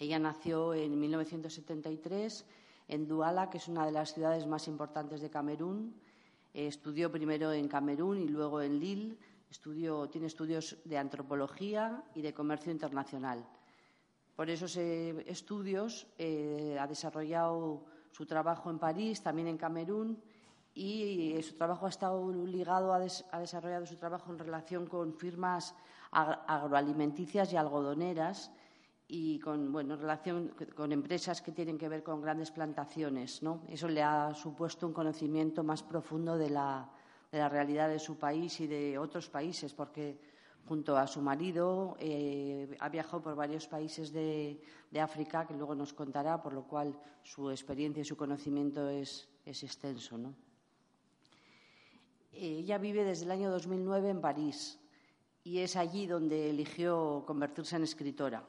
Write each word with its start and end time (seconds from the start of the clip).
Ella 0.00 0.18
nació 0.18 0.72
en 0.72 0.98
1973 0.98 2.46
en 2.88 3.06
Duala, 3.06 3.50
que 3.50 3.58
es 3.58 3.68
una 3.68 3.84
de 3.84 3.92
las 3.92 4.14
ciudades 4.14 4.46
más 4.46 4.66
importantes 4.66 5.20
de 5.20 5.28
Camerún. 5.28 5.94
Eh, 6.54 6.68
estudió 6.68 7.12
primero 7.12 7.52
en 7.52 7.68
Camerún 7.68 8.18
y 8.18 8.26
luego 8.26 8.62
en 8.62 8.80
Lille. 8.80 9.18
tiene 10.10 10.26
estudios 10.26 10.78
de 10.86 10.96
antropología 10.96 12.02
y 12.14 12.22
de 12.22 12.32
comercio 12.32 12.72
internacional. 12.72 13.44
Por 14.34 14.48
esos 14.48 14.74
eh, 14.78 15.22
estudios 15.26 16.06
eh, 16.16 16.78
ha 16.80 16.86
desarrollado 16.86 17.84
su 18.10 18.24
trabajo 18.24 18.70
en 18.70 18.78
París, 18.78 19.22
también 19.22 19.48
en 19.48 19.58
Camerún, 19.58 20.18
y 20.72 21.36
su 21.42 21.56
trabajo 21.56 21.84
ha 21.84 21.90
estado 21.90 22.32
ligado, 22.32 22.94
ha, 22.94 23.38
desarrollado 23.38 23.84
su 23.84 23.96
trabajo 23.96 24.32
en 24.32 24.38
relación 24.38 24.86
con 24.86 25.12
firmas 25.12 25.74
agroalimenticias 26.10 27.52
y 27.52 27.56
algodoneras 27.56 28.50
y 29.12 29.40
con 29.40 29.72
bueno, 29.72 29.96
relación 29.96 30.54
con 30.76 30.92
empresas 30.92 31.42
que 31.42 31.50
tienen 31.50 31.76
que 31.76 31.88
ver 31.88 32.04
con 32.04 32.22
grandes 32.22 32.52
plantaciones. 32.52 33.42
¿no? 33.42 33.62
Eso 33.68 33.88
le 33.88 34.02
ha 34.02 34.32
supuesto 34.34 34.86
un 34.86 34.92
conocimiento 34.92 35.64
más 35.64 35.82
profundo 35.82 36.38
de 36.38 36.50
la, 36.50 36.88
realidad 37.32 37.88
de 37.88 37.98
su 37.98 38.16
país 38.16 38.60
y 38.60 38.68
de 38.68 38.98
otros 38.98 39.28
países, 39.28 39.74
porque 39.74 40.20
junto 40.64 40.96
a 40.96 41.08
su 41.08 41.20
marido 41.20 41.96
eh, 41.98 42.76
ha 42.78 42.88
viajado 42.88 43.20
por 43.20 43.34
varios 43.34 43.66
países 43.66 44.12
de, 44.12 44.62
África, 45.00 45.44
que 45.44 45.54
luego 45.54 45.74
nos 45.74 45.92
contará, 45.92 46.40
por 46.40 46.52
lo 46.52 46.62
cual 46.62 46.96
su 47.24 47.50
experiencia 47.50 48.02
y 48.02 48.04
su 48.04 48.16
conocimiento 48.16 48.88
es, 48.88 49.28
extenso. 49.44 50.16
Ella 52.32 52.78
vive 52.78 53.02
desde 53.02 53.24
el 53.24 53.32
año 53.32 53.50
2009 53.50 54.10
en 54.10 54.20
París 54.20 54.78
y 55.42 55.58
es 55.58 55.74
allí 55.74 56.06
donde 56.06 56.50
eligió 56.50 57.24
convertirse 57.26 57.74
en 57.74 57.82
escritora. 57.82 58.44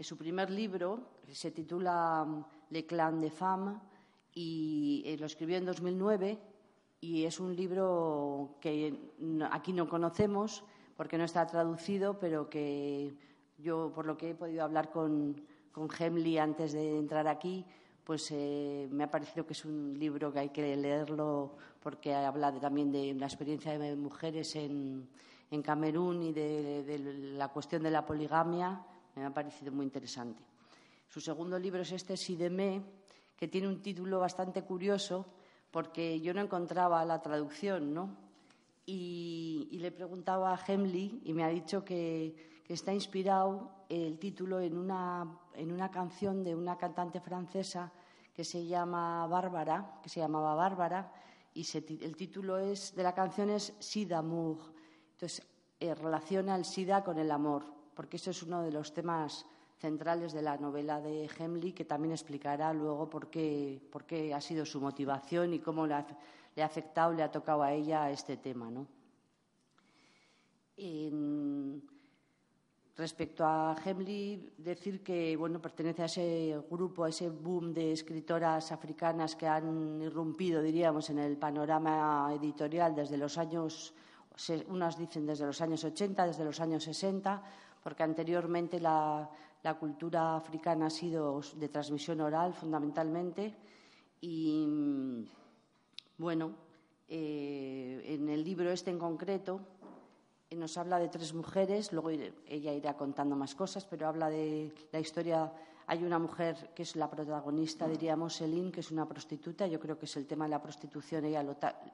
Su 0.00 0.16
primer 0.16 0.50
libro 0.50 1.00
se 1.32 1.50
titula 1.50 2.24
mm, 2.26 2.44
Le 2.70 2.84
Clan 2.84 3.20
de 3.20 3.30
Femme 3.30 3.80
y 4.34 5.02
eh, 5.06 5.16
lo 5.16 5.26
escribió 5.26 5.56
en 5.56 5.64
2009 5.64 6.38
y 7.00 7.24
es 7.24 7.40
un 7.40 7.56
libro 7.56 8.56
que 8.60 8.94
aquí 9.50 9.72
no 9.72 9.88
conocemos 9.88 10.64
porque 10.96 11.16
no 11.16 11.24
está 11.24 11.46
traducido, 11.46 12.18
pero 12.18 12.48
que 12.48 13.14
yo, 13.58 13.92
por 13.94 14.06
lo 14.06 14.16
que 14.16 14.30
he 14.30 14.34
podido 14.34 14.64
hablar 14.64 14.90
con, 14.90 15.42
con 15.72 15.88
Hemley 15.90 16.38
antes 16.38 16.72
de 16.72 16.98
entrar 16.98 17.28
aquí, 17.28 17.64
pues 18.04 18.30
eh, 18.30 18.88
me 18.90 19.04
ha 19.04 19.10
parecido 19.10 19.46
que 19.46 19.52
es 19.52 19.64
un 19.64 19.98
libro 19.98 20.32
que 20.32 20.38
hay 20.38 20.48
que 20.50 20.76
leerlo 20.76 21.56
porque 21.82 22.14
habla 22.14 22.52
también 22.60 22.92
de 22.92 23.14
la 23.14 23.26
experiencia 23.26 23.78
de 23.78 23.96
mujeres 23.96 24.54
en, 24.56 25.08
Camerún 25.64 26.22
y 26.22 26.32
de, 26.32 26.98
la 27.36 27.48
cuestión 27.48 27.82
de 27.82 27.90
la 27.90 28.04
poligamia 28.04 28.84
me 29.16 29.24
ha 29.24 29.32
parecido 29.32 29.72
muy 29.72 29.84
interesante. 29.84 30.42
Su 31.08 31.20
segundo 31.20 31.58
libro 31.58 31.80
es 31.80 31.90
este, 31.92 32.16
Sidemé, 32.16 32.82
que 33.34 33.48
tiene 33.48 33.66
un 33.66 33.80
título 33.80 34.20
bastante 34.20 34.62
curioso 34.62 35.24
porque 35.70 36.20
yo 36.20 36.34
no 36.34 36.42
encontraba 36.42 37.04
la 37.04 37.20
traducción, 37.20 37.92
¿no? 37.92 38.16
Y, 38.84 39.68
le 39.72 39.90
preguntaba 39.90 40.54
a 40.54 40.60
Hemley 40.64 41.22
y 41.24 41.32
me 41.32 41.44
ha 41.44 41.48
dicho 41.48 41.84
que, 41.84 42.54
está 42.68 42.92
inspirado 42.92 43.70
el 43.88 44.18
título 44.18 44.60
en 44.60 44.76
una, 44.76 45.38
en 45.54 45.70
una 45.70 45.88
canción 45.88 46.42
de 46.42 46.54
una 46.54 46.76
cantante 46.76 47.20
francesa 47.20 47.92
que 48.34 48.42
se 48.42 48.66
llama 48.66 49.26
Bárbara, 49.28 50.00
que 50.02 50.08
se 50.08 50.18
llamaba 50.18 50.54
Bárbara, 50.56 51.12
y 51.54 51.64
el 52.02 52.16
título 52.16 52.58
es, 52.58 52.94
de 52.94 53.04
la 53.04 53.14
canción 53.14 53.50
es 53.50 53.72
Sida. 53.78 54.18
Entonces, 54.18 55.46
eh, 55.78 55.94
relaciona 55.94 56.56
el 56.56 56.64
SIDA 56.64 57.04
con 57.04 57.18
el 57.18 57.30
amor 57.30 57.75
porque 57.96 58.18
eso 58.18 58.30
es 58.30 58.42
uno 58.42 58.62
de 58.62 58.70
los 58.70 58.92
temas 58.92 59.46
centrales 59.78 60.32
de 60.32 60.42
la 60.42 60.58
novela 60.58 61.00
de 61.00 61.28
Hemley, 61.38 61.72
que 61.72 61.86
también 61.86 62.12
explicará 62.12 62.72
luego 62.72 63.08
por 63.08 63.28
qué, 63.30 63.80
ha 64.34 64.40
sido 64.40 64.64
su 64.66 64.80
motivación 64.80 65.54
y 65.54 65.58
cómo 65.60 65.86
le 65.86 65.94
ha, 65.94 66.06
le 66.54 66.62
ha, 66.62 66.66
afectado, 66.66 67.12
le 67.12 67.22
ha 67.22 67.30
tocado 67.30 67.62
a 67.62 67.72
ella 67.72 68.10
este 68.10 68.36
tema. 68.36 68.70
¿no? 68.70 68.86
respecto 72.96 73.44
a 73.44 73.76
Hemley, 73.82 74.54
decir 74.58 75.02
que 75.02 75.36
bueno, 75.36 75.60
pertenece 75.60 76.02
a 76.02 76.06
ese 76.06 76.62
grupo, 76.70 77.04
a 77.04 77.08
ese 77.08 77.30
boom 77.30 77.72
de 77.72 77.92
escritoras 77.92 78.72
africanas 78.72 79.36
que 79.36 79.46
han 79.46 80.00
irrumpido, 80.02 80.62
diríamos, 80.62 81.08
en 81.10 81.18
el 81.18 81.36
panorama 81.36 82.30
editorial 82.34 82.94
desde 82.94 83.16
los 83.16 83.36
años, 83.36 83.94
unas 84.68 84.98
dicen 84.98 85.26
desde 85.26 85.46
los 85.46 85.60
años 85.60 85.84
80, 85.84 86.26
desde 86.26 86.44
los 86.44 86.60
años 86.60 86.84
60 86.84 87.42
porque 87.86 88.02
anteriormente 88.02 88.80
la, 88.80 89.30
cultura 89.78 90.34
africana 90.34 90.86
ha 90.86 90.90
sido 90.90 91.40
de 91.54 91.68
transmisión 91.68 92.20
oral 92.20 92.52
fundamentalmente 92.52 93.54
y 94.20 94.66
bueno, 96.18 96.50
eh, 97.08 98.02
en 98.08 98.28
el 98.28 98.42
libro 98.42 98.72
este 98.72 98.90
en 98.90 98.98
concreto 98.98 99.60
eh, 100.50 100.56
nos 100.56 100.76
habla 100.78 100.98
de 100.98 101.06
tres 101.06 101.32
mujeres, 101.32 101.92
luego 101.92 102.10
ella 102.10 102.72
irá 102.72 102.96
contando 102.96 103.36
más 103.36 103.54
cosas, 103.54 103.84
pero 103.84 104.08
habla 104.08 104.30
de 104.30 104.72
la 104.90 104.98
historia. 104.98 105.52
Hay 105.86 106.02
una 106.02 106.18
mujer 106.18 106.72
que 106.74 106.82
es 106.82 106.96
la 106.96 107.08
protagonista, 107.08 107.86
diríamos, 107.86 108.38
Celine, 108.38 108.72
que 108.72 108.80
es 108.80 108.90
una 108.90 109.06
prostituta. 109.06 109.68
Yo 109.68 109.78
creo 109.78 109.96
que 109.96 110.06
es 110.06 110.16
el 110.16 110.26
tema 110.26 110.46
de 110.46 110.50
la 110.50 110.60
prostitución, 110.60 111.24
ella 111.24 111.44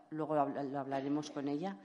luego 0.08 0.34
lo 0.34 0.78
hablaremos 0.78 1.30
con 1.30 1.48
ella. 1.48 1.76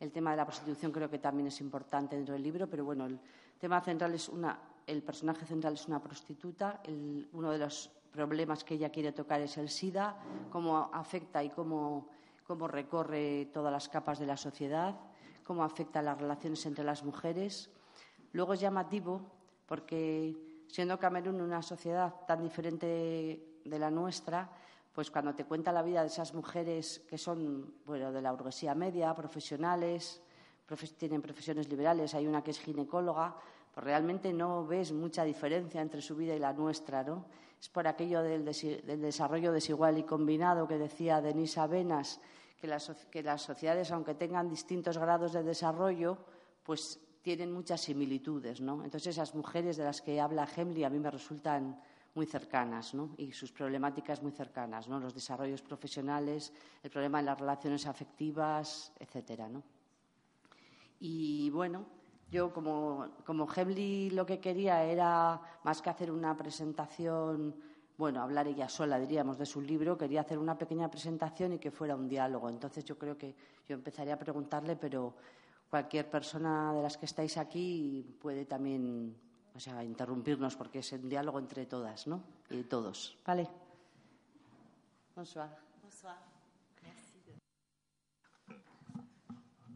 El 0.00 0.12
tema 0.12 0.30
de 0.30 0.36
la 0.36 0.46
prostitución 0.46 0.92
creo 0.92 1.10
que 1.10 1.18
también 1.18 1.48
es 1.48 1.60
importante 1.60 2.14
dentro 2.14 2.34
del 2.34 2.42
libro, 2.42 2.68
pero 2.68 2.84
bueno, 2.84 3.08
tema 3.58 3.80
central 3.80 4.14
es 4.14 4.28
una, 4.28 4.58
el 4.86 5.02
personaje 5.02 5.44
central 5.44 5.74
es 5.74 5.86
una 5.86 6.00
prostituta. 6.00 6.80
uno 7.32 7.50
de 7.50 7.58
los 7.58 7.90
problemas 8.10 8.64
que 8.64 8.74
ella 8.74 8.90
quiere 8.90 9.12
tocar 9.12 9.40
es 9.40 9.56
el 9.58 9.68
SIDA, 9.68 10.16
cómo 10.50 10.90
afecta 10.92 11.42
y 11.42 11.50
cómo, 11.50 12.08
cómo 12.46 12.66
recorre 12.68 13.50
todas 13.52 13.72
las 13.72 13.88
capas 13.88 14.18
de 14.18 14.26
la 14.26 14.36
sociedad, 14.36 14.98
cómo 15.44 15.62
afecta 15.62 16.02
las 16.02 16.18
relaciones 16.18 16.64
entre 16.66 16.84
las 16.84 17.04
mujeres. 17.04 17.70
Luego 18.32 18.54
es 18.54 18.60
llamativo 18.60 19.20
porque, 19.66 20.64
siendo 20.68 20.98
Camerún 20.98 21.40
una 21.40 21.62
sociedad 21.62 22.14
tan 22.26 22.42
diferente 22.42 23.60
de 23.64 23.78
la 23.78 23.90
nuestra, 23.90 24.50
pues 24.92 25.10
cuando 25.10 25.34
te 25.34 25.44
cuenta 25.44 25.70
la 25.70 25.82
vida 25.82 26.00
de 26.00 26.08
esas 26.08 26.34
mujeres 26.34 27.04
que 27.08 27.18
son, 27.18 27.74
bueno, 27.84 28.10
de 28.10 28.22
la 28.22 28.32
burguesía 28.32 28.74
media, 28.74 29.14
profesionales, 29.14 30.22
tienen 30.96 31.22
profesiones 31.22 31.68
liberales, 31.68 32.14
hay 32.14 32.26
una 32.26 32.42
que 32.42 32.50
es 32.50 32.60
ginecóloga, 32.60 33.34
pues 33.72 33.84
realmente 33.84 34.32
no 34.32 34.66
ves 34.66 34.92
mucha 34.92 35.24
diferencia 35.24 35.80
entre 35.80 36.02
su 36.02 36.14
vida 36.16 36.34
y 36.34 36.38
la 36.38 36.52
nuestra, 36.52 37.02
¿no? 37.02 37.24
Es 37.60 37.68
por 37.68 37.88
aquello 37.88 38.22
del, 38.22 38.44
desarrollo 38.44 39.50
desigual 39.50 39.98
y 39.98 40.04
combinado 40.04 40.68
que 40.68 40.78
decía 40.78 41.20
Denise 41.20 41.60
Avenas, 41.60 42.20
que 42.60 42.66
las, 42.66 42.90
que 43.10 43.22
las 43.22 43.42
sociedades, 43.42 43.90
aunque 43.90 44.14
tengan 44.14 44.48
distintos 44.48 44.98
grados 44.98 45.32
de 45.32 45.42
desarrollo, 45.42 46.18
pues 46.62 47.00
tienen 47.22 47.52
muchas 47.52 47.80
similitudes, 47.80 48.60
¿no? 48.60 48.84
Entonces 48.84 49.16
esas 49.16 49.34
mujeres 49.34 49.76
de 49.76 49.84
las 49.84 50.00
que 50.00 50.20
habla 50.20 50.46
Hemley 50.46 50.84
a 50.84 50.90
mí 50.90 50.98
me 50.98 51.10
resultan 51.10 51.80
muy 52.14 52.26
cercanas 52.26 52.94
¿no? 52.94 53.14
y 53.16 53.30
sus 53.30 53.52
problemáticas 53.52 54.22
muy 54.22 54.32
cercanas, 54.32 54.88
¿no? 54.88 54.98
los 54.98 55.14
desarrollos 55.14 55.62
profesionales, 55.62 56.52
el 56.82 56.90
problema 56.90 57.18
de 57.18 57.26
las 57.26 57.38
relaciones 57.38 57.86
afectivas, 57.86 58.92
etcétera. 58.98 59.48
¿no? 59.48 59.62
Y 61.00 61.50
bueno, 61.50 61.86
yo 62.30 62.52
como, 62.52 63.08
como 63.24 63.46
Hemley 63.50 64.10
lo 64.10 64.26
que 64.26 64.40
quería 64.40 64.84
era, 64.84 65.40
más 65.64 65.80
que 65.80 65.90
hacer 65.90 66.10
una 66.10 66.36
presentación, 66.36 67.54
bueno, 67.96 68.22
hablar 68.22 68.46
ella 68.46 68.68
sola, 68.68 68.98
diríamos, 68.98 69.38
de 69.38 69.46
su 69.46 69.60
libro, 69.60 69.96
quería 69.96 70.20
hacer 70.20 70.38
una 70.38 70.58
pequeña 70.58 70.90
presentación 70.90 71.54
y 71.54 71.58
que 71.58 71.70
fuera 71.70 71.96
un 71.96 72.08
diálogo. 72.08 72.48
Entonces 72.48 72.84
yo 72.84 72.98
creo 72.98 73.16
que 73.16 73.34
yo 73.66 73.74
empezaría 73.74 74.14
a 74.14 74.18
preguntarle, 74.18 74.76
pero 74.76 75.14
cualquier 75.70 76.08
persona 76.08 76.72
de 76.72 76.82
las 76.82 76.96
que 76.96 77.06
estáis 77.06 77.36
aquí 77.36 78.16
puede 78.20 78.44
también 78.44 79.16
o 79.58 79.60
sea, 79.60 79.82
interrumpirnos 79.82 80.54
porque 80.54 80.78
es 80.78 80.92
un 80.92 81.08
diálogo 81.08 81.40
entre 81.40 81.66
todas, 81.66 82.06
¿no? 82.06 82.22
Y 82.48 82.62
todos. 82.62 83.18
Vale. 83.26 83.48
Bonsoir. 85.16 85.50
Bonsoir. 85.82 86.14
Merci. 86.84 87.18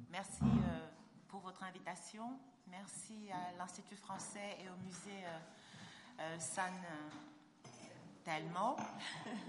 Merci 0.09 0.45
euh, 0.45 0.92
pour 1.33 1.41
votre 1.41 1.63
invitation. 1.63 2.25
Merci 2.71 3.31
à 3.33 3.57
l'Institut 3.57 3.97
français 3.97 4.59
et 4.61 4.69
au 4.69 4.77
musée 4.85 5.25
euh, 5.25 6.21
euh, 6.21 6.39
San 6.39 6.71
Telmo. 8.23 8.77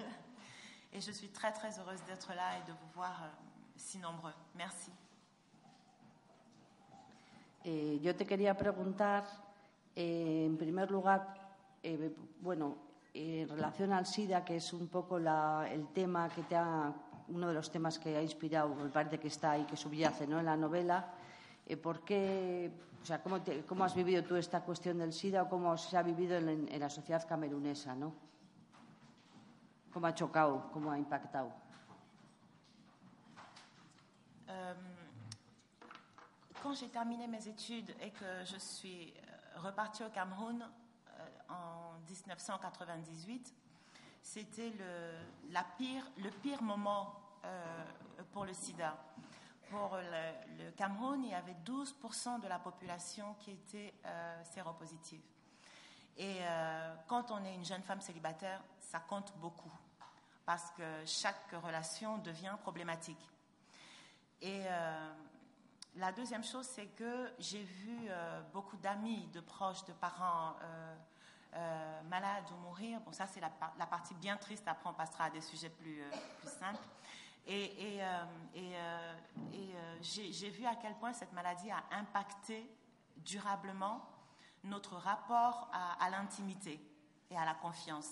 et 0.94 1.02
je 1.02 1.12
suis 1.12 1.28
très 1.28 1.52
très 1.52 1.78
heureuse 1.78 2.02
d'être 2.08 2.34
là 2.34 2.58
et 2.58 2.68
de 2.68 2.72
vous 2.72 2.92
voir 2.96 3.30
si 3.76 3.98
nombreux. 3.98 4.34
Merci. 4.56 4.92
Et 7.66 7.98
yo 8.02 8.14
te 8.14 8.24
quería 8.24 8.54
preguntar 8.56 9.26
Eh, 9.96 10.48
en 10.50 10.58
primer 10.58 10.90
lugar, 10.90 11.36
eh, 11.84 12.16
bueno, 12.42 12.78
en 13.14 13.48
relación 13.48 13.94
al 13.94 14.08
SIDA, 14.08 14.44
que 14.44 14.56
es 14.56 14.74
un 14.74 14.88
poco 14.88 15.18
el 15.18 15.88
tema 15.94 16.30
que 16.30 16.42
te 16.42 16.56
ha, 16.56 16.92
uno 17.28 17.48
de 17.50 17.54
los 17.54 17.70
temas 17.70 18.00
que 18.00 18.18
ha 18.18 18.22
inspirado, 18.24 18.74
me 18.74 18.90
parece 18.90 19.20
que 19.20 19.28
está 19.28 19.52
ahí, 19.52 19.66
que 19.66 19.78
subyace 19.78 20.26
¿no? 20.26 20.40
en 20.40 20.46
la 20.46 20.58
novela, 20.58 21.14
Eh, 21.14 21.23
¿Por 21.82 22.04
qué, 22.04 22.72
o 23.02 23.06
sea, 23.06 23.22
cómo, 23.22 23.40
cómo, 23.68 23.84
has 23.84 23.96
vivido 23.96 24.24
tú 24.24 24.36
esta 24.36 24.62
cuestión 24.62 24.98
del 24.98 25.14
SIDA 25.14 25.44
o 25.44 25.50
cómo 25.50 25.78
se 25.78 25.98
ha 25.98 26.04
vivido 26.04 26.38
en, 26.38 26.68
en 26.68 26.80
la 26.80 26.90
sociedad 26.90 27.26
camerunesa, 27.28 27.96
¿no? 27.96 28.14
¿Cómo 29.94 30.08
ha 30.08 30.14
chocado, 30.14 30.70
cómo 30.72 30.92
ha 30.92 30.98
impactado? 30.98 31.54
Euh, 34.50 34.74
quand 36.62 36.74
j'ai 36.74 36.90
terminé 36.90 37.28
mes 37.28 37.48
études 37.48 37.90
et 38.02 38.12
que 38.12 38.46
je 38.46 38.58
suis 38.58 39.14
euh, 39.14 39.60
repartie 39.62 40.04
au 40.04 40.10
Cameroun 40.10 40.62
euh, 40.62 41.28
en 41.50 42.00
1998, 42.10 43.54
c'était 44.22 44.72
le, 44.72 45.52
la 45.52 45.64
pire, 45.78 46.04
le 46.18 46.30
pire 46.30 46.62
moment 46.62 47.14
euh, 47.46 47.84
pour 48.32 48.46
le 48.46 48.54
sida. 48.54 48.98
Pour 49.74 49.98
le, 49.98 50.70
Cameroun, 50.78 51.24
il 51.24 51.32
y 51.32 51.34
avait 51.34 51.56
12% 51.66 52.42
de 52.42 52.48
la 52.48 52.60
population 52.60 53.34
qui 53.40 53.50
était 53.50 53.92
euh, 54.06 54.44
séropositive. 54.44 55.24
Et 56.16 56.38
euh, 56.42 56.96
quand 57.08 57.32
on 57.32 57.44
est 57.44 57.56
une 57.56 57.66
jeune 57.66 57.82
femme 57.82 58.00
célibataire, 58.00 58.62
ça 58.80 59.00
compte 59.00 59.34
beaucoup 59.38 59.72
parce 60.46 60.70
que 60.78 60.84
chaque 61.08 61.56
relation 61.64 62.20
devient 62.20 62.56
problématique. 62.62 63.28
Et 64.42 64.62
euh, 64.68 65.14
la 65.96 66.12
deuxième 66.12 66.44
chose, 66.44 66.68
c'est 66.68 66.90
que 66.90 67.34
j'ai 67.40 67.64
vu 67.64 68.10
beaucoup 68.54 68.78
d'amis, 68.78 69.28
de 69.34 69.40
proches, 69.40 69.86
de 69.86 69.94
parents 69.94 70.56
malades 72.10 72.46
ou 72.52 72.56
mourir. 72.58 73.00
Bon, 73.02 73.12
ça, 73.12 73.26
c'est 73.26 73.40
la, 73.40 73.50
partie 73.88 74.14
bien 74.16 74.38
triste. 74.38 74.68
Après, 74.68 74.88
on 74.88 74.94
passera 74.94 75.26
à 75.26 75.30
des 75.32 75.42
sujets 75.42 75.70
plus 75.70 76.04
simples. 76.44 76.88
Et, 77.46 78.02
euh, 78.02 78.24
et, 78.56 78.72
et 79.54 79.74
j'ai 80.02 80.50
vu 80.50 80.66
à 80.66 80.76
quel 80.76 80.96
point 80.96 81.14
cette 81.14 81.34
maladie 81.34 81.70
a 81.72 81.84
impacté 81.92 82.70
durablement 83.18 84.02
notre 84.64 84.96
rapport 84.96 85.70
à, 85.74 86.10
l'intimité 86.10 86.80
et 87.30 87.38
à 87.38 87.46
la 87.46 87.54
confiance. 87.54 88.10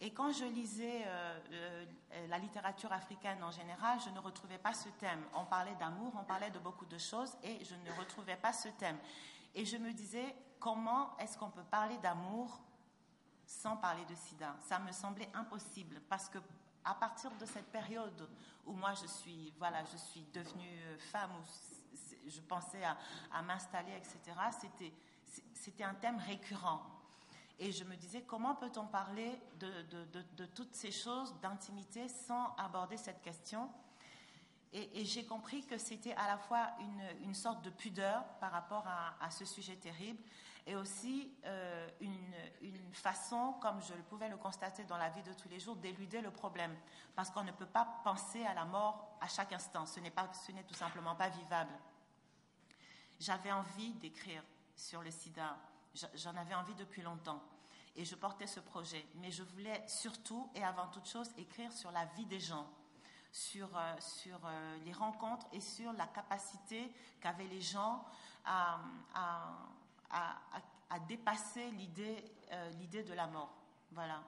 Et 0.00 0.12
quand 0.12 0.32
je 0.32 0.44
lisais 0.44 1.02
euh, 1.06 1.40
euh, 1.52 2.26
la 2.28 2.38
littérature 2.38 2.92
africaine 2.92 3.42
en 3.42 3.50
général, 3.50 3.98
je 4.04 4.10
ne 4.10 4.20
retrouvais 4.20 4.58
pas 4.58 4.72
ce 4.72 4.88
thème. 4.90 5.20
On 5.34 5.44
parlait 5.44 5.74
d'amour, 5.74 6.12
on 6.18 6.24
parlait 6.24 6.50
de 6.50 6.58
beaucoup 6.60 6.86
de 6.86 6.98
choses, 6.98 7.36
et 7.42 7.64
je 7.64 7.74
ne 7.74 7.98
retrouvais 7.98 8.36
pas 8.36 8.52
ce 8.52 8.68
thème. 8.68 8.96
Et 9.54 9.64
je 9.64 9.76
me 9.76 9.92
disais, 9.92 10.36
comment 10.60 11.16
est-ce 11.18 11.36
qu'on 11.36 11.50
peut 11.50 11.64
parler 11.64 11.98
d'amour 11.98 12.60
sans 13.44 13.76
parler 13.76 14.04
de 14.04 14.14
sida? 14.14 14.54
Ça 14.60 14.78
me 14.78 14.92
semblait 14.92 15.28
impossible, 15.34 16.00
parce 16.08 16.28
que 16.28 16.38
à 16.88 16.94
partir 16.94 17.30
de 17.32 17.44
cette 17.44 17.70
période 17.70 18.28
où 18.66 18.72
moi 18.72 18.94
je 18.94 19.06
suis, 19.06 19.52
voilà, 19.58 19.84
je 19.84 19.96
suis 19.96 20.24
devenue 20.32 20.98
femme, 21.12 21.30
où 21.36 22.30
je 22.30 22.40
pensais 22.40 22.82
à, 23.30 23.42
m'installer, 23.42 23.92
etc., 23.92 24.36
c'était, 25.54 25.84
un 25.84 25.94
thème 25.94 26.18
récurrent. 26.18 26.82
Et 27.58 27.72
je 27.72 27.84
me 27.84 27.94
disais, 27.96 28.22
comment 28.22 28.54
peut-on 28.54 28.86
parler 28.86 29.38
de, 29.58 29.68
de, 30.36 30.46
toutes 30.46 30.74
ces 30.74 30.92
choses 30.92 31.34
d'intimité 31.40 32.08
sans 32.08 32.54
aborder 32.56 32.96
cette 32.96 33.20
question? 33.20 33.68
Et, 34.72 35.04
j'ai 35.04 35.24
compris 35.26 35.64
que 35.64 35.76
c'était 35.76 36.14
à 36.14 36.26
la 36.26 36.38
fois 36.38 36.70
une, 36.80 37.24
une, 37.24 37.34
sorte 37.34 37.62
de 37.62 37.70
pudeur 37.70 38.24
par 38.40 38.52
rapport 38.52 38.86
à 38.86 39.30
ce 39.30 39.44
sujet 39.44 39.76
terrible 39.76 40.22
et 40.68 40.76
aussi 40.76 41.32
euh, 41.46 41.88
une, 42.00 42.92
façon, 42.92 43.54
comme 43.60 43.80
je 43.80 43.94
pouvais 44.08 44.28
le 44.28 44.36
constater 44.36 44.84
dans 44.84 44.98
la 44.98 45.08
vie 45.08 45.22
de 45.22 45.32
tous 45.32 45.48
les 45.48 45.58
jours, 45.58 45.76
d'éluder 45.76 46.20
le 46.20 46.30
problème. 46.30 46.76
Parce 47.14 47.30
qu'on 47.30 47.44
ne 47.44 47.52
peut 47.52 47.66
pas 47.66 47.86
penser 48.04 48.44
à 48.44 48.54
la 48.54 48.64
mort 48.64 49.16
à 49.20 49.28
chaque 49.28 49.52
instant. 49.52 49.86
Ce 49.86 50.00
n'est 50.00 50.12
tout 50.64 50.74
simplement 50.74 51.14
pas 51.14 51.28
vivable. 51.28 51.72
J'avais 53.18 53.52
envie 53.52 53.94
d'écrire 53.94 54.42
sur 54.76 55.02
le 55.02 55.10
sida 55.10 55.56
J'en 56.14 56.36
avais 56.36 56.54
envie 56.54 56.74
depuis 56.74 57.02
longtemps 57.02 57.42
et 57.96 58.04
je 58.04 58.14
portais 58.14 58.46
ce 58.46 58.60
projet. 58.60 59.04
Mais 59.16 59.30
je 59.30 59.42
voulais 59.42 59.82
surtout 59.88 60.50
et 60.54 60.62
avant 60.62 60.86
toute 60.88 61.06
chose 61.06 61.30
écrire 61.36 61.72
sur 61.72 61.90
la 61.90 62.04
vie 62.04 62.26
des 62.26 62.40
gens, 62.40 62.68
sur, 63.32 63.76
euh, 63.76 63.94
sur 63.98 64.38
euh, 64.44 64.78
les 64.84 64.92
rencontres 64.92 65.46
et 65.52 65.60
sur 65.60 65.92
la 65.94 66.06
capacité 66.06 66.92
qu'avaient 67.20 67.48
les 67.48 67.60
gens 67.60 68.04
à, 68.44 68.78
à, 70.10 70.98
dépasser 71.06 71.70
l'idée 71.72 72.24
euh, 72.50 72.70
l'idée 72.70 73.02
de 73.02 73.12
la 73.14 73.26
mort. 73.26 73.54
Voilà. 73.92 74.22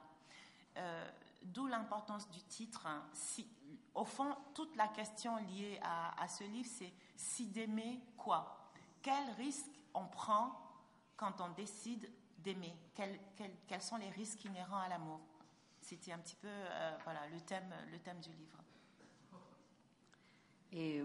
Euh, 0.77 1.09
D'où 1.43 1.65
l'importance 1.65 2.29
du 2.29 2.41
titre. 2.43 2.85
Hein. 2.85 3.03
Si, 3.13 3.47
au 3.95 4.05
fond, 4.05 4.35
toute 4.53 4.75
la 4.75 4.87
question 4.89 5.37
liée 5.37 5.79
à, 5.81 6.27
ce 6.27 6.43
livre, 6.43 6.69
c'est 6.71 6.93
si 7.15 7.47
d'aimer 7.47 7.99
quoi? 8.15 8.69
Quel 9.01 9.27
risque 9.37 9.65
on 9.95 10.05
prend 10.05 10.51
quand 11.17 11.41
on 11.41 11.49
décide 11.49 12.07
d'aimer? 12.37 12.75
Quels, 12.93 13.19
quels, 13.35 13.55
quels, 13.67 13.81
sont 13.81 13.97
les 13.97 14.09
risques 14.11 14.45
inhérents 14.45 14.81
à 14.81 14.87
l'amour? 14.87 15.19
C'était 15.81 16.11
un 16.11 16.19
petit 16.19 16.35
peu 16.35 16.47
euh, 16.47 16.97
voilà, 17.03 17.27
le, 17.29 17.41
thème, 17.41 17.73
le 17.91 17.97
thème 17.97 18.19
du 18.19 18.29
livre. 18.29 18.57
Eh, 20.73 21.03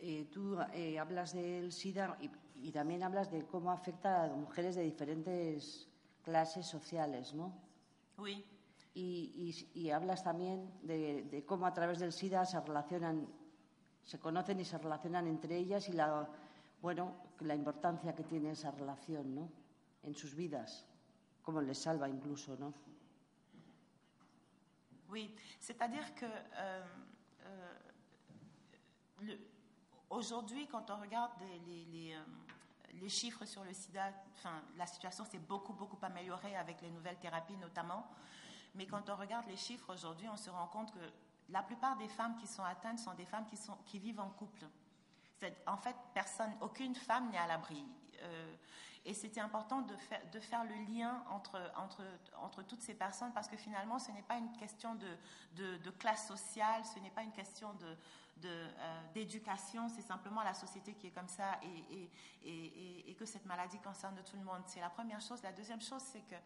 eh, 0.00 0.28
tú 0.32 0.58
eh, 0.72 0.98
hablas 0.98 1.34
del 1.34 1.72
SIDA 1.72 2.16
y, 2.20 2.30
y, 2.68 2.72
también 2.72 3.02
hablas 3.02 3.30
de 3.30 3.44
cómo 3.46 3.70
afecta 3.70 4.24
a 4.24 4.28
mujeres 4.28 4.76
de 4.76 4.82
diferentes 4.82 5.88
clases 6.22 6.66
sociales, 6.66 7.34
¿no? 7.34 7.52
Oui. 8.16 8.44
Y, 8.94 9.64
y, 9.74 9.80
y 9.80 9.90
hablas 9.90 10.22
también 10.24 10.70
de, 10.82 11.24
de, 11.24 11.44
cómo 11.44 11.66
a 11.66 11.72
través 11.72 11.98
del 11.98 12.12
SIDA 12.12 12.44
se 12.44 12.60
relacionan, 12.60 13.28
se 14.04 14.18
conocen 14.18 14.60
y 14.60 14.64
se 14.64 14.78
relacionan 14.78 15.26
entre 15.26 15.56
ellas 15.56 15.88
y 15.88 15.92
la, 15.92 16.28
bueno, 16.80 17.14
la 17.40 17.54
importancia 17.54 18.14
que 18.14 18.24
tiene 18.24 18.50
esa 18.50 18.70
relación, 18.70 19.34
¿no? 19.34 19.50
En 20.02 20.14
sus 20.14 20.34
vidas, 20.34 20.86
cómo 21.42 21.60
les 21.60 21.78
salva 21.78 22.08
incluso, 22.08 22.56
¿no? 22.56 22.72
Oui, 25.10 25.34
c'est-à-dire 25.58 26.14
que 26.14 26.26
euh, 26.26 26.84
euh, 27.46 27.78
aujourd'hui, 30.10 30.66
quand 30.66 30.90
on 30.90 31.00
regarde 31.00 31.32
euh, 31.42 32.18
les, 33.00 33.08
chiffres 33.08 33.44
sur 33.44 33.64
le 33.64 33.72
sida, 33.72 34.10
enfin, 34.34 34.62
la 34.76 34.86
situation 34.86 35.24
s'est 35.24 35.38
beaucoup, 35.38 35.72
beaucoup 35.72 35.98
améliorée 36.02 36.56
avec 36.56 36.80
les 36.82 36.90
nouvelles 36.90 37.18
thérapies 37.18 37.56
notamment. 37.56 38.06
Mais 38.74 38.86
quand 38.86 39.08
on 39.10 39.16
regarde 39.16 39.46
les 39.48 39.56
chiffres 39.56 39.92
aujourd'hui, 39.92 40.28
on 40.28 40.36
se 40.36 40.50
rend 40.50 40.66
compte 40.66 40.92
que 40.92 41.12
la 41.48 41.62
plupart 41.62 41.96
des 41.96 42.08
femmes 42.08 42.36
qui 42.36 42.46
sont 42.46 42.64
atteintes 42.64 42.98
sont 42.98 43.14
des 43.14 43.24
femmes 43.24 43.46
qui, 43.86 43.98
vivent 43.98 44.20
en 44.20 44.30
couple. 44.30 44.66
En 45.66 45.76
fait, 45.76 45.96
personne, 46.12 46.52
aucune 46.60 46.94
femme 46.94 47.30
n'est 47.30 47.38
à 47.38 47.46
l'abri. 47.46 47.84
Euh, 48.22 48.54
et 49.04 49.14
c'était 49.14 49.40
important 49.40 49.80
de 49.80 49.96
faire, 49.96 50.20
de 50.30 50.68
le 50.68 50.92
lien 50.92 51.24
entre, 51.30 52.62
toutes 52.66 52.82
ces 52.82 52.94
personnes 52.94 53.32
parce 53.32 53.48
que 53.48 53.56
finalement, 53.56 53.98
ce 53.98 54.10
n'est 54.12 54.22
pas 54.22 54.36
une 54.36 54.52
question 54.52 54.94
de, 54.96 55.08
de, 55.52 55.78
de, 55.78 55.90
classe 55.90 56.26
sociale, 56.28 56.84
ce 56.84 56.98
n'est 56.98 57.10
pas 57.10 57.22
une 57.22 57.32
question 57.32 57.72
d'éducation, 59.12 59.86
euh, 59.86 59.88
c'est 59.94 60.02
simplement 60.02 60.42
la 60.42 60.54
société 60.54 60.94
qui 60.94 61.08
est 61.08 61.10
comme 61.10 61.28
ça 61.28 61.58
et, 61.62 63.14
que 63.14 63.24
cette 63.24 63.46
maladie 63.46 63.78
concerne 63.80 64.22
tout 64.22 64.36
le 64.36 64.44
monde. 64.44 64.62
C'est 64.66 64.80
la 64.80 64.90
première 64.90 65.20
chose. 65.20 65.42
La 65.42 65.52
deuxième 65.52 65.80
chose, 65.80 66.02
c'est 66.02 66.22
que 66.22 66.36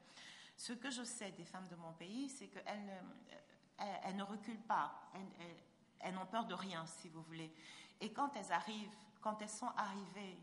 ce 0.57 0.73
que 0.73 0.91
je 0.91 1.03
sais 1.03 1.33
des 1.33 1.45
femmes 1.45 1.69
de 1.69 1.77
mon 1.77 1.93
pays, 1.93 2.31
c'est 2.31 2.47
qu'elles 2.49 2.65
elles, 3.79 4.01
elles 4.05 4.17
ne 4.17 4.23
reculent 4.23 4.63
pas, 4.63 4.93
elles, 6.01 6.15
n'ont 6.15 6.27
peur 6.27 6.47
de 6.47 6.55
rien, 6.55 6.87
si 6.87 7.09
vous 7.09 7.23
voulez. 7.23 7.53
Et 8.01 8.13
quand 8.13 8.35
elles 8.37 8.53
arrivent, 8.53 8.97
quand 9.21 9.41
elles 9.43 9.51
sont 9.51 9.71
arrivées, 9.77 10.39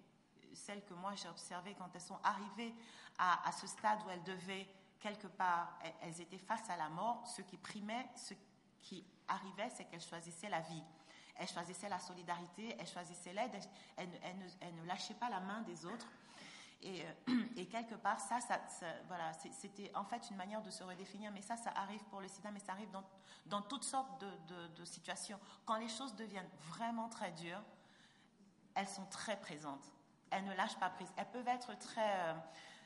celles 0.53 0.84
que 0.86 0.94
moi 0.94 1.15
j'ai 1.15 1.29
observées, 1.29 1.75
quand 1.77 1.89
elles 1.94 2.01
sont 2.01 2.20
arrivées 2.24 2.74
à, 3.18 3.51
ce 3.51 3.68
stade 3.68 4.00
où 4.06 4.10
elles 4.10 4.24
devaient, 4.24 4.68
quelque 5.00 5.27
part, 5.27 5.77
elles, 6.01 6.22
étaient 6.22 6.38
face 6.38 6.70
à 6.70 6.77
la 6.77 6.89
mort, 6.89 7.25
ce 7.27 7.41
qui 7.41 7.58
primait, 7.58 8.08
ce 8.15 8.34
qui 8.82 9.06
arrivait, 9.27 9.70
c'est 9.70 9.86
qu'elles 9.86 10.01
choisissaient 10.01 10.50
la 10.50 10.62
vie. 10.62 10.84
Elles 11.39 11.48
choisissaient 11.48 11.88
la 11.88 12.00
solidarité, 12.00 12.75
elles 12.77 12.88
choisissaient 12.88 13.31
l'aide, 13.31 13.51
elles, 13.96 14.10
ne, 14.75 14.86
lâchaient 14.86 15.13
pas 15.13 15.29
la 15.29 15.39
main 15.39 15.62
des 15.62 15.86
autres. 15.86 16.08
Et, 16.81 17.03
euh, 17.29 17.65
quelque 17.72 17.96
part, 17.96 18.19
ça, 18.19 18.39
c'était 19.51 19.91
en 19.96 20.03
fait 20.03 20.29
une 20.29 20.36
manière 20.36 20.62
de 20.62 20.69
se 20.69 20.84
redéfinir. 20.84 21.31
Mais 21.31 21.41
ça, 21.41 21.55
ça 21.55 21.72
arrive 21.75 22.03
pour 22.05 22.19
le 22.19 22.27
sida, 22.27 22.51
mais 22.51 22.60
ça 22.60 22.74
arrive 22.74 22.89
dans, 23.46 23.62
toutes 23.62 23.86
sortes 23.86 24.19
de, 24.22 24.29
de, 24.53 24.67
de, 24.67 24.86
situations. 24.86 25.39
Quand 25.65 25.77
les 25.77 25.88
choses 25.88 26.13
deviennent 26.15 26.50
vraiment 26.67 27.08
très 27.08 27.31
dures, 27.31 27.63
elles 28.75 28.88
sont 28.88 29.05
très 29.05 29.39
présentes. 29.39 29.93
Elles 30.31 30.46
ne 30.46 30.53
lâchent 30.53 30.77
pas 30.77 30.89
prise. 30.89 31.12
Elles 31.15 31.31
peuvent 31.31 31.48
être 31.48 31.77
très, 31.79 32.36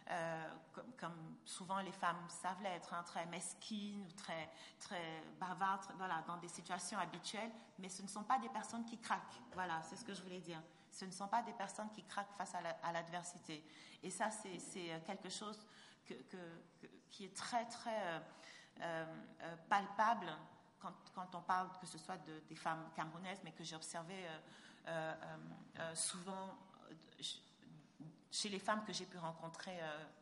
euh, 0.10 0.45
euh, 0.77 0.81
comme, 0.98 1.38
souvent 1.45 1.79
les 1.79 1.91
femmes 1.91 2.24
savent 2.27 2.62
l'être, 2.62 2.93
hein, 2.93 3.03
très 3.03 3.25
mesquines, 3.27 4.07
très, 4.15 4.50
très 4.79 5.24
bavardes, 5.39 5.86
voilà, 5.98 6.24
dans 6.27 6.38
des 6.38 6.48
situations 6.48 6.98
habituelles. 6.98 7.51
Mais 7.79 7.89
ce 7.89 8.01
ne 8.01 8.07
sont 8.07 8.24
pas 8.24 8.39
des 8.39 8.50
personnes 8.50 8.86
qui 8.86 9.00
craquent. 9.00 9.41
Voilà, 9.53 9.81
c'est 9.83 9.95
ce 9.95 10.03
que 10.03 10.13
je 10.13 10.22
voulais 10.22 10.41
dire. 10.41 10.62
Ce 10.91 11.05
ne 11.05 11.12
sont 11.12 11.27
pas 11.27 11.41
des 11.41 11.53
personnes 11.53 11.89
qui 11.91 12.03
craquent 12.03 12.36
face 12.38 12.53
à 12.53 12.91
l'adversité. 12.91 13.63
La, 14.01 14.07
et 14.07 14.12
ça, 14.12 14.29
c'est 14.29 15.01
quelque 15.05 15.29
chose 15.29 15.65
qui 17.10 17.25
est 17.25 17.36
très, 17.36 17.65
très 17.65 18.22
euh, 18.81 19.05
euh, 19.43 19.55
palpable 19.69 20.36
quand, 20.79 21.36
on 21.36 21.41
parle 21.41 21.69
que 21.79 21.86
ce 21.86 21.98
soit 21.98 22.17
de, 22.17 22.39
des 22.50 22.55
femmes 22.55 22.89
camerounaises, 22.95 23.39
mais 23.43 23.51
que 23.51 23.63
j'ai 23.63 23.75
observé 23.75 24.15
euh, 24.88 25.95
souvent 25.95 26.57
chez 28.34 28.50
les 28.50 28.60
femmes 28.60 28.84
que 28.84 28.92
j'ai 28.92 29.06
pu 29.06 29.18
rencontrer 29.20 29.78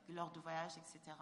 lors 0.09 0.31
de 0.31 0.39
voyages, 0.41 0.77
etc. 0.77 1.15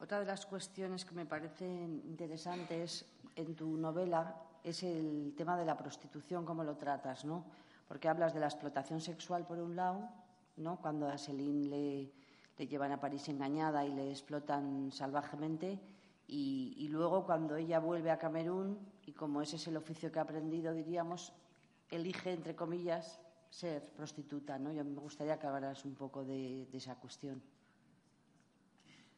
Otra 0.00 0.18
de 0.18 0.26
las 0.26 0.44
cuestiones 0.46 1.04
que 1.04 1.14
me 1.14 1.24
parecen 1.24 2.02
interesantes 2.04 3.04
en 3.36 3.54
tu 3.54 3.76
novela 3.76 4.34
es 4.64 4.82
el 4.82 5.32
tema 5.36 5.56
de 5.56 5.64
la 5.64 5.76
prostitución, 5.76 6.44
cómo 6.44 6.64
lo 6.64 6.76
tratas, 6.76 7.24
¿no? 7.24 7.44
Porque 7.86 8.08
hablas 8.08 8.34
de 8.34 8.40
la 8.40 8.46
explotación 8.46 9.00
sexual 9.00 9.46
por 9.46 9.60
un 9.60 9.76
lado, 9.76 10.08
¿no? 10.56 10.80
Cuando 10.80 11.08
a 11.08 11.16
Celine 11.16 11.68
le, 11.68 12.12
le 12.58 12.66
llevan 12.66 12.90
a 12.90 13.00
París 13.00 13.28
engañada 13.28 13.84
y 13.84 13.92
le 13.94 14.10
explotan 14.10 14.90
salvajemente, 14.90 15.78
y, 16.26 16.74
y, 16.78 16.88
luego 16.88 17.24
cuando 17.24 17.54
ella 17.56 17.78
vuelve 17.78 18.10
a 18.10 18.18
Camerún, 18.18 18.78
y 19.06 19.12
como 19.12 19.40
ese 19.40 19.56
es 19.56 19.66
el 19.68 19.76
oficio 19.76 20.10
que 20.10 20.18
ha 20.18 20.22
aprendido, 20.22 20.72
diríamos, 20.72 21.32
elige, 21.90 22.32
entre 22.32 22.56
comillas, 22.56 23.20
ser 23.52 23.82
prostituta, 23.94 24.58
me 24.58 25.00
gustaría 25.00 25.36
que 25.38 25.46
un 25.46 25.60
de. 25.60 27.38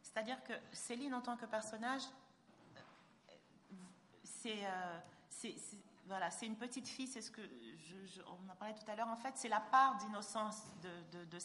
C'est-à-dire 0.02 0.42
que 0.42 0.52
Céline, 0.72 1.14
en 1.14 1.22
tant 1.22 1.36
que 1.36 1.46
personnage, 1.46 2.02
c'est 4.24 4.66
euh, 4.66 4.98
voilà, 6.06 6.28
une 6.42 6.56
petite 6.56 6.88
fille, 6.88 7.06
c'est 7.06 7.22
ce 7.22 7.30
que 7.30 7.42
je, 7.42 8.20
on 8.22 8.50
en 8.50 8.56
parlait 8.56 8.74
tout 8.74 8.90
à 8.90 8.96
l'heure. 8.96 9.08
En 9.08 9.16
fait, 9.16 9.32
c'est 9.36 9.48
la 9.48 9.60
part 9.60 9.96
d'innocence 9.98 10.64
de, 10.82 11.24
de, 11.24 11.38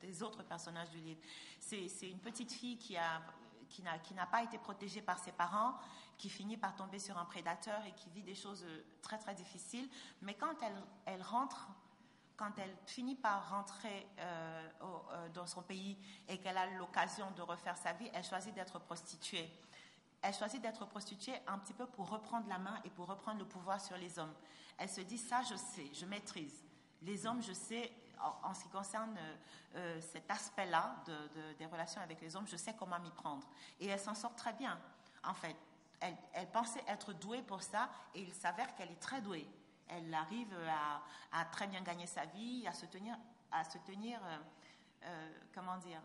des 0.00 0.22
autres 0.22 0.44
personnages 0.44 0.90
du 0.90 1.00
livre. 1.00 1.20
C'est 1.58 2.08
une 2.08 2.20
petite 2.20 2.52
fille 2.52 2.78
qui 2.78 2.96
qui 3.68 4.14
n'a 4.14 4.26
pas 4.26 4.42
été 4.42 4.58
protégée 4.58 5.02
par 5.02 5.18
ses 5.18 5.30
parents, 5.32 5.74
qui 6.16 6.28
finit 6.28 6.56
par 6.56 6.74
tomber 6.74 6.98
sur 6.98 7.18
un 7.18 7.24
prédateur 7.24 7.84
et 7.86 7.92
qui 7.92 8.10
vit 8.10 8.22
des 8.22 8.34
choses 8.34 8.66
très 9.02 9.18
très 9.18 9.34
difficiles. 9.34 9.88
Mais 10.22 10.34
quand 10.34 10.54
elle 11.06 11.22
rentre 11.22 11.68
quand 12.40 12.58
elle 12.58 12.74
finit 12.86 13.16
par 13.16 13.50
rentrer 13.50 14.08
euh, 14.18 14.68
euh, 14.82 15.28
dans 15.28 15.46
son 15.46 15.60
pays 15.60 15.98
et 16.26 16.38
qu'elle 16.38 16.56
a 16.56 16.66
l'occasion 16.70 17.30
de 17.32 17.42
refaire 17.42 17.76
sa 17.76 17.92
vie, 17.92 18.10
elle 18.14 18.24
choisit 18.24 18.54
d'être 18.54 18.78
prostituée. 18.78 19.52
Elle 20.22 20.32
choisit 20.32 20.62
d'être 20.62 20.86
prostituée 20.86 21.34
un 21.46 21.58
petit 21.58 21.74
peu 21.74 21.84
pour 21.84 22.08
reprendre 22.08 22.48
la 22.48 22.58
main 22.58 22.80
et 22.84 22.90
pour 22.90 23.06
reprendre 23.08 23.40
le 23.40 23.44
pouvoir 23.44 23.78
sur 23.78 23.98
les 23.98 24.18
hommes. 24.18 24.32
Elle 24.78 24.88
se 24.88 25.02
dit 25.02 25.18
ça, 25.18 25.42
je 25.42 25.54
sais, 25.54 25.90
je 25.92 26.06
maîtrise. 26.06 26.64
Les 27.02 27.26
hommes, 27.26 27.42
je 27.42 27.52
sais, 27.52 27.92
en, 28.42 28.54
ce 28.54 28.62
qui 28.62 28.70
concerne 28.70 29.14
euh, 29.74 30.00
cet 30.00 30.30
aspect-là 30.30 30.96
des 31.58 31.66
relations 31.66 32.00
avec 32.00 32.22
les 32.22 32.36
hommes, 32.36 32.46
je 32.46 32.56
sais 32.56 32.74
comment 32.78 32.98
m'y 33.00 33.10
prendre. 33.10 33.46
Et 33.80 33.88
elle 33.88 34.00
s'en 34.00 34.14
sort 34.14 34.34
très 34.34 34.54
bien, 34.54 34.80
en 35.24 35.34
fait. 35.34 35.56
elle 36.00 36.50
pensait 36.52 36.84
être 36.88 37.12
douée 37.12 37.42
pour 37.42 37.62
ça 37.62 37.90
et 38.14 38.22
il 38.22 38.32
s'avère 38.32 38.74
qu'elle 38.74 38.90
est 38.90 39.00
très 39.00 39.20
douée 39.20 39.46
elle 39.90 40.12
arrive 40.14 40.54
à, 41.32 41.44
très 41.46 41.66
bien 41.66 41.82
gagner 41.82 42.06
sa 42.06 42.24
vie, 42.26 42.66
à 42.66 42.72
se 42.72 42.86
tenir, 42.86 43.16
à 43.50 43.64
se 43.64 43.78
tenir 43.78 44.20
euh, 44.24 44.38
euh, 45.04 45.32
comment 45.54 45.76
dire, 45.78 46.00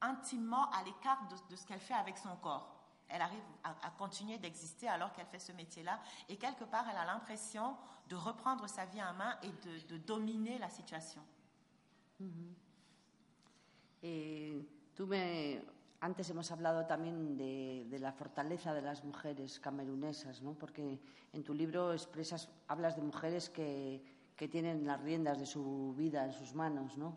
intimement 0.00 0.70
à 0.70 0.82
l'écart 0.84 1.26
de, 1.50 1.56
ce 1.56 1.66
qu'elle 1.66 1.80
fait 1.80 1.94
avec 1.94 2.18
son 2.18 2.36
corps. 2.36 2.70
Elle 3.08 3.20
arrive 3.20 3.42
à, 3.62 3.90
continuer 3.98 4.38
d'exister 4.38 4.88
alors 4.88 5.12
qu'elle 5.12 5.26
fait 5.26 5.38
ce 5.38 5.52
métier-là. 5.52 6.00
Et 6.28 6.36
quelque 6.36 6.64
part, 6.64 6.86
elle 6.90 6.96
a 6.96 7.04
l'impression 7.04 7.76
de 8.08 8.16
reprendre 8.16 8.66
sa 8.66 8.86
vie 8.86 9.02
en 9.02 9.12
main 9.14 9.38
et 9.42 9.50
de, 9.88 9.98
dominer 9.98 10.58
la 10.58 10.70
situation. 10.70 11.22
Et 14.02 14.66
tu 14.94 15.02
me, 15.02 15.60
Antes 16.04 16.28
hemos 16.28 16.52
hablado 16.52 16.84
también 16.84 17.34
de, 17.34 17.96
la 17.98 18.12
fortaleza 18.12 18.74
de 18.74 18.82
las 18.82 19.02
mujeres 19.04 19.58
camerunesas, 19.58 20.42
¿no? 20.42 20.52
porque 20.52 21.00
en 21.32 21.42
tu 21.42 21.54
libro 21.54 21.94
expresas, 21.94 22.50
hablas 22.68 22.94
de 22.96 23.00
mujeres 23.00 23.48
que, 23.48 24.04
tienen 24.50 24.86
las 24.86 25.00
riendas 25.00 25.38
de 25.38 25.46
su 25.46 25.94
vida 25.96 26.26
en 26.26 26.34
sus 26.34 26.54
manos, 26.54 26.98
¿no? 26.98 27.16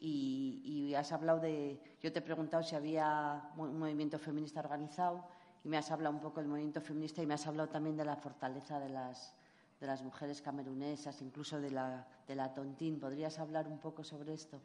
Y, 0.00 0.92
has 0.98 1.12
hablado 1.12 1.38
de, 1.38 1.80
yo 2.02 2.12
te 2.12 2.18
he 2.18 2.22
preguntado 2.22 2.64
si 2.64 2.74
había 2.74 3.50
un 3.56 3.78
movimiento 3.78 4.18
feminista 4.18 4.58
organizado 4.58 5.28
y 5.62 5.68
me 5.68 5.76
has 5.76 5.92
hablado 5.92 6.16
un 6.16 6.20
poco 6.20 6.40
del 6.40 6.48
movimiento 6.48 6.80
feminista 6.80 7.22
y 7.22 7.26
me 7.26 7.34
has 7.34 7.46
hablado 7.46 7.68
también 7.68 7.96
de 7.96 8.04
la 8.04 8.16
fortaleza 8.16 8.80
de 8.80 8.88
las, 8.88 9.36
de 9.78 9.86
las 9.86 10.02
mujeres 10.02 10.42
camerunesas, 10.42 11.22
incluso 11.22 11.60
de 11.60 11.70
la, 11.70 12.04
de 12.26 12.34
la 12.34 12.52
tontín. 12.52 12.98
¿Podrías 12.98 13.38
hablar 13.38 13.68
un 13.68 13.78
poco 13.78 14.02
sobre 14.02 14.34
esto? 14.34 14.60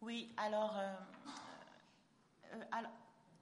Oui, 0.00 0.32
alors 0.36 0.70
euh, 0.76 0.94
Euh, 2.52 2.64
alors, 2.72 2.92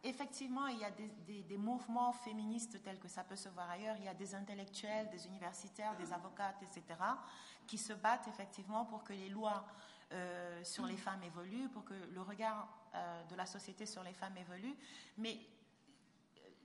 effectivement, 0.03 0.67
il 0.69 0.79
y 0.79 0.85
a 0.85 0.91
des, 0.91 1.57
mouvements 1.57 2.13
féministes 2.13 2.83
tels 2.83 2.99
que 2.99 3.09
ça 3.09 3.25
peut 3.25 3.37
se 3.37 3.49
voir 3.49 3.71
ailleurs. 3.71 3.97
Il 3.99 4.05
y 4.05 4.09
a 4.09 4.15
des 4.15 4.35
intellectuels, 4.35 5.09
des 5.11 5.27
universitaires, 5.27 5.97
des 5.97 6.13
avocates, 6.13 6.63
etc., 6.63 7.01
qui 7.67 7.79
se 7.79 7.93
battent 7.93 8.29
effectivement 8.29 8.85
pour 8.85 9.03
que 9.03 9.13
les 9.13 9.29
lois 9.29 9.67
euh, 10.13 10.63
sur 10.63 10.87
les 10.87 10.97
femmes 10.97 11.23
évoluent, 11.25 11.69
pour 11.71 11.85
que 11.85 11.95
le 11.95 12.23
regard 12.23 12.69
euh, 12.95 13.25
de 13.25 13.35
la 13.35 13.47
société 13.47 13.87
sur 13.87 14.03
les 14.03 14.13
femmes 14.13 14.37
évolue. 14.37 14.77
Mais 15.19 15.41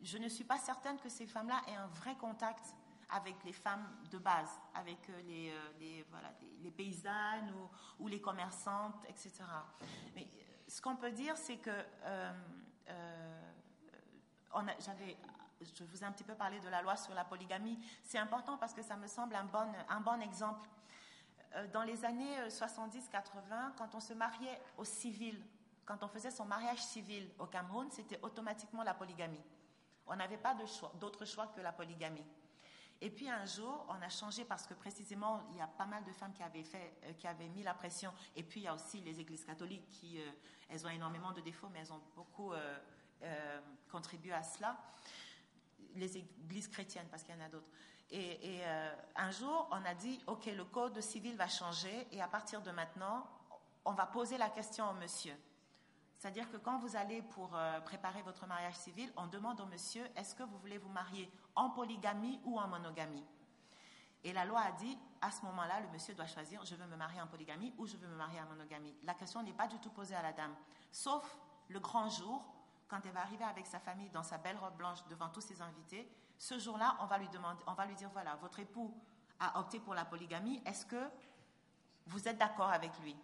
je 0.04 0.18
ne 0.18 0.30
suis 0.30 0.44
pas 0.44 0.58
certaine 0.58 1.00
que 1.00 1.10
ces 1.10 1.26
femmes-là 1.26 1.62
aient 1.68 1.76
un 1.76 1.88
vrai 1.88 2.16
contact 2.16 2.76
avec 3.10 3.44
les 3.44 3.52
femmes 3.52 3.86
de 4.10 4.18
base, 4.20 4.50
avec 4.74 5.00
les, 5.28 5.52
paysannes 6.72 7.52
ou, 7.52 8.04
ou, 8.04 8.08
les 8.08 8.22
commerçantes, 8.22 9.04
etc. 9.10 9.44
Mais 10.16 10.28
ce 10.72 10.82
qu'on 10.82 10.96
peut 10.96 11.12
dire, 11.12 11.36
c'est 11.36 11.58
que 11.58 11.70
euh, 11.70 12.32
euh, 12.90 13.42
j'avais, 14.80 15.18
je 15.60 15.84
vous 15.84 16.02
ai 16.02 16.06
un 16.06 16.14
petit 16.14 16.24
peu 16.24 16.34
parlé 16.34 16.62
de 16.62 16.70
la 16.70 16.82
loi 16.82 16.96
sur 16.96 17.14
la 17.14 17.26
polygamie. 17.26 17.78
C'est 18.04 18.18
important 18.18 18.58
parce 18.58 18.74
que 18.74 18.82
ça 18.82 18.96
me 18.96 19.06
semble 19.08 19.36
un 19.36 19.44
bon, 19.44 19.68
un 19.90 20.00
bon 20.00 20.22
exemple. 20.22 20.70
Euh, 21.56 21.68
dans 21.74 21.84
les 21.84 22.06
années 22.06 22.48
70-80, 22.48 23.74
quand 23.78 23.96
on 23.96 24.00
se 24.00 24.14
mariait 24.14 24.62
au 24.78 24.86
civil, 24.86 25.44
quand 25.86 26.04
on 26.04 26.08
faisait 26.08 26.32
son 26.32 26.46
mariage 26.46 26.82
civil 26.82 27.30
au 27.38 27.48
Cameroun, 27.48 27.92
c'était 27.92 28.20
automatiquement 28.22 28.84
la 28.84 28.94
polygamie. 28.94 29.44
On 30.08 30.16
n'avait 30.16 30.38
pas 30.38 30.56
d'autre 30.56 31.26
choix, 31.26 31.44
choix 31.44 31.48
que 31.48 31.60
la 31.60 31.74
polygamie. 31.74 32.24
Et 33.04 33.10
puis 33.10 33.28
un 33.28 33.46
jour, 33.46 33.84
on 33.90 34.00
a 34.00 34.10
changé 34.10 34.46
parce 34.46 34.68
que 34.68 34.76
précisément, 34.76 35.42
il 35.50 35.58
y 35.58 35.62
a 35.62 35.68
pas 35.68 35.88
mal 35.88 36.04
de 36.04 36.12
femmes 36.12 36.34
qui 36.34 36.44
avaient, 36.44 36.64
fait, 36.64 36.94
euh, 37.04 37.14
qui 37.14 37.26
avaient 37.28 37.48
mis 37.50 37.64
la 37.64 37.74
pression. 37.74 38.14
Et 38.36 38.44
puis 38.44 38.62
il 38.62 38.64
y 38.64 38.68
a 38.68 38.76
aussi 38.76 39.02
les 39.02 39.20
églises 39.20 39.44
catholiques 39.44 39.88
qui, 39.90 40.22
euh, 40.22 40.32
elles 40.70 40.86
ont 40.86 40.90
énormément 40.90 41.32
de 41.32 41.42
défauts, 41.42 41.68
mais 41.74 41.80
elles 41.80 41.92
ont 41.92 42.02
beaucoup 42.16 42.54
euh, 42.54 43.60
contribué 43.92 44.34
à 44.34 44.44
cela. 44.44 44.78
Les 45.96 46.16
églises 46.16 46.68
chrétiennes, 46.68 47.08
parce 47.10 47.24
qu'il 47.24 47.36
y 47.36 47.38
en 47.40 47.44
a 47.44 47.50
d'autres. 47.50 47.70
Et, 48.12 48.58
et 48.58 48.66
un 49.16 49.32
jour, 49.32 49.70
on 49.72 49.86
a 49.86 49.94
dit, 49.94 50.22
OK, 50.28 50.46
le 50.48 50.66
code 50.66 51.00
civil 51.00 51.36
va 51.38 51.48
changer 51.48 52.08
et 52.12 52.22
à 52.22 52.28
partir 52.28 52.62
de 52.62 52.70
maintenant, 52.72 53.26
on 53.86 53.94
va 53.94 54.06
poser 54.06 54.38
la 54.38 54.50
question 54.50 54.90
au 54.90 54.94
monsieur. 54.94 55.34
C'est-à-dire 56.18 56.52
que 56.52 56.58
quand 56.58 56.78
vous 56.80 56.98
allez 56.98 57.22
pour 57.22 57.58
préparer 57.86 58.22
votre 58.22 58.46
mariage 58.48 58.76
civil, 58.76 59.12
on 59.16 59.28
demande 59.28 59.62
au 59.62 59.66
monsieur, 59.66 60.06
est-ce 60.18 60.36
que 60.36 60.44
vous 60.44 60.58
voulez 60.58 60.78
vous 60.78 60.90
marier 60.90 61.32
en 61.56 61.70
polygamie 61.70 62.40
ou 62.46 62.60
en 62.60 62.68
monogamie. 62.68 63.26
Et 64.24 64.34
la 64.34 64.46
loi 64.46 64.62
a 64.62 64.72
dit, 64.74 64.98
à 65.22 65.32
ce 65.32 65.44
moment-là, 65.46 65.80
le 65.82 65.88
monsieur 65.90 66.14
doit 66.14 66.28
choisir, 66.28 66.64
je 66.64 66.76
veux 66.76 66.86
me 66.86 66.96
marier 66.96 67.22
en 67.22 67.28
polygamie 67.28 67.74
ou 67.78 67.86
je 67.88 67.98
veux 67.98 68.08
me 68.08 68.16
marier 68.16 68.40
en 68.40 68.46
monogamie. 68.46 68.96
La 69.04 69.14
question 69.14 69.42
n'est 69.42 69.54
pas 69.54 69.68
du 69.68 69.80
tout 69.80 69.90
posée 69.90 70.16
à 70.16 70.22
la 70.22 70.34
dame, 70.34 70.56
sauf 70.92 71.38
le 71.70 71.80
grand 71.80 72.10
jour, 72.10 72.44
quand 72.88 73.00
elle 73.06 73.14
va 73.14 73.22
arriver 73.22 73.46
avec 73.46 73.66
sa 73.66 73.80
famille 73.80 74.10
dans 74.10 74.24
sa 74.24 74.38
belle 74.38 74.58
robe 74.58 74.76
blanche 74.76 75.00
devant 75.10 75.30
tous 75.30 75.42
ses 75.42 75.62
invités. 75.62 76.12
Ce 76.38 76.60
jour-là, 76.60 76.98
on 77.00 77.06
va 77.06 77.18
lui 77.18 77.30
demander, 77.30 77.64
on 77.66 77.74
va 77.74 77.86
lui 77.86 77.96
dire, 77.96 78.10
voilà, 78.10 78.36
votre 78.36 78.60
époux 78.60 78.94
a 79.40 79.60
opté 79.60 79.80
pour 79.80 79.94
la 79.94 80.06
polygamie, 80.06 80.62
est-ce 80.66 80.86
que 80.86 81.10
vous 82.08 82.28
êtes 82.28 82.38
d'accord 82.38 82.70
avec 82.70 82.92
lui? 83.00 83.16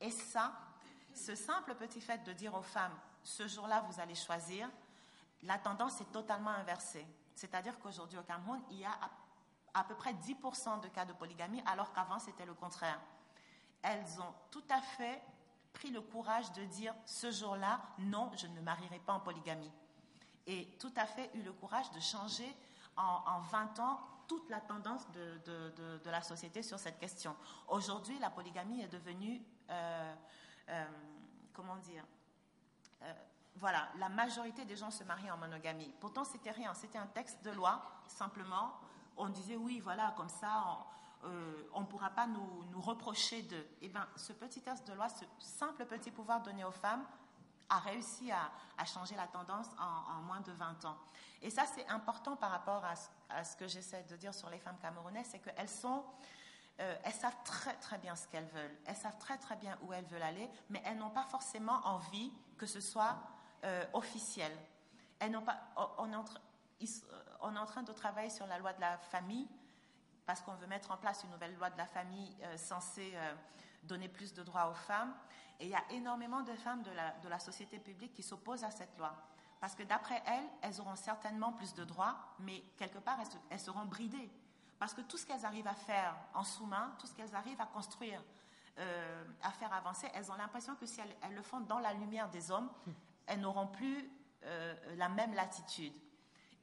Et 0.00 0.10
ça, 0.10 0.52
ce 1.12 1.34
simple 1.34 1.74
petit 1.74 2.00
fait 2.00 2.22
de 2.24 2.32
dire 2.32 2.54
aux 2.54 2.62
femmes, 2.62 2.96
ce 3.22 3.46
jour-là, 3.48 3.80
vous 3.82 4.00
allez 4.00 4.14
choisir, 4.14 4.70
la 5.42 5.58
tendance 5.58 6.00
est 6.00 6.12
totalement 6.12 6.50
inversée. 6.50 7.06
C'est-à-dire 7.34 7.78
qu'aujourd'hui 7.78 8.18
au 8.18 8.22
Cameroun, 8.22 8.60
il 8.70 8.78
y 8.78 8.84
a 8.84 8.98
à, 9.74 9.84
peu 9.84 9.94
près 9.94 10.12
10% 10.12 10.80
de 10.80 10.88
cas 10.88 11.04
de 11.04 11.12
polygamie, 11.12 11.62
alors 11.66 11.92
qu'avant 11.92 12.18
c'était 12.18 12.46
le 12.46 12.54
contraire. 12.54 13.00
Elles 13.82 14.20
ont 14.20 14.34
tout 14.50 14.64
à 14.70 14.80
fait 14.80 15.22
pris 15.72 15.90
le 15.90 16.00
courage 16.00 16.50
de 16.52 16.64
dire 16.64 16.94
ce 17.04 17.30
jour-là, 17.30 17.80
non, 17.98 18.30
je 18.36 18.46
ne 18.48 18.54
me 18.54 18.60
marierai 18.60 18.98
pas 18.98 19.12
en 19.12 19.20
polygamie. 19.20 19.70
Et 20.46 20.66
tout 20.80 20.92
à 20.96 21.06
fait 21.06 21.30
eu 21.34 21.42
le 21.42 21.52
courage 21.52 21.90
de 21.92 22.00
changer 22.00 22.56
en, 22.96 23.40
20 23.40 23.78
ans 23.78 24.00
toute 24.26 24.50
la 24.50 24.60
tendance 24.60 25.06
de, 25.12 26.10
la 26.10 26.22
société 26.22 26.62
sur 26.62 26.78
cette 26.78 26.98
question. 26.98 27.36
Aujourd'hui, 27.68 28.18
la 28.18 28.30
polygamie 28.30 28.82
est 28.82 28.88
devenue, 28.88 29.40
euh, 29.70 30.14
euh, 30.70 30.86
comment 31.52 31.76
dire, 31.76 32.04
euh, 33.02 33.12
voilà, 33.58 33.88
la 33.98 34.08
majorité 34.08 34.64
des 34.64 34.76
gens 34.76 34.90
se 34.90 35.04
marient 35.04 35.30
en 35.30 35.36
monogamie. 35.36 35.92
Pourtant, 36.00 36.24
c'était 36.24 36.50
rien, 36.50 36.74
c'était 36.74 36.98
un 36.98 37.06
texte 37.06 37.44
de 37.44 37.50
loi, 37.50 37.82
simplement. 38.06 38.72
On 39.16 39.28
disait, 39.28 39.56
oui, 39.56 39.80
voilà, 39.80 40.14
comme 40.16 40.28
ça, 40.28 40.86
on 41.24 41.28
ne 41.28 41.84
euh, 41.84 41.88
pourra 41.88 42.10
pas 42.10 42.26
nous, 42.26 42.80
reprocher 42.80 43.42
de. 43.42 43.66
Eh 43.82 43.88
bien, 43.88 44.06
ce 44.16 44.32
petit 44.32 44.62
texte 44.62 44.86
de 44.86 44.92
loi, 44.92 45.08
ce 45.08 45.24
simple 45.38 45.84
petit 45.86 46.10
pouvoir 46.10 46.42
donné 46.42 46.64
aux 46.64 46.72
femmes, 46.72 47.04
a 47.68 47.78
réussi 47.80 48.30
à, 48.30 48.50
changer 48.84 49.16
la 49.16 49.26
tendance 49.26 49.66
en, 49.78 50.22
moins 50.22 50.40
de 50.40 50.52
20 50.52 50.84
ans. 50.84 50.96
Et 51.42 51.50
ça, 51.50 51.64
c'est 51.66 51.86
important 51.88 52.36
par 52.36 52.50
rapport 52.50 52.84
à, 52.84 53.44
ce 53.44 53.56
que 53.56 53.66
j'essaie 53.66 54.04
de 54.04 54.16
dire 54.16 54.34
sur 54.34 54.48
les 54.48 54.58
femmes 54.58 54.78
camerounaises, 54.80 55.28
c'est 55.30 55.40
qu'elles 55.40 55.68
sont... 55.68 56.04
Euh, 56.80 56.96
elles 57.02 57.12
savent 57.12 57.36
très 57.44 57.74
très 57.74 57.98
bien 57.98 58.14
ce 58.14 58.28
qu'elles 58.28 58.46
veulent, 58.46 58.78
elles 58.86 58.94
savent 58.94 59.18
très 59.18 59.36
très 59.36 59.56
bien 59.56 59.76
où 59.82 59.92
elles 59.92 60.04
veulent 60.04 60.22
aller, 60.22 60.48
mais 60.70 60.80
elles 60.84 60.96
n'ont 60.96 61.10
pas 61.10 61.24
forcément 61.24 61.80
envie 61.84 62.32
que 62.56 62.66
ce 62.66 62.80
soit 62.80 63.18
euh, 63.64 63.84
officiel. 63.92 64.52
Elles 65.18 65.30
n'ont 65.30 65.42
pas, 65.42 65.58
on, 65.98 66.12
est 66.12 66.16
en 67.58 67.66
train 67.66 67.82
de 67.82 67.92
travailler 67.92 68.30
sur 68.30 68.46
la 68.46 68.58
loi 68.58 68.72
de 68.72 68.80
la 68.80 68.98
famille 68.98 69.48
parce 70.26 70.42
qu'on 70.42 70.54
veut 70.54 70.66
mettre 70.66 70.90
en 70.90 70.96
place 70.96 71.24
une 71.24 71.30
nouvelle 71.30 71.54
loi 71.56 71.70
de 71.70 71.78
la 71.78 71.86
famille 71.86 72.36
euh, 72.42 72.56
censée 72.56 73.14
donner 73.84 74.08
plus 74.08 74.32
de 74.34 74.42
droits 74.42 74.68
aux 74.68 74.74
femmes. 74.74 75.14
Et 75.60 75.64
il 75.64 75.70
y 75.70 75.74
a 75.74 75.82
énormément 75.90 76.42
de 76.42 76.54
femmes 76.54 76.82
de 76.82 77.28
la, 77.28 77.38
société 77.38 77.78
publique 77.78 78.12
qui 78.12 78.22
s'opposent 78.22 78.64
à 78.64 78.70
cette 78.70 78.96
loi. 78.96 79.14
Parce 79.60 79.74
que 79.74 79.82
d'après 79.82 80.22
elles, 80.24 80.48
elles 80.62 80.80
auront 80.80 80.94
certainement 80.94 81.52
plus 81.52 81.74
de 81.74 81.84
droits, 81.84 82.16
mais 82.38 82.62
quelque 82.76 82.98
part, 82.98 83.18
elles, 83.50 83.58
seront 83.58 83.84
bridées. 83.86 84.30
Parce 84.78 84.94
que 84.94 85.00
tout 85.00 85.16
ce 85.16 85.26
qu'elles 85.26 85.44
arrivent 85.44 85.66
à 85.66 85.74
faire 85.74 86.14
en 86.34 86.44
sous-main, 86.44 86.94
tout 87.00 87.08
ce 87.08 87.14
qu'elles 87.14 87.34
arrivent 87.34 87.60
à 87.60 87.66
construire, 87.66 88.22
euh, 88.78 89.24
à 89.42 89.50
faire 89.50 89.72
avancer, 89.72 90.08
elles 90.14 90.30
ont 90.30 90.36
l'impression 90.36 90.76
que 90.76 90.86
si 90.86 91.00
elles, 91.00 91.34
le 91.34 91.42
font 91.42 91.60
dans 91.60 91.80
la 91.80 91.92
lumière 91.92 92.28
des 92.30 92.52
hommes, 92.52 92.70
elles 93.28 93.40
n'auront 93.40 93.68
plus 93.68 94.10
euh, 94.44 94.74
la 94.96 95.08
même 95.08 95.34
latitude. 95.34 95.92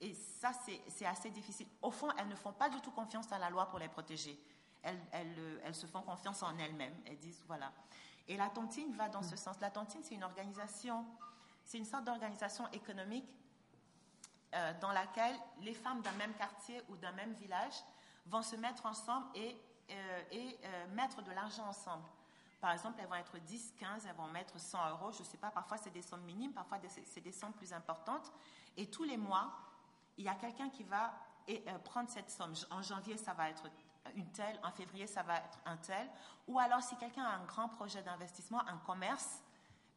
Et 0.01 0.13
ça, 0.13 0.51
c'est 0.89 1.05
assez 1.05 1.29
difficile. 1.29 1.67
Au 1.81 1.89
fond, 1.89 2.09
elles 2.17 2.27
ne 2.27 2.35
font 2.35 2.51
pas 2.51 2.69
du 2.69 2.79
tout 2.81 2.91
confiance 2.91 3.31
à 3.31 3.39
la 3.39 3.49
loi 3.49 3.69
pour 3.69 3.79
les 3.79 3.87
protéger. 3.87 4.37
Elles, 4.83 4.99
elles, 5.63 5.73
se 5.73 5.87
font 5.87 6.01
confiance 6.01 6.43
en 6.43 6.57
elles-mêmes. 6.59 6.95
Elles 7.05 7.17
disent, 7.17 7.43
voilà. 7.47 7.71
Et 8.27 8.37
la 8.37 8.49
tontine 8.49 8.93
va 8.95 9.07
dans 9.07 9.23
ce 9.23 9.35
sens. 9.35 9.59
La 9.61 9.71
tontine, 9.71 10.01
c'est 10.03 10.15
une 10.15 10.23
organisation, 10.23 11.05
c'est 11.63 11.77
une 11.77 11.85
sorte 11.85 12.03
d'organisation 12.03 12.67
économique 12.71 13.27
euh, 14.53 14.73
dans 14.79 14.91
laquelle 14.91 15.35
les 15.61 15.73
femmes 15.73 16.01
d'un 16.01 16.11
même 16.13 16.33
quartier 16.33 16.81
ou 16.89 16.97
d'un 16.97 17.11
même 17.13 17.33
village 17.33 17.75
vont 18.25 18.41
se 18.41 18.55
mettre 18.55 18.85
ensemble 18.85 19.27
et, 19.35 19.55
euh, 19.89 20.21
et 20.31 20.59
euh, 20.63 20.87
mettre 20.93 21.21
de 21.21 21.31
l'argent 21.31 21.67
ensemble. 21.67 22.05
Par 22.65 22.73
exemple, 22.73 22.99
elles 22.99 23.07
vont 23.07 23.13
être 23.13 23.37
10, 23.37 23.75
15, 23.77 24.07
elles 24.07 24.15
vont 24.15 24.25
mettre 24.25 24.59
100 24.59 24.89
euros, 24.89 25.11
je 25.11 25.19
ne 25.19 25.23
sais 25.23 25.37
pas, 25.37 25.51
parfois 25.51 25.77
c'est 25.77 25.91
des 25.91 26.01
sommes 26.01 26.23
minimes, 26.23 26.51
parfois 26.51 26.79
c'est 27.05 27.21
des 27.21 27.31
sommes 27.31 27.53
plus 27.53 27.71
importantes. 27.71 28.31
Et 28.75 28.89
tous 28.89 29.03
les 29.03 29.17
mois, 29.17 29.51
il 30.17 30.23
y 30.25 30.27
a 30.27 30.33
quelqu'un 30.33 30.69
qui 30.69 30.83
va 30.83 31.13
prendre 31.83 32.09
cette 32.09 32.31
somme. 32.31 32.55
En 32.71 32.81
janvier, 32.81 33.17
ça 33.17 33.35
va 33.35 33.51
être 33.51 33.69
une 34.15 34.31
telle, 34.31 34.59
en 34.63 34.71
février, 34.71 35.05
ça 35.05 35.21
va 35.21 35.37
être 35.37 35.59
un 35.67 35.77
tel. 35.77 36.09
Ou 36.47 36.57
alors, 36.57 36.81
si 36.81 36.95
quelqu'un 36.95 37.23
a 37.23 37.35
un 37.35 37.45
grand 37.45 37.69
projet 37.69 38.01
d'investissement, 38.01 38.67
un 38.67 38.77
commerce, 38.77 39.43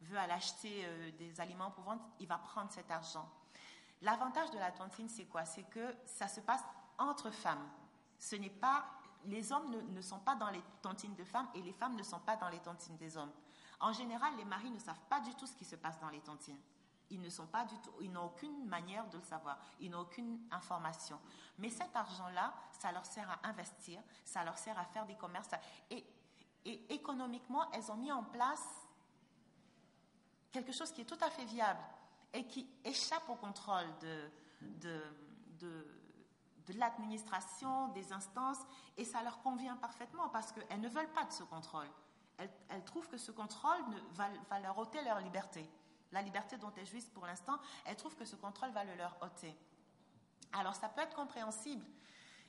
veut 0.01 0.19
aller 0.19 0.33
acheter 0.33 0.83
euh, 0.85 1.09
des 1.17 1.41
aliments 1.41 1.71
pour 1.71 1.85
vendre, 1.85 2.03
il 2.19 2.27
va 2.27 2.37
prendre 2.37 2.71
cet 2.71 2.91
argent. 2.91 3.27
L'avantage 4.03 4.51
de 4.51 4.59
la 4.59 4.71
tontine, 4.71 5.09
c'est 5.09 5.25
quoi? 5.25 5.43
C'est 5.43 5.63
que 5.63 5.95
ça 6.05 6.27
se 6.27 6.39
passe 6.39 6.63
entre 6.99 7.31
femmes. 7.31 7.67
Ce 8.19 8.35
n'est 8.35 8.51
pas, 8.51 8.85
les 9.25 9.51
hommes 9.51 9.75
ne, 9.93 10.01
sont 10.01 10.19
pas 10.19 10.35
dans 10.35 10.49
les 10.49 10.61
tontines 10.81 11.15
de 11.15 11.23
femmes 11.23 11.49
et 11.55 11.61
les 11.61 11.73
femmes 11.73 11.95
ne 11.95 12.03
sont 12.03 12.19
pas 12.19 12.35
dans 12.35 12.49
les 12.49 12.59
tontines 12.59 12.97
des 12.97 13.17
hommes. 13.17 13.31
En 13.79 13.93
général, 13.93 14.35
les 14.37 14.45
maris 14.45 14.69
ne 14.69 14.79
savent 14.79 15.01
pas 15.09 15.19
du 15.21 15.33
tout 15.35 15.47
ce 15.47 15.55
qui 15.55 15.65
se 15.65 15.75
passe 15.75 15.99
dans 15.99 16.09
les 16.09 16.19
tontines. 16.19 16.59
Ils 17.11 17.21
ne 17.21 17.29
sont 17.29 17.47
pas 17.47 17.65
du 17.65 17.75
tout, 17.79 17.91
ils 18.01 18.11
n'ont 18.11 18.25
aucune 18.25 18.67
manière 18.67 19.07
de 19.09 19.17
le 19.17 19.23
savoir, 19.23 19.57
ils 19.79 19.89
n'ont 19.89 20.01
aucune 20.01 20.39
information. 20.51 21.19
Mais 21.57 21.69
cet 21.69 21.95
argent-là, 21.95 22.53
ça 22.71 22.91
leur 22.91 23.05
sert 23.05 23.29
à 23.29 23.47
investir, 23.47 24.01
ça 24.23 24.43
leur 24.43 24.57
sert 24.57 24.77
à 24.77 24.85
faire 24.85 25.05
des 25.05 25.15
commerces. 25.15 25.49
Et, 25.89 26.05
économiquement, 26.89 27.71
elles 27.71 27.91
ont 27.91 27.95
mis 27.95 28.11
en 28.11 28.23
place 28.23 28.63
quelque 30.51 30.71
chose 30.71 30.91
qui 30.91 31.01
est 31.01 31.05
tout 31.05 31.17
à 31.21 31.31
fait 31.31 31.45
viable 31.45 31.79
et 32.33 32.45
qui 32.45 32.69
échappe 32.83 33.27
au 33.27 33.35
contrôle 33.35 33.87
de, 34.01 35.03
de 36.73 36.79
l'administration, 36.79 37.89
des 37.89 38.13
instances, 38.13 38.59
et 38.97 39.05
ça 39.05 39.21
leur 39.23 39.41
convient 39.41 39.75
parfaitement 39.77 40.29
parce 40.29 40.51
qu'elles 40.51 40.81
ne 40.81 40.89
veulent 40.89 41.11
pas 41.13 41.25
de 41.25 41.31
ce 41.31 41.43
contrôle. 41.43 41.89
Elles, 42.37 42.83
trouvent 42.85 43.09
que 43.09 43.17
ce 43.17 43.31
contrôle 43.31 43.79
va 44.13 44.59
leur 44.59 44.77
ôter 44.77 45.01
leur 45.03 45.19
liberté 45.19 45.69
la 46.11 46.21
liberté 46.21 46.57
dont 46.57 46.71
elles 46.75 46.85
jouissent 46.85 47.09
pour 47.09 47.25
l'instant, 47.25 47.59
elles 47.85 47.95
trouvent 47.95 48.15
que 48.15 48.25
ce 48.25 48.35
contrôle 48.35 48.71
va 48.71 48.83
le 48.83 48.95
leur 48.95 49.15
ôter. 49.21 49.55
Alors 50.53 50.75
ça 50.75 50.89
peut 50.89 51.01
être 51.01 51.15
compréhensible 51.15 51.85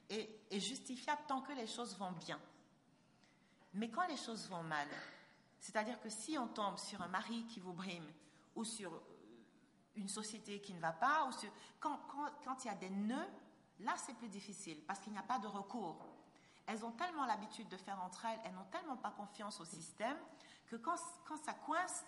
et, 0.08 0.40
justifiable 0.52 1.22
tant 1.28 1.40
que 1.42 1.52
les 1.52 1.66
choses 1.66 1.96
vont 1.98 2.12
bien. 2.12 2.40
Mais 3.74 3.90
quand 3.90 4.06
les 4.06 4.16
choses 4.16 4.48
vont 4.48 4.62
mal, 4.62 4.88
c'est-à-dire 5.60 6.00
que 6.00 6.08
si 6.08 6.38
on 6.38 6.48
tombe 6.48 6.78
sur 6.78 7.00
un 7.02 7.08
mari 7.08 7.44
qui 7.46 7.60
vous 7.60 7.72
brime 7.72 8.10
ou 8.56 8.64
sur 8.64 9.00
une 9.94 10.08
société 10.08 10.60
qui 10.60 10.72
ne 10.72 10.80
va 10.80 10.92
pas, 10.92 11.28
ou 11.28 11.30
quand, 11.78 12.64
il 12.64 12.66
y 12.66 12.70
a 12.70 12.74
des 12.74 12.90
nœuds, 12.90 13.28
là 13.80 13.94
c'est 13.96 14.14
plus 14.14 14.28
difficile 14.28 14.82
parce 14.86 15.00
qu'il 15.00 15.12
n'y 15.12 15.18
a 15.18 15.22
pas 15.22 15.38
de 15.38 15.46
recours. 15.46 15.98
Elles 16.66 16.84
ont 16.84 16.92
tellement 16.92 17.26
l'habitude 17.26 17.68
de 17.68 17.76
faire 17.76 18.00
entre 18.02 18.26
elles, 18.26 18.38
elles 18.44 18.54
n'ont 18.54 18.70
tellement 18.70 18.96
pas 18.96 19.10
confiance 19.10 19.60
au 19.60 19.64
système 19.64 20.16
que 20.66 20.76
quand, 20.76 20.96
ça 21.44 21.54
coince, 21.66 22.04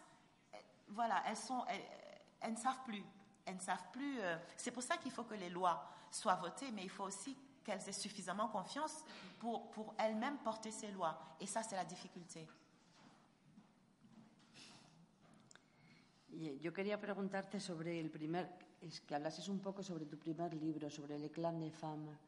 voilà, 0.89 1.23
elles, 1.27 2.53
ne 2.53 2.57
savent 2.57 2.83
plus. 2.85 3.03
Elles 3.45 3.57
ne 3.57 3.61
savent 3.61 3.91
plus. 3.93 4.21
Euh, 4.21 4.37
c'est 4.57 4.71
pour 4.71 4.85
ça 4.85 4.97
qu'il 4.99 5.11
faut 5.11 5.25
que 5.25 5.35
les 5.35 5.51
lois 5.51 5.91
soient 6.13 6.37
votées, 6.37 6.71
mais 6.71 6.85
il 6.85 6.91
faut 6.91 7.05
aussi 7.05 7.37
qu'elles 7.65 7.89
aient 7.89 7.93
suffisamment 7.93 8.49
confiance 8.49 9.05
pour, 9.41 9.71
pour 9.73 9.95
elles-mêmes 9.99 10.39
porter 10.39 10.71
ces 10.71 10.93
lois. 10.93 11.19
Et 11.41 11.47
ça, 11.47 11.63
c'est 11.63 11.77
la 11.77 11.85
difficulté. 11.85 12.49
Yo 16.33 16.73
quería 16.73 16.99
preguntarte 16.99 17.61
sobre 17.61 18.01
el 18.01 18.11
primer, 18.11 18.49
es 18.83 19.01
que 19.01 19.15
hablases 19.15 19.49
un 19.49 19.61
poco 19.61 19.83
sobre 19.83 20.07
tu 20.07 20.19
primer 20.19 20.55
libro, 20.55 20.91
sobre 20.91 21.17
el 21.17 21.31
clan 21.31 21.61
de 21.61 21.71
fama, 21.71 22.19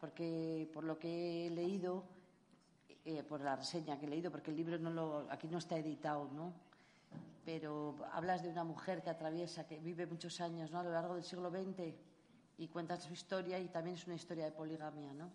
porque 0.00 0.68
por 0.72 0.84
lo 0.84 0.98
que 0.98 1.46
he 1.46 1.50
leído, 1.50 2.04
eh, 3.04 3.22
por 3.22 3.40
la 3.40 3.56
reseña 3.56 3.98
que 3.98 4.06
he 4.06 4.10
leído, 4.10 4.30
porque 4.30 4.50
el 4.50 4.56
libro 4.56 4.78
no 4.78 4.90
lo, 4.90 5.26
aquí 5.30 5.48
no 5.48 5.58
está 5.58 5.76
editado, 5.76 6.28
¿no? 6.32 6.52
pero 7.44 7.96
hablas 8.12 8.42
de 8.42 8.48
una 8.48 8.64
mujer 8.64 9.02
que 9.02 9.10
atraviesa, 9.10 9.66
que 9.66 9.78
vive 9.78 10.06
muchos 10.06 10.40
años 10.40 10.70
¿no? 10.70 10.78
a 10.78 10.84
lo 10.84 10.92
largo 10.92 11.14
del 11.14 11.24
siglo 11.24 11.50
XX 11.50 11.92
y 12.58 12.68
cuentas 12.68 13.02
su 13.02 13.12
historia 13.12 13.58
y 13.58 13.68
también 13.68 13.96
es 13.96 14.06
una 14.06 14.14
historia 14.14 14.44
de 14.44 14.52
poligamia, 14.52 15.12
¿no? 15.12 15.30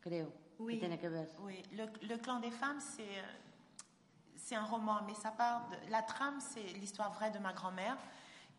Creo 0.00 0.32
oui, 0.58 0.74
que 0.74 0.80
tiene 0.80 0.98
que 1.00 1.08
ver. 1.08 1.32
Oui, 1.40 1.62
le, 1.72 1.90
le 2.02 2.18
clan 2.20 2.40
des 2.40 2.52
femmes, 2.52 2.80
c'est 2.80 3.22
c'est 4.36 4.54
un 4.54 4.64
roman, 4.64 5.02
mais 5.04 5.14
ça 5.14 5.32
part 5.32 5.68
de, 5.70 5.90
la 5.90 6.02
trame, 6.02 6.38
c'est 6.38 6.62
l'histoire 6.74 7.12
vraie 7.12 7.32
de 7.32 7.38
ma 7.40 7.52
grand-mère 7.52 7.96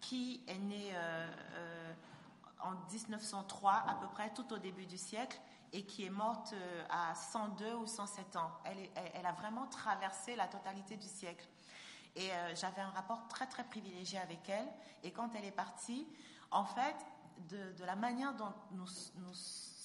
qui 0.02 0.44
est 0.48 0.58
née 0.58 0.92
euh, 0.94 1.28
euh, 1.56 1.94
en 2.60 2.72
1903 2.92 3.72
à 3.88 3.96
peu 3.96 4.08
près, 4.08 4.34
tout 4.34 4.52
au 4.54 4.58
début 4.58 4.86
du 4.86 4.98
siècle, 4.98 5.40
et 5.74 5.84
qui 5.86 6.06
est 6.06 6.10
morte 6.10 6.54
euh, 6.54 6.86
à 6.90 7.14
102 7.14 7.76
ou 7.76 7.86
107 7.86 8.36
ans. 8.36 8.52
Elle, 8.66 9.26
a 9.26 9.32
vraiment 9.34 9.68
traversé 9.68 10.36
la 10.36 10.48
totalité 10.48 10.96
du 10.96 11.08
siècle. 11.08 11.48
Et 12.16 12.32
j'avais 12.56 12.82
un 12.82 12.90
rapport 12.90 13.28
très, 13.28 13.46
très 13.46 13.64
privilégié 13.64 14.18
avec 14.18 14.50
elle. 14.50 14.68
Et 15.04 15.12
quand 15.12 15.36
elle 15.36 15.46
est 15.46 15.52
partie, 15.52 16.08
en 16.50 16.66
fait, 16.66 16.96
de, 17.50 17.84
la 17.86 17.96
manière 17.96 18.34
dont 18.34 18.52
nous, 18.72 18.88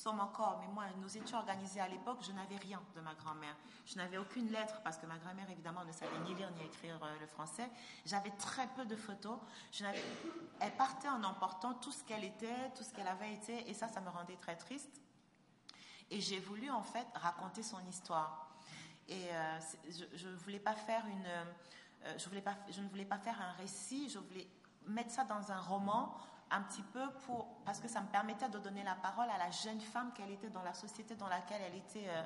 sommes 0.03 0.21
encore, 0.21 0.59
mais 0.61 0.73
moi, 0.73 0.85
nous 1.01 1.17
étions 1.17 1.39
organisés 1.39 1.81
à 1.81 1.87
l'époque, 1.87 2.19
je 2.23 2.33
n'avais 2.33 2.57
rien 2.57 2.83
de 2.97 3.01
ma 3.01 3.15
grand-mère. 3.15 3.55
Je 3.87 3.97
n'avais 3.97 4.19
aucune 4.19 4.51
lettre 4.51 4.81
parce 4.83 4.99
que 4.99 5.07
ma 5.07 5.17
grand-mère, 5.19 5.49
évidemment, 5.49 5.85
ne 5.85 5.93
savait 5.93 6.19
ni 6.25 6.35
lire 6.35 6.51
ni 6.57 6.65
écrire 6.65 6.99
euh, 7.03 7.21
le 7.21 7.27
français. 7.27 7.71
J'avais 8.05 8.31
très 8.31 8.67
peu 8.69 8.85
de 8.85 8.97
photos. 8.97 9.39
Elle 10.61 10.77
partait 10.77 11.09
en 11.09 11.23
emportant 11.23 11.75
tout 11.75 11.93
ce 11.93 12.03
qu'elle 12.03 12.25
était, 12.25 12.71
tout 12.77 12.83
ce 12.83 12.93
qu'elle 12.93 13.07
avait 13.07 13.33
été, 13.33 13.71
et 13.71 13.75
ça, 13.75 13.87
ça 13.87 14.01
me 14.01 14.09
rendait 14.09 14.37
très 14.37 14.57
triste. 14.57 15.01
Et 16.11 16.21
j'ai 16.21 16.41
voulu, 16.41 16.69
en 16.69 16.83
fait, 16.83 17.07
raconter 17.15 17.63
son 17.63 17.81
histoire. 17.89 18.49
Et 19.09 19.29
euh, 19.31 19.37
euh, 19.37 19.61
je 20.17 20.29
ne 20.29 20.37
voulais 20.37 20.59
pas 20.59 20.75
faire 23.19 23.41
un 23.41 23.53
récit, 23.53 24.09
je 24.11 24.19
voulais 24.19 24.49
mettre 24.87 25.13
ça 25.13 25.25
dans 25.25 25.53
un 25.53 25.61
roman 25.61 26.17
un 26.53 26.63
petit 26.63 26.83
peu 26.83 27.11
pour 27.27 27.47
parce 27.65 27.81
que 27.81 27.89
ça 27.89 28.01
me 28.01 28.09
permettait 28.09 28.49
de 28.49 28.59
donner 28.59 28.83
la 28.83 28.95
parole 28.95 29.29
à 29.31 29.39
la 29.39 29.51
jeune 29.51 29.81
femme 29.81 30.13
qu'elle 30.13 30.31
était 30.31 30.51
dans 30.51 30.63
la 30.63 30.75
société 30.75 31.15
dans 31.17 31.29
laquelle 31.29 31.63
elle 31.63 31.77
était 31.77 32.09
euh, 32.09 32.23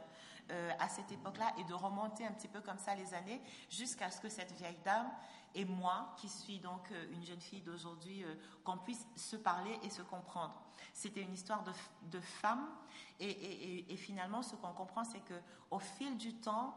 euh, 0.51 0.73
à 0.79 0.89
cette 0.89 1.11
époque-là 1.11 1.53
et 1.59 1.65
de 1.65 1.75
remonter 1.75 2.27
un 2.27 2.33
petit 2.33 2.49
peu 2.49 2.61
comme 2.61 2.79
ça 2.79 2.95
les 2.95 3.15
années 3.15 3.41
jusqu'à 3.71 4.11
ce 4.11 4.21
que 4.21 4.29
cette 4.29 4.53
vieille 4.53 4.79
dame 4.85 5.11
et 5.55 5.65
moi, 5.65 6.15
qui 6.19 6.29
suis 6.29 6.59
donc 6.59 6.91
une 7.13 7.25
jeune 7.25 7.41
fille 7.41 7.63
d'aujourd'hui, 7.63 8.23
qu'on 8.63 8.77
puisse 8.77 9.07
se 9.17 9.37
parler 9.37 9.79
et 9.83 9.89
se 9.89 10.03
comprendre. 10.03 10.55
C'était 10.93 11.23
une 11.23 11.33
histoire 11.33 11.63
de, 11.63 11.73
de 12.11 12.21
femmes 12.21 12.69
et, 13.19 13.31
et, 13.31 13.91
et 13.91 13.97
finalement, 13.97 14.43
ce 14.43 14.55
qu'on 14.57 14.75
comprend, 14.75 15.05
c'est 15.05 15.21
que 15.21 15.41
au 15.71 15.79
fil 15.79 16.19
du 16.19 16.35
temps, 16.35 16.75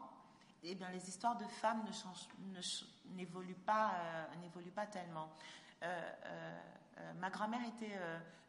eh 0.62 0.74
bien, 0.74 0.90
les 0.90 1.08
histoires 1.08 1.36
de 1.36 1.46
femmes 1.46 1.82
n'évoluent 3.06 3.54
pas, 3.54 3.92
euh, 3.94 4.60
pas 4.74 4.86
tellement. 4.86 5.28
Euh, 5.82 6.12
euh, 6.26 6.60
ma 7.18 7.30
grand-mère 7.30 7.60
était 7.66 7.98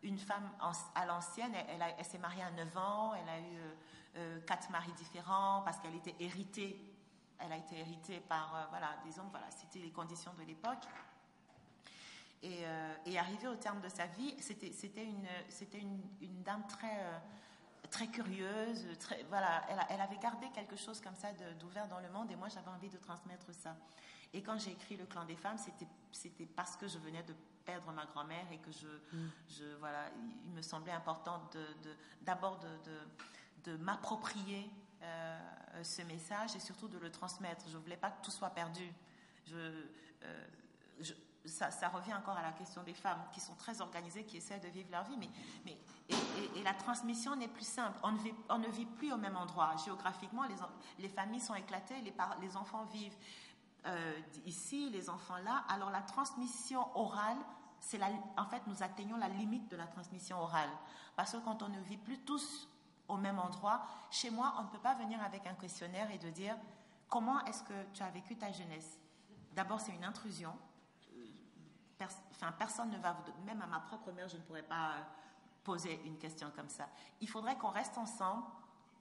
une 0.03 0.17
femme 0.17 0.49
à 0.95 1.05
l'ancienne. 1.05 1.53
Elle, 1.55 2.05
s'est 2.05 2.17
mariée 2.17 2.43
à 2.43 2.51
9 2.51 2.77
ans. 2.77 3.13
Elle 3.15 3.29
a 3.29 3.39
eu 3.39 4.41
quatre 4.45 4.69
maris 4.69 4.91
différents 4.93 5.61
parce 5.63 5.79
qu'elle 5.79 5.95
était 5.95 6.15
héritée. 6.19 6.77
Elle 7.39 7.51
a 7.53 7.57
été 7.57 7.79
héritée 7.79 8.19
par 8.19 8.67
voilà, 8.69 8.97
des 9.05 9.17
hommes. 9.19 9.29
Voilà, 9.31 9.49
c'était 9.51 9.79
les 9.79 9.91
conditions 9.91 10.33
de 10.33 10.43
l'époque. 10.43 10.85
Et, 12.43 12.65
euh, 12.65 12.95
et 13.05 13.19
arrivé 13.19 13.47
au 13.47 13.55
terme 13.55 13.81
de 13.81 13.89
sa 13.89 14.07
vie, 14.07 14.35
c'était 14.39 15.03
une, 15.03 16.43
dame 16.43 16.65
très, 16.67 16.97
euh, 16.99 18.07
curieuse, 18.11 18.87
voilà, 19.29 19.63
elle, 19.89 20.01
avait 20.01 20.17
gardé 20.17 20.49
quelque 20.49 20.75
chose 20.75 20.99
comme 21.01 21.13
ça 21.13 21.33
d'ouvert 21.59 21.87
dans 21.87 21.99
le 21.99 22.09
monde 22.09 22.31
et 22.31 22.35
moi 22.35 22.47
j'avais 22.49 22.69
envie 22.69 22.89
de 22.89 22.97
transmettre 22.97 23.53
ça. 23.53 23.75
Et 24.33 24.41
quand 24.41 24.57
j'ai 24.57 24.71
écrit 24.71 24.97
Le 24.97 25.05
clan 25.05 25.25
des 25.25 25.35
femmes, 25.35 25.57
c'était 26.11 26.45
parce 26.45 26.75
que 26.75 26.87
je 26.87 26.97
venais 26.97 27.23
de 27.23 27.33
perdre 27.65 27.91
ma 27.91 28.05
grand-mère 28.05 28.45
et 28.51 28.57
que 28.57 28.71
je, 28.71 28.87
mm. 28.87 29.31
je, 29.49 29.75
voilà, 29.79 30.09
il 30.45 30.51
me 30.51 30.61
semblait 30.61 30.91
important 30.91 31.41
d'abord 32.21 32.59
de, 32.59 32.67
de, 32.67 33.71
de, 33.71 33.77
m'approprier 33.77 34.69
euh, 35.03 35.83
ce 35.83 36.01
message 36.03 36.55
et 36.55 36.59
surtout 36.59 36.87
de 36.87 36.97
le 36.97 37.11
transmettre. 37.11 37.65
Je 37.69 37.77
ne 37.77 37.81
voulais 37.81 37.97
pas 37.97 38.11
que 38.11 38.23
tout 38.23 38.31
soit 38.31 38.49
perdu. 38.49 38.91
Je, 39.45 39.85
je, 40.99 41.13
ça, 41.45 41.89
revient 41.89 42.13
encore 42.13 42.37
à 42.37 42.43
la 42.43 42.51
question 42.51 42.83
des 42.83 42.93
femmes 42.93 43.21
qui 43.33 43.39
sont 43.39 43.55
très 43.55 43.81
organisées, 43.81 44.23
qui 44.25 44.37
essaient 44.37 44.59
de 44.59 44.67
vivre 44.67 44.91
leur 44.91 45.03
vie, 45.05 45.17
mais, 45.17 45.29
mais 45.65 45.77
et, 46.55 46.63
la 46.63 46.73
transmission 46.73 47.35
n'est 47.35 47.47
plus 47.47 47.65
simple. 47.65 47.97
On 48.03 48.11
ne, 48.11 48.19
vit, 48.19 48.33
on 48.49 48.59
ne, 48.59 48.67
vit, 48.67 48.85
plus 48.85 49.11
au 49.11 49.17
même 49.17 49.35
endroit. 49.35 49.75
Géographiquement, 49.83 50.43
les, 50.43 50.55
les 50.99 51.09
familles 51.09 51.41
sont 51.41 51.55
éclatées, 51.55 51.99
les, 52.01 52.13
les 52.41 52.57
enfants 52.57 52.85
vivent 52.85 53.17
euh, 53.85 54.19
ici, 54.45 54.89
les 54.89 55.09
enfants 55.09 55.37
là. 55.37 55.63
Alors 55.69 55.89
la 55.89 56.01
transmission 56.01 56.85
orale, 56.95 57.37
c'est 57.79 57.99
en 58.37 58.45
fait, 58.45 58.61
nous 58.67 58.83
atteignons 58.83 59.17
la 59.17 59.29
limite 59.29 59.69
de 59.69 59.75
la 59.75 59.87
transmission 59.87 60.39
orale. 60.39 60.69
Parce 61.15 61.31
que 61.31 61.37
quand 61.37 61.63
on 61.63 61.69
ne 61.69 61.79
vit 61.81 61.97
plus 61.97 62.19
tous 62.19 62.67
au 63.07 63.17
même 63.17 63.39
endroit, 63.39 63.81
chez 64.09 64.29
moi, 64.29 64.53
on 64.59 64.63
ne 64.63 64.67
peut 64.69 64.79
pas 64.79 64.93
venir 64.95 65.21
avec 65.23 65.45
un 65.47 65.55
questionnaire 65.55 66.09
et 66.11 66.17
de 66.17 66.29
dire 66.29 66.55
comment 67.09 67.43
est-ce 67.45 67.63
que 67.63 67.85
tu 67.93 68.03
as 68.03 68.09
vécu 68.09 68.37
ta 68.37 68.51
jeunesse? 68.51 68.99
D'abord, 69.53 69.79
c'est 69.81 69.93
une 69.93 70.05
intrusion 70.05 70.53
enfin, 72.05 72.51
personne 72.57 72.89
ne 72.89 72.97
va 72.97 73.13
vous, 73.13 73.23
même 73.45 73.61
à 73.61 73.67
ma 73.67 73.79
propre 73.79 74.11
mère, 74.11 74.27
je 74.27 74.37
ne 74.37 74.41
pourrais 74.41 74.63
pas 74.63 74.91
euh, 74.91 75.01
poser 75.63 76.01
une 76.05 76.17
question 76.17 76.51
comme 76.55 76.69
ça. 76.69 76.87
Il 77.19 77.29
faudrait 77.29 77.57
qu'on 77.57 77.69
reste 77.69 77.97
ensemble, 77.97 78.43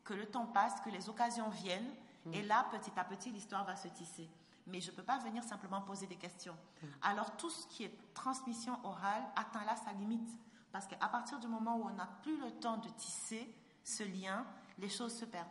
que 0.05 0.15
le 0.15 0.27
temps 0.27 0.47
passe, 0.47 0.81
que 0.81 0.91
les 0.91 1.09
occasions 1.09 1.49
viennent, 1.51 1.95
mm. 2.27 2.35
et 2.35 2.43
là, 2.43 2.67
petit 2.71 2.93
à 2.97 3.05
petit, 3.05 3.31
l'histoire 3.31 3.65
va 3.65 3.77
se 3.77 3.89
tisser. 3.89 4.29
Mais 4.71 4.81
je 4.81 4.91
ne 4.91 4.97
peux 4.97 5.03
pas 5.03 5.19
venir 5.19 5.43
simplement 5.43 5.81
poser 5.83 6.07
des 6.07 6.17
questions. 6.17 6.57
Mm. 6.83 6.87
Alors, 7.03 7.37
tout 7.37 7.51
ce 7.51 7.67
qui 7.67 7.85
est 7.85 8.15
transmission 8.15 8.79
orale 8.85 9.23
atteint 9.37 9.65
là 9.65 9.77
sa 9.77 9.93
limite. 9.93 10.31
Parce 10.73 10.87
qu'à 10.87 11.09
partir 11.09 11.39
du 11.41 11.49
moment 11.49 11.77
où 11.77 11.85
on 11.85 11.95
n'a 11.95 12.07
plus 12.23 12.39
le 12.39 12.51
temps 12.53 12.77
de 12.77 12.89
tisser 12.91 13.53
ce 13.83 14.05
lien, 14.05 14.47
les 14.79 14.89
choses 14.89 15.15
se 15.15 15.25
perdent. 15.25 15.49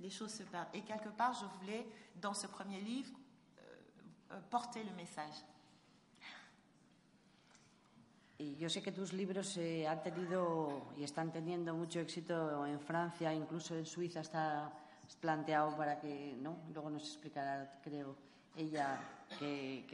Les 0.00 0.10
choses 0.10 0.32
se 0.34 0.42
perdent. 0.42 0.68
Et 0.74 0.82
quelque 0.82 1.08
part, 1.08 1.32
je 1.32 1.46
voulais, 1.58 1.86
dans 2.16 2.34
ce 2.34 2.46
premier 2.46 2.80
livre, 2.80 3.10
euh, 3.58 3.62
euh, 4.32 4.40
porter 4.50 4.84
le 4.84 4.92
message. 4.92 5.44
Y 8.36 8.56
yo 8.56 8.68
sé 8.68 8.82
que 8.82 8.90
tus 8.90 9.12
libros 9.12 9.56
eh, 9.58 9.86
han 9.86 10.02
tenido 10.02 10.88
y 10.96 11.04
están 11.04 11.32
teniendo 11.32 11.72
mucho 11.72 12.00
éxito 12.00 12.66
en 12.66 12.80
Francia, 12.80 13.32
incluso 13.32 13.76
en 13.76 13.86
Suiza 13.86 14.20
está 14.20 14.72
planteado 15.20 15.76
para 15.76 16.00
que, 16.00 16.36
¿no? 16.40 16.58
Luego 16.72 16.90
nos 16.90 17.04
explicará, 17.04 17.80
creo, 17.80 18.16
ella 18.56 19.00
que, 19.38 19.84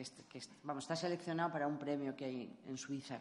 vamos, 0.62 0.84
está 0.84 0.96
seleccionado 0.96 1.50
para 1.52 1.66
un 1.66 1.78
premio 1.78 2.14
que 2.14 2.24
hay 2.24 2.58
en 2.66 2.76
Suiza. 2.76 3.18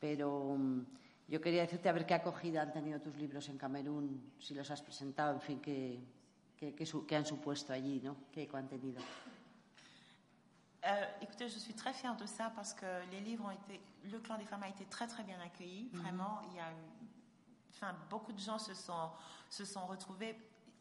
Pero 0.00 0.56
mm, 0.56 0.86
yo 1.28 1.40
quería 1.40 1.62
decirte 1.62 1.88
a 1.88 1.92
ver 1.92 2.06
qué 2.06 2.14
acogida 2.14 2.62
han 2.62 2.72
tenido 2.72 3.00
tus 3.00 3.16
libros 3.16 3.48
en 3.48 3.58
Camerún, 3.58 4.32
si 4.38 4.54
los 4.54 4.70
has 4.70 4.82
presentado, 4.82 5.34
en 5.34 5.40
fin, 5.40 5.60
qué, 5.60 6.00
qué, 6.58 7.16
han 7.16 7.26
supuesto 7.26 7.72
allí, 7.72 8.00
¿no? 8.00 8.16
¿Qué 8.32 8.48
han 8.52 8.68
tenido? 8.68 9.00
Euh, 10.86 11.06
écoutez, 11.22 11.48
je 11.48 11.58
suis 11.58 11.72
très 11.74 11.94
fière 11.94 12.14
de 12.14 12.26
ça 12.26 12.52
parce 12.54 12.74
que 12.74 12.86
les 13.10 13.20
livres 13.20 13.46
ont 13.46 13.50
été, 13.50 13.80
le 14.04 14.18
clan 14.18 14.36
des 14.36 14.44
femmes 14.44 14.64
a 14.64 14.68
été 14.68 14.84
très 14.84 15.06
très 15.06 15.24
bien 15.24 15.40
accueilli. 15.40 15.88
Mhm. 15.92 16.00
Vraiment, 16.00 16.42
il 16.50 16.56
y 16.56 16.60
a, 16.60 16.68
enfin, 17.70 17.94
beaucoup 18.10 18.32
de 18.32 18.38
gens 18.38 18.58
se 18.58 18.74
sont 18.74 19.10
se 19.48 19.64
sont 19.64 19.86
retrouvés. 19.86 20.36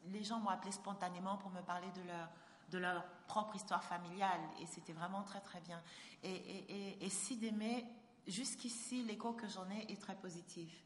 Les 0.08 0.24
gens 0.24 0.40
m'ont 0.40 0.50
appelé 0.50 0.72
spontanément 0.72 1.38
pour 1.38 1.52
me 1.52 1.62
parler 1.62 1.88
de 1.96 2.02
leur 2.02 2.28
de 2.74 2.80
leur 2.80 3.06
propre 3.28 3.56
histoire 3.56 3.84
familiale 3.84 4.42
et 4.60 4.66
c'était 4.66 4.94
vraiment 4.94 5.24
très 5.24 5.42
très 5.42 5.62
bien. 5.62 5.82
Et, 6.24 6.34
et, 6.34 7.06
et, 7.06 7.10
si 7.10 7.38
d'aimer, 7.38 7.86
jusqu'ici, 8.28 9.04
l'écho 9.04 9.34
que 9.34 9.48
j'en 9.48 9.70
ai 9.70 9.92
est 9.92 10.02
très 10.02 10.16
positif 10.16 10.84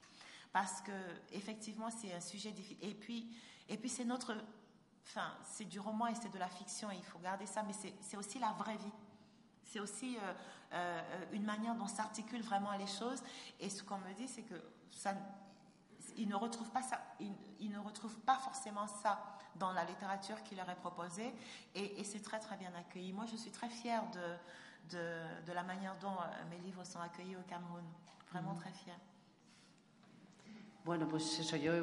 parce 0.54 0.82
que 0.82 0.91
effectivement, 1.32 1.89
c'est 1.89 2.13
un 2.13 2.21
sujet 2.21 2.52
difficile. 2.52 2.78
Et 2.82 2.93
puis, 2.93 3.28
et 3.69 3.78
puis 3.78 3.89
c'est 3.89 4.06
notre 4.06 4.36
Enfin, 5.10 5.32
c'est 5.43 5.63
du 5.63 5.80
roman 5.80 6.08
et 6.08 6.15
c'est 6.15 6.32
de 6.32 6.38
la 6.38 6.50
fiction, 6.50 6.91
il 6.91 7.04
faut 7.04 7.19
garder 7.19 7.45
ça, 7.45 7.63
mais 7.63 7.71
c'est 8.02 8.17
aussi 8.17 8.39
la 8.39 8.52
vraie 8.52 8.76
vie. 8.76 8.91
C'est 9.63 9.80
aussi 9.80 10.17
euh, 10.17 10.34
euh, 10.73 11.26
une 11.32 11.43
manière 11.43 11.76
dont 11.76 11.88
s'articulent 11.88 12.41
vraiment 12.41 12.73
les 12.73 12.88
choses. 12.88 13.23
Et 13.60 13.69
ce 13.69 13.84
qu'on 13.84 14.00
me 14.00 14.13
dit, 14.13 14.28
c'est 14.28 14.41
que 14.41 14.62
ça, 14.91 15.13
ils 16.17 16.28
ne 16.28 16.36
retrouvent 16.36 16.71
pas 16.71 16.82
ça, 16.82 17.00
ils, 17.60 17.71
ne 17.71 17.80
retrouvent 17.80 18.19
pas 18.19 18.38
forcément 18.38 18.88
ça 18.88 19.37
dans 19.60 19.72
la 19.72 19.84
littérature 19.84 20.41
qui 20.43 20.56
leur 20.56 20.70
est 20.70 20.76
proposée. 20.76 21.34
Et, 21.76 22.04
c'est 22.04 22.22
très 22.22 22.39
très 22.39 22.58
bien 22.58 22.72
accueilli. 22.76 23.13
Moi, 23.13 23.26
je 23.32 23.38
suis 23.38 23.52
très 23.52 23.70
fière 23.70 24.04
de, 24.12 24.98
de, 25.46 25.54
la 25.54 25.63
manière 25.63 25.96
dont 26.02 26.12
euh, 26.12 26.50
mes 26.50 26.58
livres 26.60 26.84
sont 26.86 27.00
accueillis 27.00 27.36
au 27.36 27.48
Cameroun. 27.50 27.84
Vraiment 28.32 28.54
mm-hmm. 28.54 28.62
très 28.62 28.72
fière. 28.72 29.00
Bueno, 30.88 31.06
pues 31.06 31.38
eso, 31.38 31.58
yo 31.58 31.74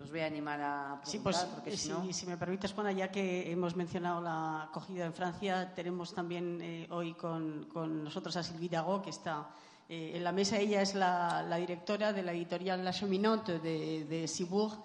os 0.00 0.10
voy 0.10 0.20
a 0.20 0.26
animar 0.26 0.58
a 0.62 1.00
preguntar, 1.02 1.06
sí, 1.06 1.18
pues, 1.18 1.36
porque 1.54 1.76
si, 1.76 1.90
no... 1.90 2.10
si, 2.10 2.24
me 2.24 2.38
permites, 2.38 2.72
Juana, 2.72 2.92
ya 2.92 3.10
que 3.10 3.52
hemos 3.52 3.76
mencionado 3.76 4.22
la 4.22 4.62
acogida 4.62 5.04
en 5.04 5.12
Francia, 5.12 5.74
tenemos 5.74 6.14
también 6.14 6.58
eh, 6.62 6.86
hoy 6.90 7.12
con, 7.12 7.66
con, 7.66 8.04
nosotros 8.04 8.34
a 8.38 8.42
Sylvie 8.42 8.70
Dago, 8.70 9.02
que 9.02 9.10
está 9.10 9.50
eh, 9.86 10.12
en 10.14 10.24
la 10.24 10.32
mesa. 10.32 10.56
Ella 10.56 10.80
es 10.80 10.94
la, 10.94 11.42
la, 11.42 11.56
directora 11.56 12.14
de 12.14 12.22
la 12.22 12.32
editorial 12.32 12.82
La 12.82 12.92
Cheminote 12.92 13.58
de, 13.58 14.06
de 14.06 14.26
Cibourg 14.26 14.78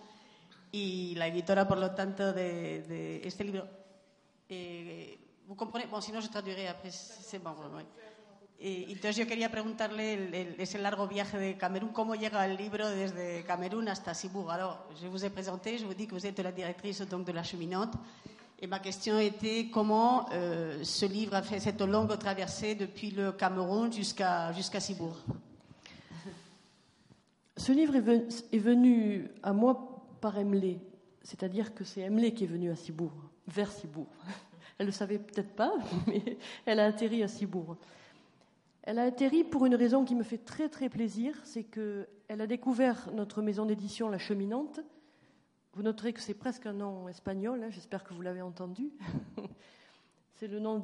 y 0.73 1.15
la 1.15 1.27
editora, 1.27 1.65
por 1.67 1.77
lo 1.77 1.91
tanto, 1.91 2.33
de, 2.33 2.81
de 2.81 3.21
este 3.25 3.45
libro. 3.45 3.65
Eh, 4.49 5.17
¿Vous 5.47 5.55
comprenez? 5.55 5.87
Bon, 5.87 6.01
sinon 6.01 6.19
je 6.19 6.29
traduirai 6.29 6.67
après, 6.67 6.91
c'est 6.91 7.39
bon. 7.39 7.51
Ouais. 7.75 7.85
Y 8.59 8.93
entonces 8.93 9.17
yo 9.17 9.27
quería 9.27 9.51
preguntarle 9.51 10.13
el, 10.13 10.55
ese 10.57 10.79
largo 10.79 11.05
viaje 11.07 11.37
de 11.37 11.57
Camerún, 11.57 11.89
cómo 11.89 12.15
llega 12.15 12.45
el 12.45 12.55
libro 12.55 12.89
desde 12.89 13.43
Camerún 13.43 13.89
hasta 13.89 14.13
Cibourg. 14.13 14.49
Alors, 14.49 14.87
je 15.01 15.07
vous 15.07 15.25
ai 15.25 15.29
présenté, 15.29 15.77
je 15.77 15.85
vous 15.85 15.93
dis 15.93 16.07
que 16.07 16.15
vous 16.15 16.25
êtes 16.25 16.39
la 16.39 16.51
directrice 16.51 17.01
donc, 17.01 17.25
de 17.25 17.33
la 17.33 17.43
cheminante. 17.43 17.93
Et 18.59 18.67
ma 18.67 18.79
question 18.79 19.19
était 19.19 19.69
comment 19.69 20.29
euh, 20.31 20.81
ce 20.83 21.05
livre 21.05 21.35
a 21.35 21.41
fait 21.43 21.59
cette 21.59 21.81
longue 21.81 22.17
traversée 22.17 22.75
depuis 22.75 23.11
le 23.11 23.33
Cameroun 23.33 23.91
jusqu'à 23.91 24.53
jusqu'à 24.53 24.79
Cibourg. 24.79 25.17
Ce 27.57 27.71
livre 27.73 27.95
est 27.97 28.57
venu, 28.57 29.29
à 29.43 29.51
moi 29.51 29.92
par 30.23 30.37
Emlé, 30.37 30.79
c'est-à-dire 31.21 31.75
que 31.75 31.83
c'est 31.83 32.07
Emlé 32.07 32.33
qui 32.33 32.45
est 32.45 32.47
venu 32.47 32.71
à 32.71 32.75
Cibourg, 32.75 33.11
vers 33.45 33.69
Cibourg. 33.69 34.07
Elle 34.77 34.85
ne 34.85 34.91
le 34.91 34.93
savait 34.93 35.19
peut-être 35.19 35.53
pas, 35.53 35.73
mais 36.07 36.37
elle 36.65 36.79
a 36.79 36.85
atterri 36.85 37.21
à 37.21 37.27
Cibourg. 37.27 37.75
Elle 38.81 38.99
a 38.99 39.03
atterri 39.03 39.43
pour 39.43 39.65
une 39.65 39.75
raison 39.75 40.03
qui 40.05 40.15
me 40.15 40.23
fait 40.23 40.39
très 40.39 40.69
très 40.69 40.89
plaisir, 40.89 41.39
c'est 41.43 41.63
qu'elle 41.63 42.07
a 42.41 42.47
découvert 42.47 43.11
notre 43.13 43.41
maison 43.41 43.65
d'édition 43.65 44.09
La 44.09 44.17
Cheminante. 44.17 44.79
Vous 45.73 45.83
noterez 45.83 46.13
que 46.13 46.21
c'est 46.21 46.33
presque 46.33 46.65
un 46.65 46.73
nom 46.73 47.07
espagnol, 47.09 47.61
hein, 47.61 47.69
j'espère 47.69 48.03
que 48.05 48.13
vous 48.13 48.21
l'avez 48.21 48.41
entendu. 48.41 48.91
c'est 50.35 50.47
mon 50.47 50.79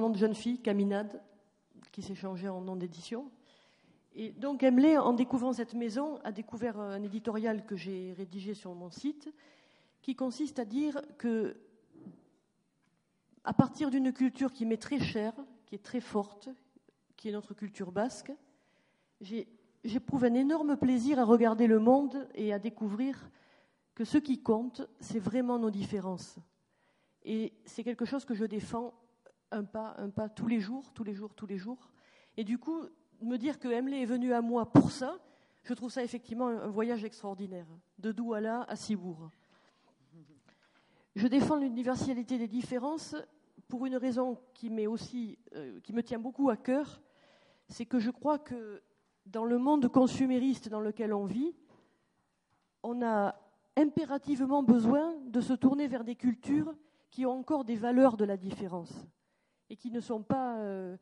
nom 0.00 0.10
de 0.10 0.18
jeune 0.18 0.34
fille, 0.34 0.60
Caminade, 0.60 1.20
qui 1.90 2.02
s'est 2.02 2.14
changé 2.14 2.48
en 2.48 2.60
nom 2.60 2.76
d'édition. 2.76 3.30
Et 4.20 4.32
donc 4.32 4.64
Emily, 4.64 4.98
en 4.98 5.12
découvrant 5.12 5.52
cette 5.52 5.74
maison, 5.74 6.18
a 6.24 6.32
découvert 6.32 6.80
un 6.80 7.00
éditorial 7.04 7.64
que 7.64 7.76
j'ai 7.76 8.12
rédigé 8.14 8.52
sur 8.52 8.74
mon 8.74 8.90
site, 8.90 9.32
qui 10.02 10.16
consiste 10.16 10.58
à 10.58 10.64
dire 10.64 11.00
que, 11.18 11.56
à 13.44 13.52
partir 13.52 13.92
d'une 13.92 14.12
culture 14.12 14.52
qui 14.52 14.66
m'est 14.66 14.82
très 14.82 14.98
chère, 14.98 15.34
qui 15.66 15.76
est 15.76 15.84
très 15.84 16.00
forte, 16.00 16.48
qui 17.16 17.28
est 17.28 17.32
notre 17.32 17.54
culture 17.54 17.92
basque, 17.92 18.32
j'éprouve 19.84 20.24
un 20.24 20.34
énorme 20.34 20.76
plaisir 20.76 21.20
à 21.20 21.24
regarder 21.24 21.68
le 21.68 21.78
monde 21.78 22.28
et 22.34 22.52
à 22.52 22.58
découvrir 22.58 23.30
que 23.94 24.04
ce 24.04 24.18
qui 24.18 24.42
compte, 24.42 24.82
c'est 24.98 25.20
vraiment 25.20 25.60
nos 25.60 25.70
différences. 25.70 26.40
Et 27.22 27.52
c'est 27.66 27.84
quelque 27.84 28.04
chose 28.04 28.24
que 28.24 28.34
je 28.34 28.46
défends 28.46 28.94
un 29.52 29.62
pas, 29.62 29.94
un 29.96 30.10
pas 30.10 30.28
tous 30.28 30.48
les 30.48 30.58
jours, 30.58 30.92
tous 30.92 31.04
les 31.04 31.14
jours, 31.14 31.36
tous 31.36 31.46
les 31.46 31.56
jours. 31.56 31.92
Et 32.36 32.42
du 32.42 32.58
coup, 32.58 32.82
me 33.20 33.36
dire 33.36 33.58
que 33.58 33.68
Emily 33.68 34.02
est 34.02 34.06
venu 34.06 34.32
à 34.32 34.40
moi 34.40 34.70
pour 34.70 34.90
ça, 34.90 35.18
je 35.64 35.74
trouve 35.74 35.90
ça 35.90 36.02
effectivement 36.02 36.48
un 36.48 36.68
voyage 36.68 37.04
extraordinaire, 37.04 37.66
de 37.98 38.12
Douala 38.12 38.62
à 38.68 38.76
Cibourg. 38.76 39.30
Je 41.14 41.26
défends 41.26 41.56
l'universalité 41.56 42.38
des 42.38 42.48
différences 42.48 43.16
pour 43.66 43.84
une 43.86 43.96
raison 43.96 44.38
qui, 44.54 44.86
aussi, 44.86 45.38
euh, 45.54 45.80
qui 45.80 45.92
me 45.92 46.02
tient 46.02 46.18
beaucoup 46.18 46.48
à 46.48 46.56
cœur, 46.56 47.02
c'est 47.68 47.86
que 47.86 47.98
je 47.98 48.10
crois 48.10 48.38
que 48.38 48.82
dans 49.26 49.44
le 49.44 49.58
monde 49.58 49.88
consumériste 49.88 50.68
dans 50.68 50.80
lequel 50.80 51.12
on 51.12 51.26
vit, 51.26 51.54
on 52.82 53.02
a 53.02 53.34
impérativement 53.76 54.62
besoin 54.62 55.14
de 55.26 55.40
se 55.40 55.52
tourner 55.52 55.86
vers 55.86 56.04
des 56.04 56.16
cultures 56.16 56.74
qui 57.10 57.26
ont 57.26 57.38
encore 57.38 57.64
des 57.64 57.76
valeurs 57.76 58.16
de 58.16 58.24
la 58.24 58.36
différence 58.36 58.92
et 59.70 59.76
qui 59.76 59.90
ne 59.90 60.00
sont 60.00 60.22
pas 60.22 60.56
euh, 60.58 60.96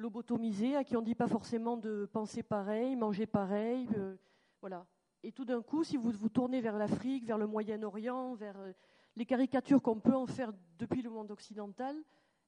lobotomisés, 0.00 0.76
à 0.76 0.82
qui 0.82 0.96
on 0.96 1.00
ne 1.00 1.06
dit 1.06 1.14
pas 1.14 1.28
forcément 1.28 1.76
de 1.76 2.08
penser 2.12 2.42
pareil, 2.42 2.96
manger 2.96 3.26
pareil. 3.26 3.88
Euh, 3.96 4.16
voilà. 4.60 4.86
Et 5.22 5.30
tout 5.30 5.44
d'un 5.44 5.62
coup, 5.62 5.84
si 5.84 5.96
vous 5.96 6.10
vous 6.10 6.30
tournez 6.30 6.60
vers 6.60 6.76
l'Afrique, 6.76 7.26
vers 7.26 7.38
le 7.38 7.46
Moyen-Orient, 7.46 8.34
vers 8.34 8.58
euh, 8.58 8.72
les 9.16 9.26
caricatures 9.26 9.82
qu'on 9.82 10.00
peut 10.00 10.14
en 10.14 10.26
faire 10.26 10.52
depuis 10.78 11.02
le 11.02 11.10
monde 11.10 11.30
occidental, 11.30 11.94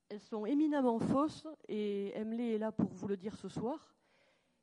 elles 0.09 0.21
sont 0.21 0.47
éminemment 0.47 0.99
fausses, 0.99 1.47
et 1.69 2.19
Emily 2.19 2.53
est 2.53 2.59
là 2.59 2.73
pour 2.73 2.93
vous 2.93 3.09
le 3.09 3.17
dire 3.17 3.37
ce 3.37 3.49
soir. 3.49 3.95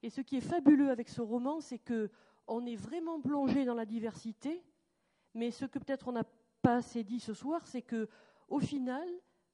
Et 0.01 0.09
ce 0.09 0.21
qui 0.21 0.37
est 0.37 0.41
fabuleux 0.41 0.89
avec 0.89 1.09
ce 1.09 1.21
roman, 1.21 1.59
c'est 1.59 1.79
que 1.79 2.09
on 2.47 2.65
est 2.65 2.75
vraiment 2.75 3.21
plongé 3.21 3.65
dans 3.65 3.75
la 3.75 3.85
diversité, 3.85 4.63
mais 5.35 5.51
ce 5.51 5.65
que 5.65 5.77
peut-être 5.77 6.07
on 6.07 6.13
n'a 6.13 6.25
pas 6.61 6.77
assez 6.77 7.03
dit 7.03 7.19
ce 7.19 7.33
soir, 7.33 7.67
c'est 7.67 7.83
que 7.83 8.09
au 8.47 8.59
final, 8.59 9.07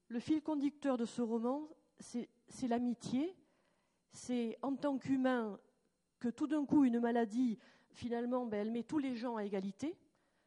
le 0.08 0.20
fil 0.20 0.42
conducteur 0.42 0.96
de 0.98 1.06
ce 1.06 1.22
roman, 1.22 1.68
c'est 2.00 2.30
l'amitié. 2.68 3.36
C'est 4.12 4.58
en 4.62 4.76
tant 4.76 4.98
qu'humain 4.98 5.60
que 6.20 6.30
tout 6.30 6.48
d'un 6.48 6.66
coup, 6.66 6.86
une 6.86 7.00
maladie, 7.00 7.60
finalement, 7.92 8.46
ben, 8.46 8.60
elle 8.62 8.72
met 8.72 8.84
tous 8.84 9.00
les 9.00 9.16
gens 9.16 9.36
à 9.36 9.44
égalité. 9.44 9.98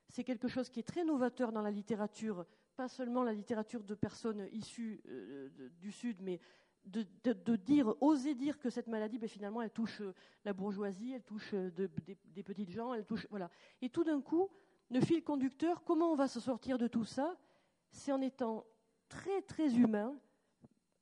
C'est 0.08 0.24
quelque 0.24 0.48
chose 0.48 0.70
qui 0.70 0.80
est 0.80 0.84
très 0.84 1.04
novateur 1.04 1.52
dans 1.52 1.62
la 1.62 1.70
littérature, 1.70 2.46
pas 2.76 2.88
seulement 2.88 3.22
la 3.22 3.32
littérature 3.32 3.84
de 3.84 3.94
personnes 3.94 4.48
issues 4.52 5.02
euh, 5.08 5.50
du 5.80 5.92
Sud, 5.92 6.22
mais 6.22 6.40
de, 6.86 7.56
dire, 7.56 7.94
oser 8.00 8.34
dire 8.34 8.58
que 8.58 8.70
cette 8.70 8.86
maladie, 8.86 9.18
ben, 9.18 9.28
finalement, 9.28 9.60
elle 9.60 9.70
touche 9.70 10.00
euh, 10.00 10.14
la 10.44 10.52
bourgeoisie, 10.52 11.12
elle 11.12 11.24
touche 11.24 11.50
euh, 11.52 11.70
des, 11.70 12.42
petites 12.42 12.70
gens, 12.70 12.94
elle 12.94 13.04
touche, 13.04 13.26
voilà. 13.30 13.50
Et 13.82 13.90
tout 13.90 14.04
d'un 14.04 14.20
coup, 14.20 14.48
le 14.90 15.00
fil 15.00 15.22
conducteur, 15.22 15.84
comment 15.84 16.12
on 16.12 16.16
va 16.16 16.28
se 16.28 16.40
sortir 16.40 16.78
de 16.78 16.86
tout 16.86 17.04
ça? 17.04 17.36
C'est 17.90 18.12
en 18.12 18.20
étant 18.20 18.64
très 19.08 19.42
très 19.42 19.74
humain. 19.76 20.18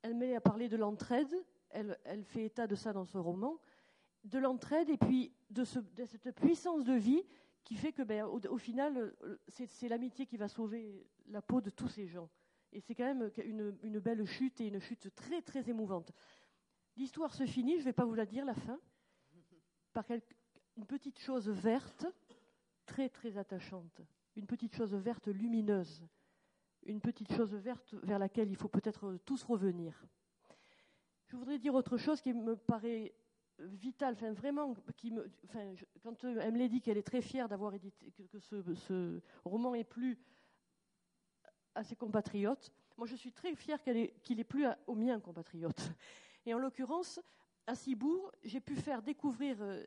Elle 0.07 0.15
met 0.15 0.35
à 0.35 0.41
parler 0.41 0.69
de 0.69 0.77
l'entraide. 0.77 1.33
Elle, 1.69 2.23
fait 2.23 2.45
état 2.45 2.65
de 2.65 2.75
ça 2.75 2.93
dans 2.93 3.03
ce 3.03 3.17
roman, 3.17 3.59
de 4.23 4.39
l'entraide 4.39 4.89
et 4.89 4.97
puis 4.97 5.33
de, 5.49 5.65
cette 5.65 6.31
puissance 6.33 6.85
de 6.85 6.93
vie 6.93 7.21
qui 7.65 7.75
fait 7.75 7.91
que, 7.91 8.03
ben, 8.03 8.23
au, 8.23 8.57
final, 8.57 9.13
c'est 9.49 9.89
l'amitié 9.89 10.25
qui 10.25 10.37
va 10.37 10.47
sauver 10.47 11.05
la 11.27 11.41
peau 11.41 11.59
de 11.59 11.69
tous 11.69 11.89
ces 11.89 12.07
gens. 12.07 12.29
Et 12.71 12.79
c'est 12.79 12.95
quand 12.95 13.03
même 13.03 13.29
une, 13.43 13.99
belle 13.99 14.25
chute 14.25 14.61
et 14.61 14.67
une 14.67 14.79
chute 14.79 15.13
très 15.13 15.41
très 15.41 15.69
émouvante. 15.69 16.13
L'histoire 16.95 17.33
se 17.33 17.45
finit, 17.45 17.73
je 17.73 17.79
ne 17.79 17.85
vais 17.85 17.93
pas 17.93 18.05
vous 18.05 18.15
la 18.15 18.25
dire, 18.25 18.45
la 18.45 18.55
fin, 18.55 18.79
par 19.91 20.05
une 20.77 20.85
petite 20.85 21.19
chose 21.19 21.49
verte, 21.49 22.07
très 22.85 23.09
très 23.09 23.37
attachante, 23.37 24.01
une 24.37 24.47
petite 24.47 24.73
chose 24.73 24.95
verte 24.95 25.27
lumineuse, 25.27 26.07
une 26.85 27.01
petite 27.01 27.33
chose 27.33 27.53
verte 27.53 27.93
vers 28.03 28.19
laquelle 28.19 28.49
il 28.49 28.55
faut 28.55 28.69
peut-être 28.69 29.17
tous 29.25 29.43
revenir. 29.43 30.05
Je 31.27 31.35
voudrais 31.35 31.59
dire 31.59 31.75
autre 31.75 31.97
chose 31.97 32.21
qui 32.21 32.33
me 32.33 32.55
paraît 32.55 33.13
vital, 33.59 34.13
enfin 34.13 34.31
vraiment, 34.33 34.75
qui 34.95 35.11
me, 35.11 35.29
quand 36.03 36.23
Emily 36.23 36.69
dit 36.69 36.81
qu'elle 36.81 36.97
est 36.97 37.07
très 37.07 37.21
fière 37.21 37.49
d'avoir 37.49 37.73
édité, 37.73 38.11
que, 38.11 38.39
ce, 38.39 39.21
roman 39.43 39.75
est 39.75 39.83
plus 39.83 40.17
à 41.75 41.83
ses 41.83 41.95
compatriotes, 41.95 42.71
moi 42.97 43.07
je 43.07 43.15
suis 43.15 43.31
très 43.31 43.55
fière 43.55 43.81
qu'il 43.81 44.39
est, 44.39 44.43
plus 44.43 44.65
aux 44.85 44.95
miens 44.95 45.19
compatriotes. 45.19 45.91
Et 46.45 46.53
en 46.53 46.59
l'occurrence, 46.59 47.19
à 47.65 47.75
Cibourg, 47.75 48.31
j'ai 48.43 48.61
pu 48.61 48.75
faire 48.75 49.01
découvrir 49.01 49.57
euh, 49.59 49.83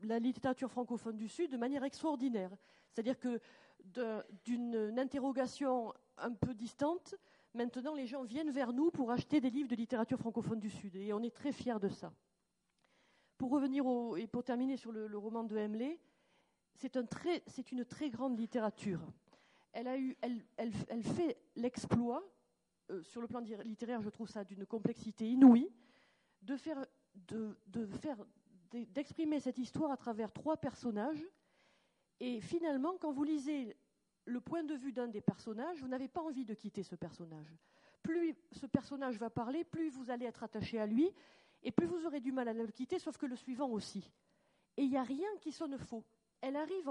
la 0.00 0.18
littérature 0.18 0.70
francophone 0.70 1.16
du 1.16 1.28
Sud 1.28 1.50
de 1.50 1.58
manière 1.58 1.84
extraordinaire. 1.84 2.50
C'est-à-dire 2.90 3.18
que 3.18 3.40
d'une 4.44 4.98
interrogation 4.98 5.92
un 6.18 6.32
peu 6.32 6.54
distante, 6.54 7.14
maintenant 7.54 7.94
les 7.94 8.06
gens 8.06 8.22
viennent 8.22 8.50
vers 8.50 8.72
nous 8.72 8.90
pour 8.90 9.10
acheter 9.10 9.40
des 9.40 9.50
livres 9.50 9.68
de 9.68 9.76
littérature 9.76 10.18
francophone 10.18 10.60
du 10.60 10.70
Sud. 10.70 10.96
Et 10.96 11.12
on 11.12 11.22
est 11.22 11.34
très 11.34 11.52
fiers 11.52 11.78
de 11.80 11.88
ça. 11.88 12.12
Pour 13.38 13.50
revenir 13.50 13.84
et 14.16 14.26
pour 14.26 14.44
terminer 14.44 14.76
sur 14.76 14.92
le, 14.92 15.18
roman 15.18 15.44
de 15.44 15.56
Hemley, 15.56 15.98
c'est 16.74 16.96
un 16.96 17.04
une 17.72 17.84
très 17.84 18.10
grande 18.10 18.38
littérature. 18.38 19.00
Elle, 19.72 20.16
fait 21.16 21.38
l'exploit, 21.56 22.22
euh, 22.90 23.02
sur 23.02 23.20
le 23.20 23.26
plan 23.26 23.40
littéraire, 23.40 24.02
je 24.02 24.10
trouve 24.10 24.28
ça 24.28 24.44
d'une 24.44 24.66
complexité 24.66 25.28
inouïe, 25.28 25.70
de 26.42 26.56
faire, 26.56 26.84
d'exprimer 28.70 29.40
cette 29.40 29.58
histoire 29.58 29.90
à 29.90 29.96
travers 29.96 30.32
trois 30.32 30.56
personnages. 30.56 31.24
Et 32.20 32.40
finalement, 32.40 32.96
quand 32.98 33.12
vous 33.12 33.24
lisez 33.24 33.76
le 34.24 34.40
point 34.40 34.62
de 34.62 34.74
vue 34.74 34.92
d'un 34.92 35.08
des 35.08 35.20
personnages, 35.20 35.80
vous 35.80 35.88
n'avez 35.88 36.08
pas 36.08 36.22
envie 36.22 36.44
de 36.44 36.54
quitter 36.54 36.82
ce 36.82 36.94
personnage. 36.94 37.56
Plus 38.02 38.34
ce 38.52 38.66
personnage 38.66 39.18
va 39.18 39.30
parler, 39.30 39.64
plus 39.64 39.90
vous 39.90 40.10
allez 40.10 40.26
être 40.26 40.42
attaché 40.42 40.78
à 40.78 40.86
lui, 40.86 41.10
et 41.62 41.70
plus 41.70 41.86
vous 41.86 42.06
aurez 42.06 42.20
du 42.20 42.32
mal 42.32 42.48
à 42.48 42.52
le 42.52 42.66
quitter, 42.66 42.98
sauf 42.98 43.16
que 43.16 43.26
le 43.26 43.36
suivant 43.36 43.70
aussi. 43.70 44.10
Et 44.76 44.82
il 44.82 44.90
n'y 44.90 44.96
a 44.96 45.02
rien 45.02 45.28
qui 45.40 45.52
sonne 45.52 45.78
faux. 45.78 46.04
Elle 46.40 46.56
arrive 46.56 46.90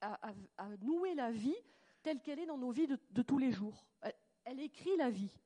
à, 0.00 0.26
nouer 0.80 1.14
la 1.14 1.30
vie 1.30 1.56
telle 2.02 2.20
qu'elle 2.20 2.38
est 2.38 2.46
dans 2.46 2.58
nos 2.58 2.70
vies 2.70 2.86
de, 2.86 3.22
tous 3.22 3.38
les 3.38 3.52
jours. 3.52 3.86
Elle, 4.44 4.60
écrit 4.60 4.96
la 4.96 5.10
vie. 5.10 5.36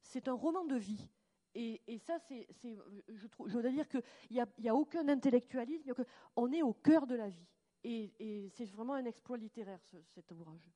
C'est 0.00 0.28
un 0.28 0.32
roman 0.32 0.64
de 0.64 0.76
vie. 0.76 1.08
Et, 1.54 1.80
ça, 1.98 2.18
je, 2.30 2.76
je, 3.08 3.58
dois 3.58 3.70
dire 3.70 3.86
qu'il 3.88 4.02
n'y 4.30 4.68
a, 4.68 4.74
aucun 4.74 5.06
intellectualisme, 5.08 5.92
on 6.36 6.50
est 6.52 6.62
au 6.62 6.72
cœur 6.72 7.06
de 7.06 7.14
la 7.14 7.28
vie. 7.28 7.46
Y, 7.82 8.52
es 8.56 8.72
vraiment 8.72 9.00
un 9.00 9.06
exploit 9.08 9.42
littéraire, 9.42 9.82
este 10.14 10.34
ouvrage. 10.34 10.72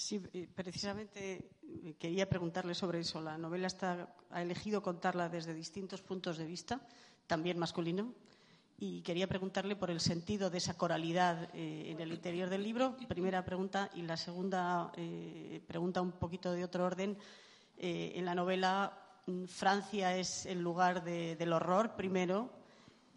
Sí, 0.00 0.18
precisamente 0.54 1.50
eh, 1.62 1.94
quería 1.98 2.26
preguntarle 2.26 2.74
sobre 2.74 3.00
eso. 3.00 3.20
La 3.20 3.36
novela 3.36 3.66
está, 3.66 4.16
ha 4.30 4.40
elegido 4.40 4.82
contarla 4.82 5.28
desde 5.28 5.52
distintos 5.52 6.00
puntos 6.00 6.38
de 6.38 6.46
vista, 6.46 6.80
también 7.26 7.58
masculino, 7.58 8.14
y 8.78 9.02
quería 9.02 9.28
preguntarle 9.28 9.76
por 9.76 9.90
el 9.90 10.00
sentido 10.00 10.48
de 10.48 10.56
esa 10.56 10.78
coralidad 10.78 11.50
eh, 11.54 11.90
en 11.90 12.00
el 12.00 12.12
interior 12.12 12.48
del 12.48 12.62
libro. 12.62 12.96
Primera 13.08 13.44
pregunta. 13.44 13.90
Y 13.94 14.00
la 14.00 14.16
segunda 14.16 14.90
eh, 14.96 15.60
pregunta, 15.66 16.00
un 16.00 16.12
poquito 16.12 16.52
de 16.52 16.64
otro 16.64 16.86
orden. 16.86 17.18
en 17.76 18.24
la 18.24 18.34
novela, 18.34 19.22
mm, 19.26 19.44
Francia 19.44 20.16
es 20.16 20.46
el 20.46 20.62
lugar 20.62 21.04
del 21.04 21.52
horror, 21.52 21.94
primero, 21.94 22.59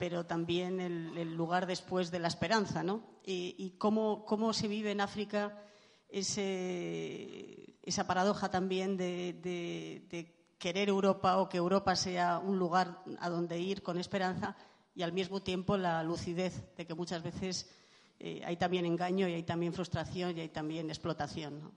pero 0.04 0.26
también 0.26 0.82
el, 0.82 1.34
lugar 1.34 1.66
después 1.66 2.12
de 2.12 2.20
la 2.20 2.28
esperanza, 2.28 2.84
¿no? 2.84 3.06
Y, 3.26 3.76
cómo, 3.78 4.52
se 4.52 4.68
vive 4.68 4.92
en 4.92 5.00
África 5.00 5.58
esa 6.10 8.06
paradoja 8.06 8.52
también 8.52 8.98
de, 8.98 10.36
querer 10.58 10.90
Europa 10.90 11.38
o 11.38 11.48
que 11.48 11.56
Europa 11.56 11.96
sea 11.96 12.40
un 12.40 12.60
lugar 12.60 13.02
a 13.18 13.30
donde 13.30 13.58
ir 13.62 13.82
con 13.82 13.98
esperanza 13.98 14.58
y 14.94 15.04
al 15.04 15.14
mismo 15.14 15.42
tiempo 15.42 15.78
la 15.78 16.04
lucidez 16.04 16.76
de 16.76 16.86
que 16.86 16.96
muchas 16.96 17.24
veces 17.24 17.70
eh, 18.20 18.42
hay 18.44 18.58
también 18.58 18.86
engaño 18.86 19.30
y 19.30 19.36
hay 19.36 19.44
también 19.44 19.72
frustración 19.72 20.38
y 20.38 20.42
hay 20.42 20.50
también 20.50 20.90
explotación. 20.90 21.62
¿no? 21.62 21.72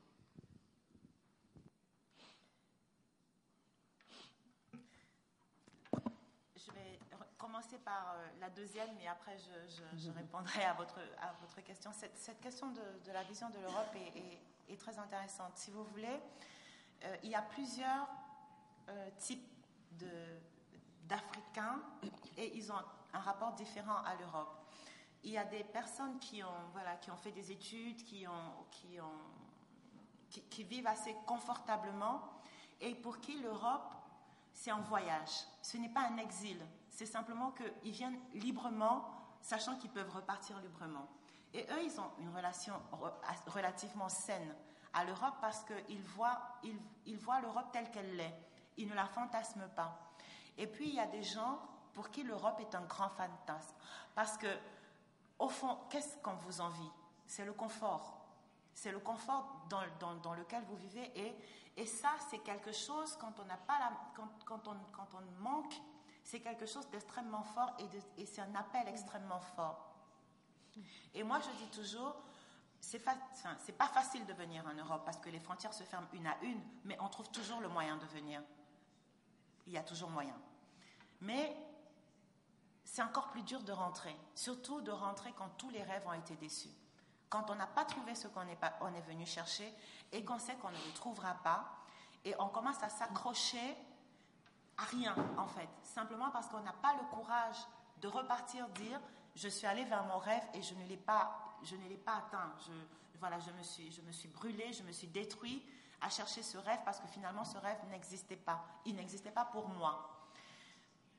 Par 7.86 8.16
euh, 8.16 8.26
la 8.40 8.50
deuxième, 8.50 8.90
mais 8.98 9.06
après 9.06 9.38
je, 9.96 10.10
répondrai 10.10 10.64
à 10.64 10.74
votre, 10.74 10.98
à 11.20 11.32
votre 11.40 11.60
question. 11.62 11.92
Cette, 11.92 12.40
question 12.40 12.72
de, 12.72 13.12
la 13.12 13.22
vision 13.22 13.48
de 13.48 13.58
l'Europe 13.60 13.94
est, 14.68 14.76
très 14.76 14.98
intéressante. 14.98 15.52
Si 15.54 15.70
vous 15.70 15.84
voulez, 15.84 16.20
euh, 17.04 17.16
il 17.22 17.30
y 17.30 17.34
a 17.36 17.42
plusieurs 17.42 18.08
euh, 18.88 19.08
types 19.18 19.48
d'Africains 21.04 21.80
et 22.36 22.56
ils 22.56 22.70
ont 22.72 22.82
un 23.12 23.20
rapport 23.20 23.52
différent 23.52 24.02
à 24.04 24.16
l'Europe. 24.16 24.66
Il 25.22 25.30
y 25.30 25.38
a 25.38 25.44
des 25.44 25.62
personnes 25.62 26.18
qui 26.18 26.42
ont, 26.42 26.68
voilà, 26.72 26.96
qui 26.96 27.10
ont 27.12 27.16
fait 27.16 27.30
des 27.30 27.52
études, 27.52 28.02
qui, 28.02 28.26
ont, 28.26 28.66
qui, 28.72 29.00
ont, 29.00 30.40
qui 30.50 30.64
vivent 30.64 30.88
assez 30.88 31.14
confortablement 31.24 32.20
et 32.80 32.96
pour 32.96 33.20
qui 33.20 33.40
l'Europe, 33.40 33.94
c'est 34.52 34.72
un 34.72 34.80
voyage. 34.80 35.46
Ce 35.62 35.76
n'est 35.76 35.88
pas 35.88 36.08
un 36.08 36.16
exil. 36.16 36.58
C'est 36.96 37.04
simplement 37.04 37.52
qu'ils 37.52 37.92
viennent 37.92 38.18
librement, 38.32 39.04
sachant 39.42 39.76
qu'ils 39.76 39.90
peuvent 39.90 40.08
repartir 40.08 40.58
librement. 40.60 41.06
Et 41.52 41.62
eux, 41.64 41.82
ils 41.84 42.00
ont 42.00 42.10
une 42.18 42.34
relation 42.34 42.72
relativement 43.48 44.08
saine 44.08 44.56
à 44.94 45.04
l'Europe 45.04 45.34
parce 45.42 45.62
qu'ils 45.64 46.02
voient, 46.02 46.40
ils, 47.04 47.18
voient 47.18 47.42
l'Europe 47.42 47.66
telle 47.70 47.90
qu'elle 47.90 48.16
l'est. 48.16 48.34
Ils 48.78 48.88
ne 48.88 48.94
la 48.94 49.04
fantasment 49.04 49.68
pas. 49.76 49.94
Et 50.56 50.66
puis, 50.66 50.88
il 50.88 50.94
y 50.94 50.98
a 50.98 51.06
des 51.06 51.22
gens 51.22 51.60
pour 51.92 52.08
qui 52.08 52.22
l'Europe 52.22 52.58
est 52.60 52.74
un 52.74 52.86
grand 52.86 53.10
fantasme. 53.10 53.76
Parce 54.14 54.38
que, 54.38 54.48
au 55.38 55.50
fond, 55.50 55.76
qu'est-ce 55.90 56.16
qu'on 56.22 56.36
vous 56.36 56.62
envie? 56.62 56.90
C'est 57.26 57.44
le 57.44 57.52
confort. 57.52 58.24
C'est 58.72 58.90
le 58.90 59.00
confort 59.00 59.66
dans, 59.68 60.32
lequel 60.32 60.64
vous 60.64 60.76
vivez. 60.76 61.36
Et, 61.76 61.84
ça, 61.84 62.08
c'est 62.30 62.38
quelque 62.38 62.72
chose, 62.72 63.18
quand 63.20 63.38
on 63.38 63.44
pas 63.66 63.92
quand 64.46 64.66
on 64.66 65.42
manque 65.42 65.74
c'est 66.26 66.40
quelque 66.40 66.66
chose 66.66 66.88
d'extrêmement 66.90 67.44
fort 67.44 67.72
et, 68.18 68.26
c'est 68.26 68.40
un 68.40 68.54
appel 68.56 68.88
extrêmement 68.88 69.38
fort. 69.38 69.94
Et 71.14 71.22
moi, 71.22 71.38
je 71.38 71.64
dis 71.64 71.70
toujours, 71.70 72.16
c'est 72.80 73.00
n'est 73.06 73.74
pas 73.74 73.86
facile 73.86 74.26
de 74.26 74.32
venir 74.32 74.64
en 74.66 74.74
Europe 74.74 75.02
parce 75.04 75.18
que 75.18 75.30
les 75.30 75.38
frontières 75.38 75.72
se 75.72 75.84
ferment 75.84 76.08
une 76.12 76.26
à 76.26 76.36
une, 76.42 76.60
mais 76.84 76.98
on 77.00 77.08
trouve 77.08 77.30
toujours 77.30 77.60
le 77.60 77.68
moyen 77.68 77.96
de 77.96 78.06
venir. 78.06 78.42
Il 79.68 79.72
y 79.72 79.78
a 79.78 79.84
toujours 79.84 80.10
moyen. 80.10 80.36
Mais 81.20 81.56
c'est 82.84 83.02
encore 83.02 83.28
plus 83.28 83.42
dur 83.42 83.62
de 83.62 83.72
rentrer, 83.72 84.14
surtout 84.34 84.80
de 84.80 84.90
rentrer 84.90 85.32
quand 85.38 85.50
tous 85.56 85.70
les 85.70 85.84
rêves 85.84 86.06
ont 86.08 86.12
été 86.12 86.34
déçus. 86.34 86.74
Quand 87.28 87.50
on 87.50 87.54
n'a 87.54 87.68
pas 87.68 87.84
trouvé 87.84 88.16
ce 88.16 88.26
qu'on 88.26 88.46
on 88.80 88.94
est 88.94 89.00
venu 89.02 89.26
chercher 89.26 89.72
et 90.10 90.24
qu'on 90.24 90.40
sait 90.40 90.56
qu'on 90.56 90.70
ne 90.70 90.74
le 90.74 90.92
trouvera 90.94 91.34
pas, 91.34 91.72
et 92.24 92.34
on 92.40 92.48
commence 92.48 92.82
à 92.82 92.88
s'accrocher 92.88 93.76
à 94.78 94.84
rien 94.84 95.14
en 95.38 95.46
fait, 95.46 95.68
simplement 95.82 96.30
parce 96.30 96.48
qu'on 96.48 96.60
n'a 96.60 96.72
pas 96.72 96.94
le 96.94 97.16
courage 97.16 97.56
de 98.00 98.08
repartir 98.08 98.68
dire 98.70 99.00
je 99.34 99.48
suis 99.48 99.66
allé 99.66 99.84
vers 99.84 100.04
mon 100.04 100.18
rêve 100.18 100.42
et 100.54 100.62
je 100.62 100.74
ne 100.74 100.84
l'ai 100.86 100.96
pas, 100.96 101.56
je 101.62 101.76
ne 101.76 101.86
l'ai 101.88 101.96
pas 101.96 102.16
atteint. 102.16 102.52
Je, 102.66 102.72
voilà, 103.18 103.38
je 103.38 103.50
me 103.50 103.62
suis, 103.62 103.92
je 103.92 104.00
me 104.02 104.12
suis 104.12 104.28
brûlé, 104.28 104.72
je 104.72 104.82
me 104.82 104.92
suis 104.92 105.08
détruit 105.08 105.62
à 106.00 106.08
chercher 106.08 106.42
ce 106.42 106.58
rêve 106.58 106.80
parce 106.84 107.00
que 107.00 107.06
finalement 107.08 107.44
ce 107.44 107.58
rêve 107.58 107.78
n'existait 107.90 108.36
pas. 108.36 108.64
Il 108.86 108.96
n'existait 108.96 109.30
pas 109.30 109.44
pour 109.44 109.68
moi. 109.68 110.28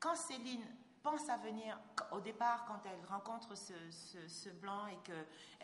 Quand 0.00 0.16
Céline 0.16 0.64
pense 1.02 1.28
à 1.28 1.36
venir, 1.36 1.78
au 2.12 2.20
départ, 2.20 2.64
quand 2.66 2.80
elle 2.84 3.04
rencontre 3.08 3.54
ce, 3.56 4.48
blanc 4.50 4.86
et 4.86 4.96
qu'il 5.04 5.14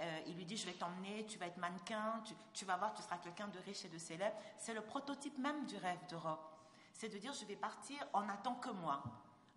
euh, 0.01 0.21
il 0.27 0.37
lui 0.37 0.45
dit 0.45 0.57
Je 0.57 0.67
vais 0.67 0.73
t'emmener, 0.73 1.27
tu 1.27 1.39
vas 1.39 1.47
être 1.47 1.59
mannequin, 1.59 2.23
tu 2.53 2.65
vas 2.65 2.77
voir, 2.77 2.95
tu 2.95 3.03
seras 3.03 3.19
quelqu'un 3.19 3.49
de 3.49 3.59
riche 3.61 3.85
et 3.85 3.89
de 3.89 3.99
célèbre, 3.99 4.37
c'est 4.59 4.75
le 4.75 4.81
prototype 4.81 5.39
même 5.39 5.67
du 5.67 5.77
rêve 5.77 5.99
d'Europe. 6.09 6.54
C'est 6.95 7.11
de 7.11 7.19
dire 7.19 7.35
Je 7.35 7.45
vais 7.45 7.57
partir, 7.57 7.99
on 8.15 8.23
n'attend 8.23 8.55
que 8.55 8.71
moi. 8.71 9.03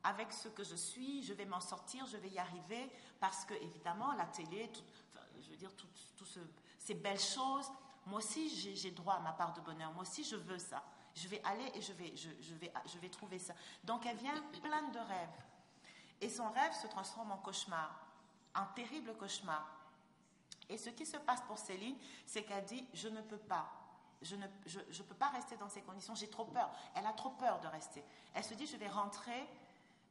Avec 0.03 0.33
ce 0.33 0.49
que 0.49 0.63
je 0.63 0.75
suis, 0.75 1.23
je 1.23 1.33
vais 1.33 1.45
m'en 1.45 1.59
sortir, 1.61 2.05
je 2.05 2.17
vais 2.17 2.29
y 2.29 2.39
arriver, 2.39 2.91
parce 3.19 3.45
que, 3.45 3.53
évidemment, 3.55 4.13
la 4.13 4.25
télé, 4.25 4.69
je 5.41 5.49
veux 5.49 5.57
dire, 5.57 5.71
toutes 5.75 6.39
ces 6.77 6.93
belles 6.93 7.19
choses, 7.19 7.69
moi 8.05 8.19
aussi, 8.19 8.49
j'ai 8.75 8.91
droit 8.91 9.15
à 9.15 9.19
ma 9.19 9.33
part 9.33 9.53
de 9.53 9.61
bonheur. 9.61 9.91
Moi 9.93 10.03
aussi, 10.03 10.23
je 10.23 10.35
veux 10.35 10.59
ça. 10.59 10.83
Je 11.13 11.27
vais 11.27 11.41
aller 11.43 11.71
et 11.73 11.81
je 11.81 11.93
vais, 11.93 12.15
je, 12.15 12.53
vais, 12.55 12.71
je 12.85 12.99
vais 12.99 13.09
trouver 13.09 13.39
ça. 13.39 13.53
Donc, 13.83 14.05
elle 14.05 14.17
vient 14.17 14.41
pleine 14.61 14.91
de 14.91 14.99
rêves. 14.99 15.43
Et 16.21 16.29
son 16.29 16.49
rêve 16.49 16.73
se 16.73 16.87
transforme 16.87 17.31
en 17.31 17.37
cauchemar, 17.37 18.07
un 18.55 18.65
terrible 18.75 19.15
cauchemar. 19.17 19.67
Et 20.69 20.77
ce 20.77 20.89
qui 20.89 21.05
se 21.05 21.17
passe 21.17 21.41
pour 21.41 21.57
Céline, 21.57 21.97
c'est 22.25 22.43
qu'elle 22.43 22.65
dit, 22.65 22.85
je 22.93 23.09
ne 23.09 23.21
peux 23.21 23.37
pas. 23.37 23.69
Je 24.21 24.35
ne 24.35 24.45
je, 24.65 24.79
je 24.89 25.03
peux 25.03 25.15
pas 25.15 25.29
rester 25.29 25.57
dans 25.57 25.69
ces 25.69 25.81
conditions, 25.81 26.15
j'ai 26.15 26.29
trop 26.29 26.45
peur. 26.45 26.69
Elle 26.95 27.05
a 27.05 27.13
trop 27.13 27.29
peur 27.31 27.59
de 27.59 27.67
rester. 27.67 28.03
Elle 28.33 28.43
se 28.43 28.53
dit, 28.53 28.65
je 28.65 28.77
vais 28.77 28.87
rentrer, 28.87 29.47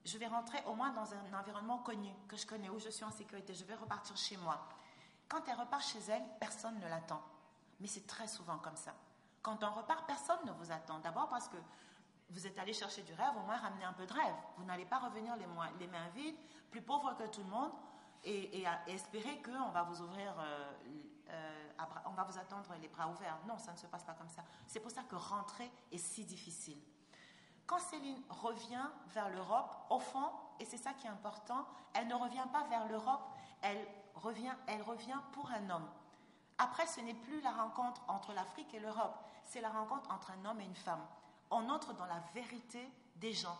je 0.04 0.18
vais 0.18 0.28
rentrer 0.28 0.62
au 0.66 0.74
moins 0.74 0.90
dans 0.92 1.12
un 1.12 1.38
environnement 1.38 1.78
connu, 1.78 2.12
que 2.28 2.36
je 2.36 2.46
connais, 2.46 2.68
où 2.68 2.78
je 2.78 2.88
suis 2.88 3.04
en 3.04 3.10
sécurité. 3.10 3.54
Je 3.54 3.64
vais 3.64 3.74
repartir 3.74 4.16
chez 4.16 4.36
moi. 4.36 4.68
Quand 5.28 5.42
elle 5.48 5.58
repart 5.58 5.82
chez 5.82 5.98
elle, 6.08 6.22
personne 6.38 6.78
ne 6.78 6.88
l'attend. 6.88 7.20
Mais 7.80 7.88
c'est 7.88 8.06
très 8.06 8.28
souvent 8.28 8.58
comme 8.58 8.76
ça. 8.76 8.94
Quand 9.42 9.62
on 9.62 9.70
repart, 9.70 10.06
personne 10.06 10.44
ne 10.44 10.52
vous 10.52 10.70
attend. 10.72 10.98
D'abord 11.00 11.28
parce 11.28 11.48
que 11.48 11.56
vous 12.30 12.46
êtes 12.46 12.58
allé 12.58 12.72
chercher 12.72 13.02
du 13.02 13.12
rêve, 13.14 13.36
au 13.36 13.46
moins 13.46 13.56
ramener 13.56 13.84
un 13.84 13.92
peu 13.92 14.06
de 14.06 14.12
rêve. 14.12 14.34
Vous 14.56 14.64
n'allez 14.64 14.84
pas 14.84 14.98
revenir 14.98 15.36
les, 15.36 15.46
mains 15.86 16.08
vides, 16.14 16.36
plus 16.70 16.82
pauvre 16.82 17.16
que 17.16 17.26
tout 17.28 17.42
le 17.42 17.50
monde, 17.50 17.70
et, 18.24 18.64
espérer 18.88 19.40
qu'on 19.42 19.70
va 19.70 19.84
vous 19.84 20.02
ouvrir, 20.02 20.34
euh, 20.38 20.72
euh, 21.30 21.72
on 22.06 22.12
va 22.12 22.24
vous 22.24 22.38
attendre 22.38 22.74
les 22.80 22.88
bras 22.88 23.08
ouverts. 23.08 23.38
Non, 23.46 23.58
ça 23.58 23.72
ne 23.72 23.76
se 23.76 23.86
passe 23.86 24.04
pas 24.04 24.14
comme 24.14 24.28
ça. 24.28 24.42
C'est 24.66 24.80
pour 24.80 24.90
ça 24.90 25.02
que 25.02 25.16
rentrer 25.16 25.70
est 25.92 25.98
si 25.98 26.24
difficile. 26.24 26.78
Quand 27.66 27.78
Céline 27.78 28.22
revient 28.28 28.86
vers 29.08 29.28
l'Europe, 29.28 29.74
au 29.90 29.98
fond, 29.98 30.30
et 30.60 30.64
c'est 30.64 30.76
ça 30.76 30.92
qui 30.92 31.06
est 31.06 31.10
important, 31.10 31.66
elle 31.94 32.06
ne 32.06 32.14
revient 32.14 32.46
pas 32.52 32.64
vers 32.64 32.86
l'Europe, 32.86 33.28
elle 33.60 33.86
revient, 34.14 34.54
elle 34.68 34.82
revient 34.82 35.18
pour 35.32 35.50
un 35.50 35.70
homme. 35.70 35.88
Après, 36.58 36.86
ce 36.86 37.00
n'est 37.00 37.14
plus 37.14 37.40
la 37.40 37.50
rencontre 37.50 38.02
entre 38.08 38.32
l'Afrique 38.32 38.72
et 38.72 38.80
l'Europe, 38.80 39.16
c'est 39.44 39.60
la 39.60 39.68
rencontre 39.68 40.10
entre 40.10 40.30
un 40.30 40.44
homme 40.44 40.60
et 40.60 40.64
une 40.64 40.76
femme. 40.76 41.04
On 41.50 41.68
entre 41.68 41.92
dans 41.94 42.06
la 42.06 42.20
vérité 42.34 42.88
des 43.16 43.32
gens. 43.32 43.58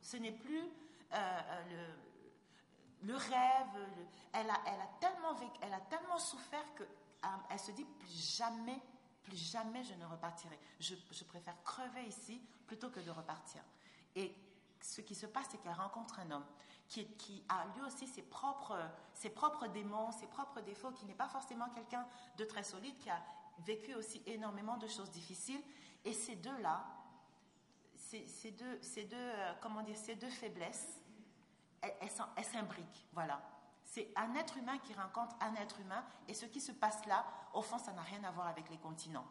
Ce 0.00 0.16
n'est 0.16 0.32
plus 0.32 0.60
euh, 0.60 1.16
euh, 1.16 1.94
le, 3.04 3.16
rêve. 3.16 3.88
elle, 4.32 4.50
a, 4.50 4.60
elle, 4.66 4.80
tellement 5.00 5.36
elle 5.62 5.74
a 5.74 5.80
tellement 5.80 6.18
souffert 6.18 6.64
qu'elle 6.76 6.86
euh, 7.24 7.56
se 7.58 7.70
dit 7.72 7.84
plus 7.84 8.36
jamais, 8.36 8.80
plus 9.22 9.36
jamais 9.36 9.82
je 9.84 9.94
ne 9.94 10.04
repartirai. 10.04 10.58
Je, 10.80 11.24
préfère 11.24 11.60
crever 11.62 12.04
ici 12.04 12.40
plutôt 12.66 12.90
que 12.90 13.00
de 13.00 13.10
repartir. 13.10 13.62
Et 14.16 14.34
ce 14.80 15.00
qui 15.00 15.14
se 15.14 15.26
passe, 15.26 15.48
c'est 15.50 15.58
qu'elle 15.58 15.72
rencontre 15.72 16.20
un 16.20 16.30
homme 16.30 16.46
qui, 16.88 17.44
a 17.48 17.66
lui 17.74 17.82
aussi 17.82 18.06
ses 18.06 18.22
propres, 18.22 18.78
ses 19.14 19.30
propres 19.30 19.66
démons, 19.68 20.12
ses 20.12 20.26
propres 20.26 20.60
défauts, 20.60 20.92
qui 20.92 21.06
n'est 21.06 21.14
pas 21.14 21.28
forcément 21.28 21.68
quelqu'un 21.70 22.06
de 22.36 22.44
très 22.44 22.62
solide, 22.62 22.96
qui 22.98 23.10
a 23.10 23.20
vécu 23.60 23.94
aussi 23.94 24.22
énormément 24.26 24.76
de 24.76 24.86
choses 24.86 25.10
difficiles. 25.10 25.62
Et 26.04 26.12
ces 26.12 26.36
deux-là, 26.36 26.84
ces, 27.96 28.50
deux, 28.52 28.78
ces, 28.82 29.04
deux, 29.04 29.16
euh, 29.16 29.54
comment 29.60 29.82
dire, 29.82 29.96
ces 29.96 30.14
deux 30.14 30.30
faiblesses, 30.30 31.00
elles, 32.00 32.10
elles 32.36 32.44
s'imbriquent. 32.44 33.06
Voilà. 33.12 33.40
C'est 33.84 34.10
un 34.16 34.34
être 34.34 34.56
humain 34.56 34.78
qui 34.78 34.94
rencontre 34.94 35.36
un 35.40 35.54
être 35.56 35.80
humain, 35.80 36.04
et 36.26 36.34
ce 36.34 36.46
qui 36.46 36.60
se 36.60 36.72
passe 36.72 37.04
là, 37.06 37.24
au 37.52 37.62
fond, 37.62 37.78
ça 37.78 37.92
n'a 37.92 38.02
rien 38.02 38.22
à 38.24 38.30
voir 38.30 38.48
avec 38.48 38.68
les 38.70 38.78
continents. 38.78 39.26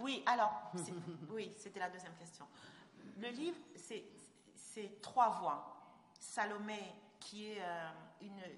Oui, 0.00 0.22
alors, 0.26 0.72
oui, 1.30 1.52
c'était 1.58 1.78
la 1.78 1.90
deuxième 1.90 2.14
question. 2.14 2.46
Le 3.18 3.28
livre, 3.28 3.58
c'est 3.76 5.00
trois 5.02 5.28
voix. 5.28 5.76
Salomé, 6.18 6.94
qui 7.18 7.52
est 7.52 7.62
euh, 7.62 7.90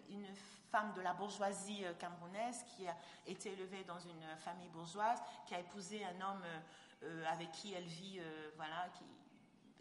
une, 0.08 0.26
femme 0.70 0.92
de 0.94 1.02
la 1.02 1.12
bourgeoisie 1.12 1.84
euh, 1.84 1.92
camerounaise, 1.94 2.64
qui 2.64 2.88
a 2.88 2.96
été 3.26 3.52
élevée 3.52 3.84
dans 3.84 3.98
une 3.98 4.24
famille 4.38 4.68
bourgeoise, 4.68 5.18
qui 5.46 5.54
a 5.54 5.60
épousé 5.60 6.02
un 6.04 6.20
homme 6.20 6.44
euh, 7.02 7.24
avec 7.26 7.50
qui 7.52 7.74
elle 7.74 7.84
vit, 7.84 8.20
voilà, 8.56 8.88
qui, 8.94 9.04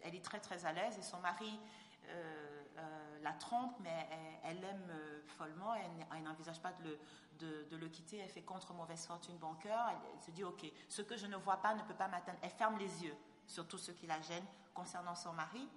elle 0.04 0.16
est 0.16 0.24
très 0.24 0.40
très 0.40 0.66
à 0.66 0.74
l'aise, 0.74 0.98
et 0.98 1.04
son 1.04 1.20
mari 1.20 1.60
la 3.22 3.34
trompe, 3.34 3.76
mais 3.82 4.10
elle 4.44 4.60
l'aime 4.60 4.92
follement, 5.38 5.76
elle, 5.76 6.24
n'envisage 6.24 6.60
pas 6.60 6.74
de 6.74 6.98
le, 7.78 7.88
quitter, 7.88 8.18
elle 8.18 8.30
fait 8.30 8.42
contre 8.42 8.74
mauvaise 8.74 9.06
fortune 9.06 9.38
bon 9.38 9.54
cœur, 9.56 9.86
elle, 9.90 10.22
se 10.24 10.32
dit, 10.32 10.44
ok, 10.44 10.66
ce 10.90 11.02
que 11.02 11.18
je 11.18 11.28
ne 11.28 11.36
vois 11.38 11.58
pas 11.58 11.76
ne 11.76 11.84
peut 11.84 11.94
pas 11.94 12.08
m'atteindre, 12.08 12.40
elle 12.42 12.52
ferme 12.52 12.78
les 12.78 13.04
yeux 13.04 13.16
sur 13.48 13.68
tout 13.68 13.78
ce 13.78 13.92
qui 13.92 14.08
la 14.08 14.20
gêne 14.22 14.46
concernant 14.74 15.16
son 15.16 15.34
mari. 15.34 15.68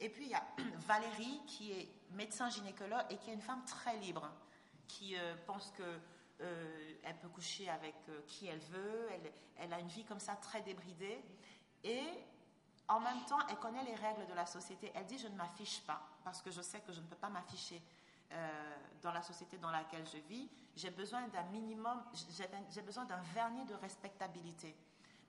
Et 0.00 0.08
puis 0.08 0.24
il 0.24 0.30
y 0.30 0.34
a 0.34 0.44
Valérie 0.86 1.40
qui 1.46 1.72
est 1.72 1.88
médecin 2.10 2.48
gynécologue 2.48 3.04
et 3.10 3.16
qui 3.18 3.30
est 3.30 3.34
une 3.34 3.40
femme 3.40 3.64
très 3.64 3.96
libre, 3.98 4.28
qui 4.88 5.16
euh, 5.16 5.34
pense 5.46 5.70
que 5.72 6.00
euh, 6.40 6.94
elle 7.04 7.16
peut 7.18 7.28
coucher 7.28 7.68
avec 7.68 7.94
euh, 8.08 8.20
qui 8.26 8.46
elle 8.46 8.58
veut, 8.58 9.08
elle, 9.12 9.32
elle, 9.56 9.72
a 9.72 9.78
une 9.78 9.88
vie 9.88 10.04
comme 10.04 10.18
ça 10.18 10.34
très 10.36 10.62
débridée. 10.62 11.22
Et 11.84 12.02
en 12.88 13.00
même 13.00 13.24
temps 13.24 13.38
elle 13.48 13.58
connaît 13.58 13.84
les 13.84 13.94
règles 13.94 14.26
de 14.26 14.34
la 14.34 14.46
société. 14.46 14.92
Elle 14.94 15.06
dit 15.06 15.18
je 15.18 15.28
ne 15.28 15.36
m'affiche 15.36 15.82
pas 15.82 16.00
parce 16.22 16.42
que 16.42 16.50
je 16.50 16.60
sais 16.60 16.80
que 16.80 16.92
je 16.92 17.00
ne 17.00 17.06
peux 17.06 17.16
pas 17.16 17.28
m'afficher 17.28 17.82
dans 19.00 19.12
la 19.12 19.22
société 19.22 19.58
dans 19.58 19.70
laquelle 19.70 20.04
je 20.06 20.18
vis. 20.28 20.50
J'ai 20.74 20.90
besoin 20.90 21.28
d'un 21.28 21.44
minimum, 21.44 22.02
j'ai 22.70 22.82
besoin 22.82 23.04
d'un 23.04 23.20
vernis 23.32 23.64
de 23.66 23.74
respectabilité. 23.74 24.74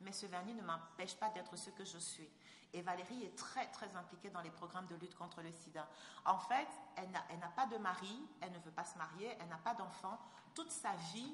Mais 0.02 0.12
ce 0.12 0.26
vernis 0.26 0.54
ne 0.54 0.64
m'empêche 0.64 1.16
pas 1.16 1.30
d'être 1.30 1.56
ce 1.56 1.70
que 1.70 1.86
je 1.86 1.98
suis. 1.98 2.30
Et 2.74 2.82
Valérie 2.82 3.24
est 3.24 3.38
très, 3.38 3.68
très 3.68 3.96
impliquée 3.96 4.30
dans 4.30 4.42
les 4.42 4.50
programmes 4.50 4.86
de 4.88 4.96
lutte 4.96 5.16
contre 5.16 5.42
le 5.42 5.52
sida. 5.52 5.88
En 6.26 6.38
fait, 6.38 6.68
elle 6.98 7.10
n'a 7.40 7.48
pas 7.56 7.68
de 7.68 7.78
mari, 7.78 8.28
elle 8.42 8.52
ne 8.52 8.60
veut 8.60 8.72
pas 8.72 8.84
se 8.84 8.98
marier, 8.98 9.36
elle 9.40 9.48
n'a 9.48 9.58
pas 9.58 9.74
d'enfant. 9.74 10.20
Toute 10.54 10.72
sa 10.72 10.94
vie 11.14 11.34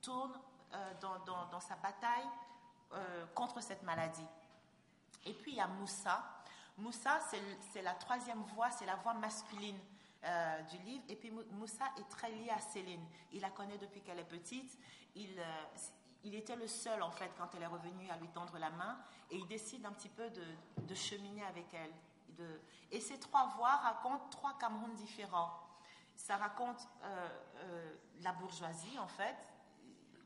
tourne 0.00 0.32
euh, 0.74 0.94
dans, 1.00 1.60
sa 1.60 1.76
bataille 1.76 2.26
euh, 2.94 3.26
contre 3.34 3.62
cette 3.62 3.82
maladie. 3.82 4.26
Et 5.24 5.34
puis, 5.34 5.52
il 5.52 5.56
y 5.56 5.60
a 5.60 5.66
Moussa. 5.66 6.22
Moussa, 6.78 7.20
c'est 7.72 7.82
la 7.82 7.94
troisième 7.94 8.42
voix, 8.54 8.70
c'est 8.70 8.86
la 8.86 8.96
voix 8.96 9.14
masculine 9.14 9.78
euh, 10.24 10.62
du 10.62 10.78
livre. 10.78 11.04
Et 11.08 11.16
puis 11.16 11.30
Moussa 11.30 11.84
est 11.98 12.08
très 12.08 12.30
lié 12.30 12.50
à 12.50 12.58
Céline. 12.60 13.04
Il 13.32 13.40
la 13.40 13.50
connaît 13.50 13.78
depuis 13.78 14.00
qu'elle 14.00 14.18
est 14.18 14.24
petite. 14.24 14.78
Il, 15.14 15.38
il 16.24 16.34
était 16.34 16.56
le 16.56 16.66
seul, 16.66 17.02
en 17.02 17.10
fait, 17.10 17.30
quand 17.36 17.54
elle 17.54 17.62
est 17.62 17.66
revenue, 17.66 18.08
à 18.10 18.16
lui 18.16 18.28
tendre 18.28 18.56
la 18.58 18.70
main, 18.70 18.98
et 19.30 19.36
il 19.36 19.46
décide 19.46 19.84
un 19.84 19.92
petit 19.92 20.08
peu 20.08 20.30
de, 20.30 20.94
cheminer 20.94 21.44
avec 21.44 21.72
elle. 21.74 21.92
De... 22.36 22.60
Et 22.90 23.00
ces 23.00 23.18
trois 23.18 23.46
voix 23.56 23.76
racontent 23.76 24.28
trois 24.30 24.56
Camerouns 24.58 24.94
différents. 24.94 25.50
Ça 26.14 26.36
raconte 26.36 26.86
euh, 27.02 27.28
euh, 27.56 27.94
la 28.20 28.32
bourgeoisie, 28.32 28.98
en 28.98 29.08
fait, 29.08 29.36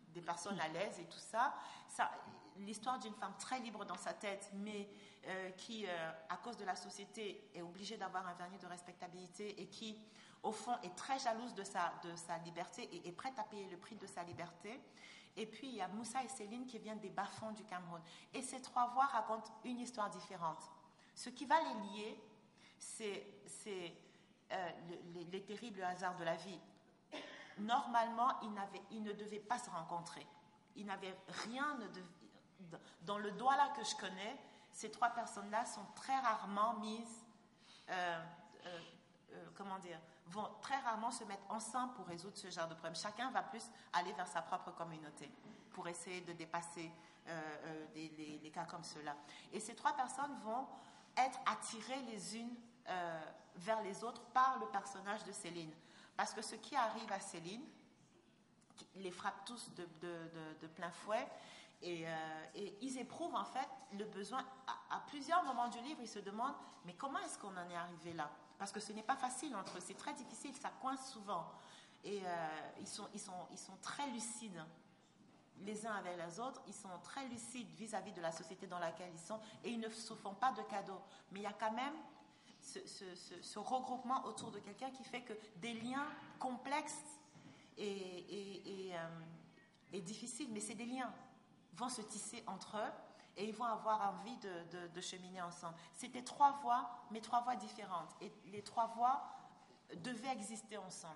des 0.09 0.21
personnes 0.21 0.59
à 0.61 0.69
l'aise 0.69 0.99
et 0.99 1.05
tout 1.05 1.19
ça. 1.19 1.55
ça 1.89 2.11
L'histoire 2.59 2.99
d'une 2.99 3.15
femme 3.15 3.35
très 3.39 3.59
libre 3.61 3.85
dans 3.85 3.97
sa 3.97 4.13
tête, 4.15 4.51
mais 4.55 4.89
euh, 5.27 5.51
qui, 5.51 5.87
à 6.29 6.37
cause 6.37 6.57
de 6.57 6.65
la 6.65 6.77
société, 6.77 7.51
est 7.55 7.63
obligée 7.63 7.97
d'avoir 7.97 8.27
un 8.27 8.35
vernis 8.35 8.59
de 8.59 8.67
respectabilité 8.67 9.61
et 9.61 9.67
qui, 9.67 9.99
au 10.43 10.53
fond, 10.53 10.77
est 10.83 10.95
très 10.97 11.19
jalouse 11.19 11.55
de 11.55 11.65
sa, 11.65 11.93
de 12.05 12.15
sa 12.17 12.39
liberté 12.39 12.89
et 12.93 13.09
est 13.09 13.13
prête 13.13 13.39
à 13.39 13.45
payer 13.45 13.69
le 13.69 13.77
prix 13.77 13.97
de 13.97 14.07
sa 14.07 14.23
liberté. 14.23 14.81
Et 15.37 15.47
puis, 15.47 15.69
il 15.69 15.75
y 15.75 15.83
a 15.83 15.89
Moussa 15.89 16.25
et 16.25 16.29
Céline 16.29 16.67
qui 16.67 16.79
viennent 16.79 17.01
des 17.01 17.11
bas-fonds 17.11 17.53
du 17.53 17.65
Cameroun. 17.65 18.01
Et 18.33 18.43
ces 18.43 18.61
trois 18.63 18.89
voix 18.89 19.05
racontent 19.07 19.53
une 19.65 19.81
histoire 19.81 20.09
différente. 20.09 20.63
Ce 21.15 21.29
qui 21.29 21.45
va 21.45 21.57
les 21.61 21.91
lier, 21.91 22.21
c'est 22.79 23.27
euh, 24.53 24.71
les, 25.33 25.43
terribles 25.43 25.83
hasards 25.83 26.17
de 26.17 26.25
la 26.25 26.37
vie. 26.37 26.59
Normalement, 27.59 28.29
ils, 28.43 28.51
ils 28.91 29.03
ne 29.03 29.13
devaient 29.13 29.41
pas 29.41 29.59
se 29.59 29.69
rencontrer. 29.71 30.27
Ils 30.77 30.87
n'avaient 30.87 31.17
rien 31.45 31.79
dans 33.03 33.19
le 33.19 33.31
Douala 33.33 33.69
que 33.77 33.85
je 33.85 33.95
connais, 33.97 34.39
ces 34.77 34.91
trois 34.91 35.09
personnes-là 35.09 35.65
sont 35.65 35.87
très 35.95 36.19
rarement 36.19 36.75
mises, 36.75 37.25
euh, 37.89 38.23
euh, 38.67 38.81
euh, 39.33 39.47
comment 39.55 39.79
dire, 39.79 39.99
vont 40.27 40.49
très 40.61 40.77
rarement 40.77 41.11
se 41.11 41.25
mettre 41.25 41.45
ensemble 41.49 41.95
pour 41.95 42.07
résoudre 42.07 42.37
ce 42.37 42.51
genre 42.51 42.69
de 42.69 42.75
problème. 42.75 42.95
Chacun 42.95 43.31
va 43.31 43.43
plus 43.43 43.65
aller 43.95 44.13
vers 44.13 44.27
sa 44.27 44.43
propre 44.43 44.73
communauté 44.73 45.31
pour 45.71 45.89
essayer 45.89 46.21
de 46.21 46.33
dépasser 46.35 46.93
les, 47.95 48.51
cas 48.53 48.65
comme 48.67 48.85
cela. 48.85 49.17
Et 49.53 49.61
ces 49.61 49.75
trois 49.75 49.95
personnes 49.95 50.39
vont 50.45 50.67
être 51.17 51.39
attirées 51.47 52.03
les 52.03 52.37
unes 52.37 52.55
vers 53.57 53.81
les 53.83 54.05
autres 54.05 54.23
par 54.27 54.59
le 54.59 54.67
personnage 54.67 55.25
de 55.25 55.33
Céline. 55.33 55.73
Parce 56.17 56.35
que 56.35 56.43
ce 56.43 56.55
qui 56.57 56.77
arrive 56.77 57.11
à 57.13 57.21
Céline 57.21 57.65
les 58.97 59.11
frappe 59.11 59.45
tous 59.45 59.71
de 59.75 60.67
plein 60.75 60.91
fouet 60.91 61.27
euh, 61.83 62.45
et, 62.55 62.77
ils 62.81 62.99
éprouvent 62.99 63.35
en 63.35 63.45
fait 63.45 63.69
le 63.93 64.05
besoin, 64.05 64.45
à, 64.91 65.01
plusieurs 65.09 65.45
moments 65.45 65.69
du 65.69 65.81
livre, 65.81 66.01
ils 66.03 66.09
se 66.09 66.19
demandent, 66.19 66.55
mais 66.85 66.95
comment 66.95 67.19
est-ce 67.21 67.39
qu'on 67.39 67.57
en 67.57 67.71
est 67.71 67.77
arrivé 67.77 68.13
là? 68.13 68.31
Parce 68.59 68.73
que 68.73 68.81
ce 68.81 68.93
n'est 68.93 69.03
pas 69.03 69.17
facile 69.17 69.55
entre 69.55 69.77
eux, 69.77 69.81
c'est 69.81 69.97
très 69.97 70.15
difficile, 70.15 70.55
ça 70.55 70.71
coince 70.81 71.13
souvent. 71.13 71.47
Et 72.05 72.23
euh, 72.25 72.49
ils, 72.81 72.87
sont, 72.87 73.09
très 73.83 74.09
lucides 74.11 74.63
les 75.61 75.87
uns 75.87 75.95
avec 75.95 76.17
les 76.17 76.41
autres, 76.41 76.63
ils 76.67 76.75
sont 76.75 76.89
très 77.03 77.27
lucides 77.27 77.69
vis-à-vis 77.77 78.13
de 78.13 78.21
la 78.21 78.33
société 78.33 78.67
dans 78.67 78.79
laquelle 78.79 79.11
ils 79.13 79.21
sont. 79.21 79.41
Et 79.65 79.71
ils 79.71 79.81
ne 79.81 79.91
se 79.91 80.15
font 80.15 80.35
pas 80.35 80.53
de 80.53 80.63
cadeaux. 80.63 81.01
Mais 81.33 81.41
il 81.41 81.43
y 81.43 81.47
a 81.47 81.53
quand 81.53 81.73
même 81.73 81.95
ce, 82.63 83.59
regroupement 83.59 84.25
autour 84.25 84.51
de 84.51 84.61
quelqu'un 84.61 84.91
qui 84.91 85.05
fait 85.05 85.23
que 85.23 85.35
des 85.57 85.75
liens 85.75 86.07
complexes 86.39 87.19
et, 87.77 88.89
et 88.89 88.97
euh, 88.97 90.01
difficiles, 90.01 90.49
mais 90.53 90.61
c'est 90.61 90.75
des 90.75 90.87
liens 90.87 91.13
vont 91.77 91.89
se 91.89 92.03
tisser 92.03 92.43
entre 92.47 92.77
eux 92.77 92.93
et 93.37 93.49
ils 93.49 93.55
vont 93.55 93.65
avoir 93.65 94.15
envie 94.15 94.37
de, 94.39 95.01
cheminer 95.01 95.43
ensemble. 95.43 95.75
C'était 95.95 96.23
trois 96.23 96.53
voies, 96.63 96.89
mais 97.11 97.21
trois 97.21 97.43
voies 97.43 97.57
différentes. 97.57 98.15
Et 98.21 98.33
les 98.47 98.63
trois 98.63 98.87
voies 98.89 99.23
devaient 99.97 100.33
exister 100.33 100.79
ensemble. 100.79 101.15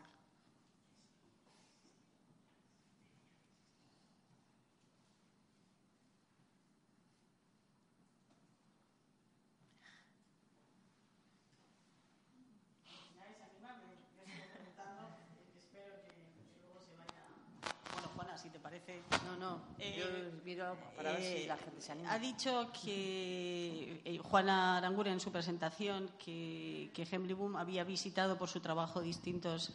No. 19.40 19.58
Eh, 19.78 20.30
miro 20.44 20.76
para 20.94 21.12
ver 21.12 21.22
si 21.22 21.46
la 21.46 21.56
gente 21.56 21.80
se 21.80 21.92
anima. 21.92 22.12
Ha 22.12 22.18
dicho 22.18 22.70
que 22.84 24.02
eh, 24.04 24.18
Juana 24.18 24.76
Arangura 24.76 25.10
en 25.10 25.18
su 25.18 25.32
presentación 25.32 26.10
que, 26.22 26.90
que 26.92 27.06
Boom 27.34 27.56
había 27.56 27.82
visitado 27.82 28.36
por 28.36 28.50
su 28.50 28.60
trabajo 28.60 29.00
distintos, 29.00 29.72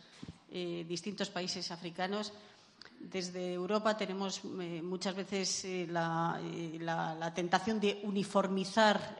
eh, 0.51 0.85
distintos 0.87 1.31
países 1.31 1.71
africanos. 1.71 2.31
Desde 2.99 3.53
Europa 3.53 3.97
tenemos 3.97 4.43
muchas 4.45 5.15
veces 5.15 5.65
la, 5.89 6.39
la, 6.79 7.33
tentación 7.33 7.79
de 7.79 7.99
uniformizar 8.03 9.19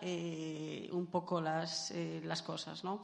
un 0.92 1.08
poco 1.08 1.42
las, 1.42 1.94
las 2.24 2.42
cosas. 2.42 2.84
¿no? 2.84 3.04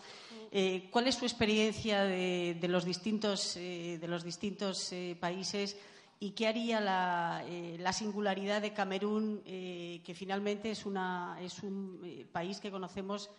¿Cuál 0.91 1.07
es 1.07 1.15
su 1.15 1.25
experiencia 1.25 2.03
de, 2.03 2.57
de 2.59 2.67
los 2.67 2.85
distintos, 2.85 3.55
de 3.55 4.07
los 4.07 4.23
distintos 4.23 4.93
países? 5.19 5.75
Y 6.24 6.32
qué 6.32 6.47
haría 6.47 6.80
la, 6.80 7.43
eh, 7.47 7.84
singularidad 7.93 8.61
de 8.61 8.74
Camerún, 8.74 9.41
eh, 9.43 10.03
que 10.05 10.13
finalmente 10.13 10.69
es, 10.69 10.86
una, 10.86 11.36
un 11.63 11.99
eh, 12.05 12.28
país 12.32 12.59
que 12.59 12.69
conocemos 12.69 13.32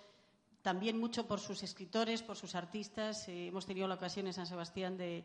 también 0.63 0.99
mucho 0.99 1.29
por 1.29 1.39
sus 1.39 1.63
escritores, 1.63 2.25
por 2.25 2.37
sus 2.37 2.57
artistas. 2.57 3.29
hemos 3.29 3.67
tenido 3.67 3.87
la 3.87 3.95
ocasión 3.95 4.27
en 4.27 4.33
San 4.33 4.47
Sebastián 4.47 4.97
de, 4.97 5.25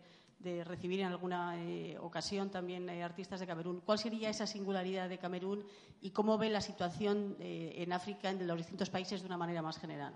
recibir 0.66 1.00
en 1.00 1.08
alguna 1.08 1.56
ocasión 2.00 2.52
también 2.52 2.88
artistas 2.92 3.40
de 3.40 3.48
Camerún. 3.48 3.82
¿Cuál 3.82 3.98
sería 3.98 4.30
esa 4.30 4.46
singularidad 4.46 5.10
de 5.10 5.18
Camerún 5.18 5.66
y 6.00 6.12
cómo 6.12 6.38
ve 6.38 6.52
la 6.52 6.62
situación 6.62 7.38
en 7.40 7.92
África, 7.92 8.30
en 8.30 8.46
los 8.46 8.58
distintos 8.58 8.92
países, 8.92 9.22
de 9.22 9.28
una 9.28 9.38
manera 9.38 9.64
más 9.64 9.80
general? 9.80 10.14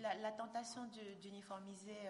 la, 0.00 0.34
tentation 0.36 0.90
d'uniformiser 1.22 2.08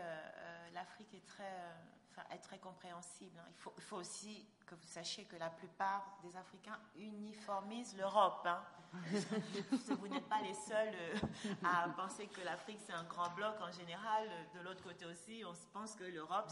l'Afrique 0.75 1.15
est 1.15 1.27
très, 1.27 1.45
euh, 1.45 2.35
est 2.35 2.39
très 2.39 2.59
compréhensible. 2.59 3.39
Hein. 3.39 3.49
Il 3.49 3.57
faut, 3.57 3.73
il 3.77 3.83
faut, 3.83 3.97
aussi 3.97 4.47
que 4.67 4.75
vous 4.75 4.87
sachiez 4.87 5.25
que 5.25 5.37
la 5.37 5.51
plupart 5.51 6.19
des 6.23 6.37
Africains 6.37 6.79
uniformisent 6.97 7.97
l'Europe. 7.97 8.47
Hein. 8.47 8.63
vous 8.93 10.09
n'êtes 10.09 10.29
pas 10.29 10.41
les 10.43 10.55
seuls 10.55 10.95
euh, 10.95 11.55
à 11.65 11.89
penser 11.91 12.27
que 12.27 12.41
l'Afrique 12.41 12.81
c'est 12.85 12.93
un 12.93 13.05
grand 13.05 13.31
bloc 13.31 13.55
en 13.61 13.71
général. 13.71 14.29
De 14.55 14.61
l'autre 14.61 14.83
côté 14.83 15.05
aussi, 15.07 15.45
on 15.47 15.53
pense 15.73 15.95
que 15.95 16.05
l'Europe 16.05 16.51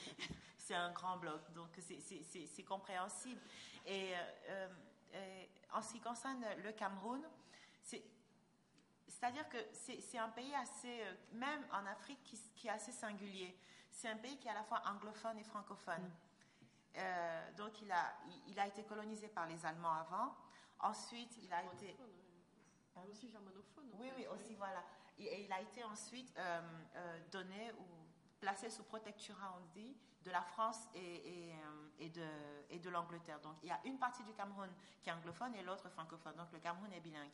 c'est 0.58 0.74
un 0.74 0.90
grand 0.92 1.16
bloc. 1.16 1.52
Donc 1.52 1.68
c'est 1.78 2.64
compréhensible. 2.64 3.40
Et, 3.86 4.12
euh, 4.48 4.68
en 5.72 5.82
ce 5.82 5.92
qui 5.92 6.00
concerne 6.00 6.44
le 6.62 6.72
Cameroun, 6.72 7.22
c'est 7.82 8.02
c'est-à-dire 9.20 9.46
que 9.50 9.58
c'est 9.72 10.18
un 10.18 10.30
pays 10.30 10.54
assez, 10.54 11.02
euh, 11.02 11.14
même 11.32 11.62
en 11.72 11.84
Afrique, 11.84 12.22
qui, 12.56 12.68
est 12.68 12.70
assez 12.70 12.90
singulier. 12.90 13.54
C'est 13.90 14.08
un 14.08 14.16
pays 14.16 14.38
qui 14.38 14.48
est 14.48 14.50
à 14.50 14.54
la 14.54 14.64
fois 14.64 14.82
anglophone 14.86 15.38
et 15.38 15.44
francophone. 15.44 16.02
Mm. 16.02 16.10
Euh, 16.96 17.52
donc 17.52 17.82
il 17.82 17.92
a, 17.92 18.14
il, 18.48 18.58
a 18.58 18.66
été 18.66 18.82
colonisé 18.84 19.28
par 19.28 19.46
les 19.46 19.66
Allemands 19.66 19.92
avant. 19.92 20.34
Ensuite, 20.78 21.36
il 21.42 21.52
a 21.52 21.62
été... 21.64 21.94
Ah, 22.96 23.00
aussi 23.10 23.28
germanophone. 23.30 23.90
Oui, 23.98 24.10
oui, 24.16 24.26
aussi, 24.34 24.54
voilà. 24.54 24.82
Et, 25.18 25.44
il 25.44 25.52
a 25.52 25.60
été 25.60 25.84
ensuite 25.84 26.32
euh, 26.38 27.20
donné 27.30 27.72
ou 27.72 27.84
placé 28.40 28.70
sous 28.70 28.84
protectorat, 28.84 29.54
on 29.60 29.66
dit, 29.74 29.94
de 30.24 30.30
la 30.30 30.42
France 30.42 30.88
et, 30.94 31.52
et, 31.98 32.08
de, 32.08 32.26
et 32.70 32.78
de 32.78 32.88
l'Angleterre. 32.88 33.38
Donc 33.40 33.56
il 33.62 33.68
y 33.68 33.72
a 33.72 33.80
une 33.84 33.98
partie 33.98 34.22
du 34.22 34.32
Cameroun 34.32 34.70
qui 35.02 35.10
est 35.10 35.12
anglophone 35.12 35.54
et 35.56 35.62
l'autre 35.62 35.90
francophone. 35.90 36.36
Donc 36.36 36.50
le 36.52 36.58
Cameroun 36.58 36.90
est 36.92 37.00
bilingue. 37.00 37.30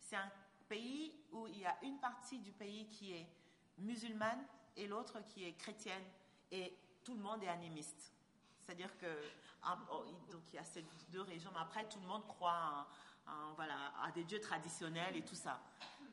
C'est 0.00 0.16
un 0.16 0.30
pays 0.62 1.14
où 1.32 1.46
il 1.46 1.58
y 1.58 1.66
a 1.66 1.76
une 1.82 1.98
partie 1.98 2.38
du 2.38 2.52
pays 2.52 2.88
qui 2.88 3.12
est 3.12 3.26
musulmane 3.78 4.44
et 4.76 4.86
l'autre 4.86 5.20
qui 5.28 5.44
est 5.44 5.52
chrétienne 5.54 6.04
et 6.50 6.76
tout 7.04 7.14
le 7.14 7.20
monde 7.20 7.42
est 7.42 7.48
animiste. 7.48 8.12
C'est-à-dire 8.60 8.96
que 8.98 9.06
oh, 9.90 10.04
donc 10.30 10.42
il 10.52 10.56
y 10.56 10.58
a 10.58 10.64
ces 10.64 10.84
deux 11.08 11.22
régions, 11.22 11.50
mais 11.52 11.60
après 11.60 11.88
tout 11.88 11.98
le 12.00 12.06
monde 12.06 12.26
croit 12.26 12.86
voilà, 13.56 13.92
à 14.02 14.10
des 14.12 14.24
dieux 14.24 14.40
traditionnels 14.40 15.16
et 15.16 15.24
tout 15.24 15.34
ça. 15.34 15.60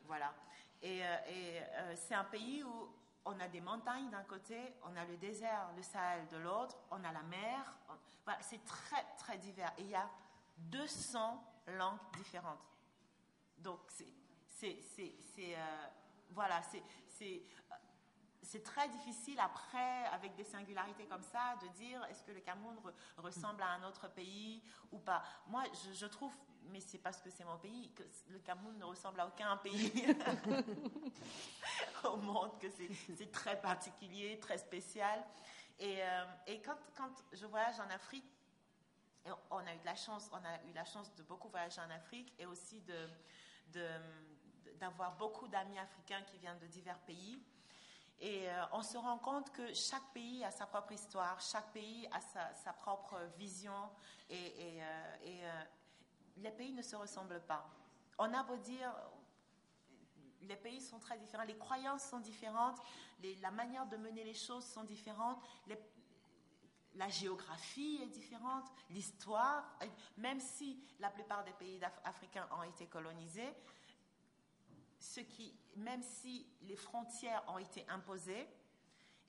Voilà. 0.06 0.34
Et, 0.82 1.04
euh, 1.04 1.16
euh, 1.28 1.94
c'est 1.96 2.14
un 2.14 2.24
pays 2.24 2.62
où 2.64 2.88
on 3.24 3.38
a 3.38 3.48
des 3.48 3.60
montagnes 3.60 4.10
d'un 4.10 4.22
côté, 4.24 4.74
on 4.84 4.96
a 4.96 5.04
le 5.04 5.16
désert, 5.16 5.70
le 5.76 5.82
Sahel 5.82 6.26
de 6.28 6.38
l'autre, 6.38 6.76
on 6.90 7.02
a 7.04 7.12
la 7.12 7.22
mer. 7.22 7.74
C'est 8.40 8.64
très 8.64 9.04
très 9.18 9.38
divers. 9.38 9.72
Et 9.78 9.82
il 9.82 9.90
y 9.90 9.94
a 9.94 10.08
200 10.56 11.42
langues 11.78 11.98
différentes. 12.16 12.64
Donc 13.58 13.80
c'est 13.88 14.12
c'est 14.60 15.56
euh, 15.56 15.86
voilà, 16.30 16.60
c'est 18.42 18.62
très 18.62 18.88
difficile 18.88 19.38
après, 19.40 20.06
avec 20.12 20.34
des 20.36 20.44
singularités 20.44 21.06
comme 21.06 21.22
ça, 21.22 21.56
de 21.62 21.68
dire 21.68 22.04
est-ce 22.04 22.22
que 22.22 22.32
le 22.32 22.40
Cameroun 22.40 22.76
ressemble 23.16 23.62
à 23.62 23.70
un 23.70 23.82
autre 23.84 24.08
pays 24.08 24.62
ou 24.92 24.98
pas? 24.98 25.22
Moi, 25.46 25.64
je, 25.92 26.06
trouve, 26.06 26.32
mais 26.64 26.80
c'est 26.80 26.98
parce 26.98 27.20
que 27.20 27.30
c'est 27.30 27.44
mon 27.44 27.58
pays, 27.58 27.90
que 27.94 28.02
le 28.28 28.38
Cameroun 28.40 28.76
ne 28.78 28.84
ressemble 28.84 29.20
à 29.20 29.26
aucun 29.26 29.56
pays 29.56 30.06
au 32.04 32.16
monde, 32.16 32.58
que 32.60 32.68
c'est 32.70 33.32
très 33.32 33.60
particulier, 33.60 34.38
très 34.38 34.58
spécial. 34.58 35.24
Et, 35.78 36.02
euh, 36.02 36.24
et 36.46 36.60
quand, 36.60 36.76
quand, 36.96 37.24
je 37.32 37.46
voyage 37.46 37.80
en 37.80 37.88
Afrique, 37.90 38.26
on 39.50 39.58
a 39.58 39.74
eu 39.74 39.78
de 39.78 39.84
la 39.84 39.94
chance, 39.94 40.28
on 40.32 40.44
a 40.44 40.62
eu 40.64 40.72
la 40.74 40.84
chance 40.84 41.14
de 41.14 41.22
beaucoup 41.22 41.48
voyager 41.48 41.80
en 41.80 41.90
Afrique 41.90 42.34
et 42.38 42.46
aussi 42.46 42.80
de 42.82 43.08
d'avoir 44.80 45.14
beaucoup 45.16 45.46
d'amis 45.46 45.78
africains 45.78 46.22
qui 46.22 46.38
viennent 46.38 46.58
de 46.58 46.66
divers 46.66 46.98
pays. 47.00 47.40
Et 48.20 48.50
euh, 48.50 48.64
on 48.72 48.82
se 48.82 48.98
rend 48.98 49.18
compte 49.18 49.50
que 49.52 49.72
chaque 49.72 50.12
pays 50.12 50.44
a 50.44 50.50
sa 50.50 50.66
propre 50.66 50.92
histoire, 50.92 51.40
chaque 51.40 51.72
pays 51.72 52.08
a 52.12 52.20
sa, 52.20 52.72
propre 52.74 53.18
vision 53.38 53.90
et, 54.28 54.82
euh, 54.82 55.16
euh, 55.24 55.62
les 56.38 56.50
pays 56.50 56.72
ne 56.72 56.82
se 56.82 56.96
ressemblent 56.96 57.42
pas. 57.46 57.66
On 58.18 58.32
a 58.34 58.42
beau 58.42 58.56
dire, 58.58 58.92
les 60.42 60.56
pays 60.56 60.80
sont 60.82 60.98
très 60.98 61.18
différents, 61.18 61.44
les 61.44 61.56
croyances 61.56 62.04
sont 62.04 62.20
différentes, 62.20 62.78
la 63.40 63.50
manière 63.50 63.86
de 63.86 63.96
mener 63.96 64.24
les 64.24 64.34
choses 64.34 64.66
sont 64.66 64.84
différentes, 64.84 65.42
la 66.94 67.08
géographie 67.08 68.00
est 68.02 68.08
différente, 68.08 68.66
l'histoire, 68.90 69.64
même 70.18 70.40
si 70.40 70.78
la 70.98 71.08
plupart 71.08 71.44
des 71.44 71.52
pays 71.52 71.80
africains 72.04 72.46
ont 72.58 72.64
été 72.64 72.86
colonisés, 72.86 73.54
ce 75.00 75.20
qui, 75.20 75.58
même 75.76 76.02
si 76.02 76.46
les 76.62 76.76
frontières 76.76 77.42
ont 77.48 77.58
été 77.58 77.84
imposées 77.88 78.46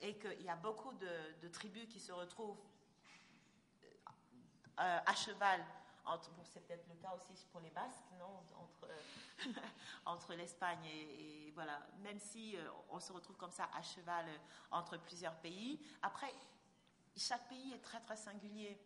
et 0.01 0.17
qu'il 0.17 0.41
y 0.41 0.49
a 0.49 0.55
beaucoup 0.57 0.93
de, 0.93 1.47
tribus 1.47 1.87
qui 1.87 1.99
se 1.99 2.11
retrouvent 2.11 2.59
à 4.77 5.15
cheval 5.15 5.63
entre, 6.05 6.31
bon, 6.31 6.43
c'est 6.43 6.59
peut-être 6.61 6.87
le 6.89 6.95
cas 6.95 7.13
aussi 7.15 7.45
pour 7.51 7.61
les 7.61 7.69
Basques, 7.69 8.11
non, 8.17 8.43
entre, 8.57 8.87
entre 10.05 10.33
l'Espagne 10.33 10.83
et, 10.85 11.51
voilà, 11.53 11.79
même 11.99 12.19
si 12.19 12.57
on 12.89 12.99
se 12.99 13.13
retrouve 13.13 13.37
comme 13.37 13.51
ça 13.51 13.69
à 13.73 13.81
cheval 13.81 14.25
entre 14.71 14.97
plusieurs 14.97 15.35
pays. 15.35 15.79
Après, 16.01 16.33
chaque 17.15 17.47
pays 17.47 17.73
est 17.73 17.81
très 17.81 17.99
très 18.01 18.15
singulier. 18.15 18.79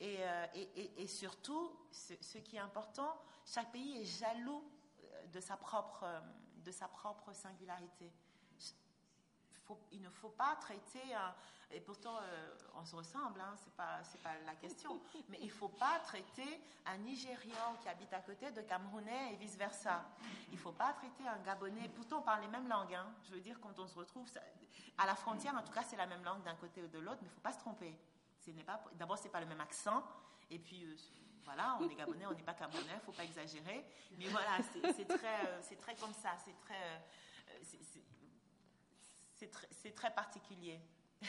Et, 0.00 0.18
et, 0.54 1.02
et, 1.02 1.06
surtout, 1.06 1.76
ce, 1.90 2.38
qui 2.38 2.56
est 2.56 2.60
important, 2.60 3.16
chaque 3.44 3.72
pays 3.72 4.00
est 4.00 4.04
jaloux 4.04 4.62
de 5.34 5.40
sa 5.40 5.56
propre, 5.56 6.06
de 6.64 6.70
sa 6.70 6.88
propre 6.88 7.32
singularité 7.32 8.10
il 9.92 10.02
ne 10.02 10.10
faut 10.10 10.30
pas 10.30 10.56
traiter, 10.56 11.02
et 11.70 11.80
pourtant 11.80 12.18
euh, 12.20 12.56
on 12.74 12.84
se 12.84 12.94
ressemble, 12.94 13.40
hein, 13.40 13.54
c'est 13.56 13.72
pas, 13.74 14.00
pas 14.22 14.34
la 14.46 14.54
question, 14.56 15.00
mais 15.28 15.38
il 15.40 15.46
ne 15.46 15.52
faut 15.52 15.68
pas 15.68 15.98
traiter 16.00 16.60
un 16.86 16.98
Nigérian 16.98 17.74
qui 17.80 17.88
habite 17.88 18.12
à 18.12 18.20
côté 18.20 18.50
de 18.50 18.60
Camerounais 18.62 19.32
et 19.32 19.36
vice-versa. 19.36 20.04
Il 20.48 20.54
ne 20.54 20.58
faut 20.58 20.72
pas 20.72 20.92
traiter 20.92 21.26
un 21.26 21.38
Gabonais, 21.38 21.88
pourtant 21.94 22.18
on 22.18 22.22
parle 22.22 22.42
les 22.42 22.48
mêmes 22.48 22.68
langues, 22.68 22.94
hein. 22.94 23.06
je 23.24 23.34
veux 23.34 23.40
dire 23.40 23.58
quand 23.60 23.78
on 23.78 23.86
se 23.86 23.94
retrouve 23.98 24.28
à 24.98 25.06
la 25.06 25.14
frontière, 25.14 25.54
en 25.54 25.62
tout 25.62 25.72
cas 25.72 25.82
c'est 25.82 25.96
la 25.96 26.06
même 26.06 26.24
langue 26.24 26.42
d'un 26.42 26.56
côté 26.56 26.82
ou 26.82 26.88
de 26.88 26.98
l'autre, 26.98 27.18
mais 27.22 27.28
il 27.28 27.30
ne 27.30 27.34
faut 27.34 27.40
pas 27.40 27.52
se 27.52 27.60
tromper. 27.60 27.96
D'abord, 28.94 29.16
ce 29.16 29.24
n'est 29.24 29.30
pas 29.30 29.40
le 29.40 29.46
même 29.46 29.60
accent, 29.60 30.04
et 30.50 30.58
puis 30.58 30.84
euh, 30.84 30.94
voilà, 31.44 31.78
on 31.80 31.88
est 31.88 31.94
Gabonais, 31.94 32.26
on 32.26 32.32
n'est 32.32 32.42
pas 32.42 32.54
Camerounais, 32.54 32.92
il 32.92 32.96
ne 32.96 33.00
faut 33.00 33.12
pas 33.12 33.24
exagérer, 33.24 33.84
mais 34.18 34.26
voilà, 34.26 34.58
c'est 34.72 35.06
très, 35.06 35.46
euh, 35.46 35.60
très 35.80 35.94
comme 35.96 36.14
ça, 36.14 36.36
c'est 36.44 36.58
très 36.60 37.02
c'est 39.70 39.94
très 39.94 40.12
particulier. 40.12 40.80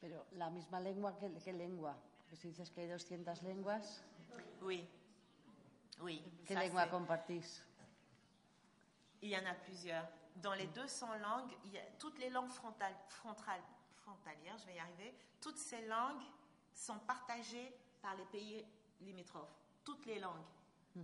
Pero 0.00 0.26
la 0.32 0.50
misma 0.50 0.80
lengua, 0.80 1.14
¿qué, 1.18 1.30
qué 1.44 1.52
lengua? 1.52 1.94
Porque 2.16 2.36
si 2.36 2.48
dices 2.48 2.70
que 2.70 2.80
hay 2.80 2.88
200 2.88 3.42
lenguas. 3.42 4.02
Oui. 4.62 4.88
Oui. 6.00 6.24
¿Qué 6.46 6.54
lengua 6.54 6.88
compartís? 6.88 7.62
Il 9.20 9.28
y 9.28 9.36
en 9.36 9.44
a 9.44 9.54
plusieurs. 9.54 10.08
Dans 10.36 10.54
les 10.54 10.68
200 10.68 11.18
langues, 11.18 11.54
il 11.64 11.72
y 11.72 11.78
a 11.78 11.84
toutes 11.98 12.18
les 12.18 12.30
langues 12.30 12.50
frontales, 12.50 12.96
frontales, 13.08 13.60
je 14.58 14.66
vais 14.66 14.74
y 14.74 14.78
arriver, 14.78 15.14
toutes 15.40 15.58
ces 15.58 15.86
langues 15.86 16.22
sont 16.74 16.98
partagées 17.00 17.72
par 18.02 18.14
les 18.16 18.24
pays 18.26 18.64
limitrophes. 19.00 19.56
Toutes 19.84 20.06
les 20.06 20.18
langues 20.18 20.44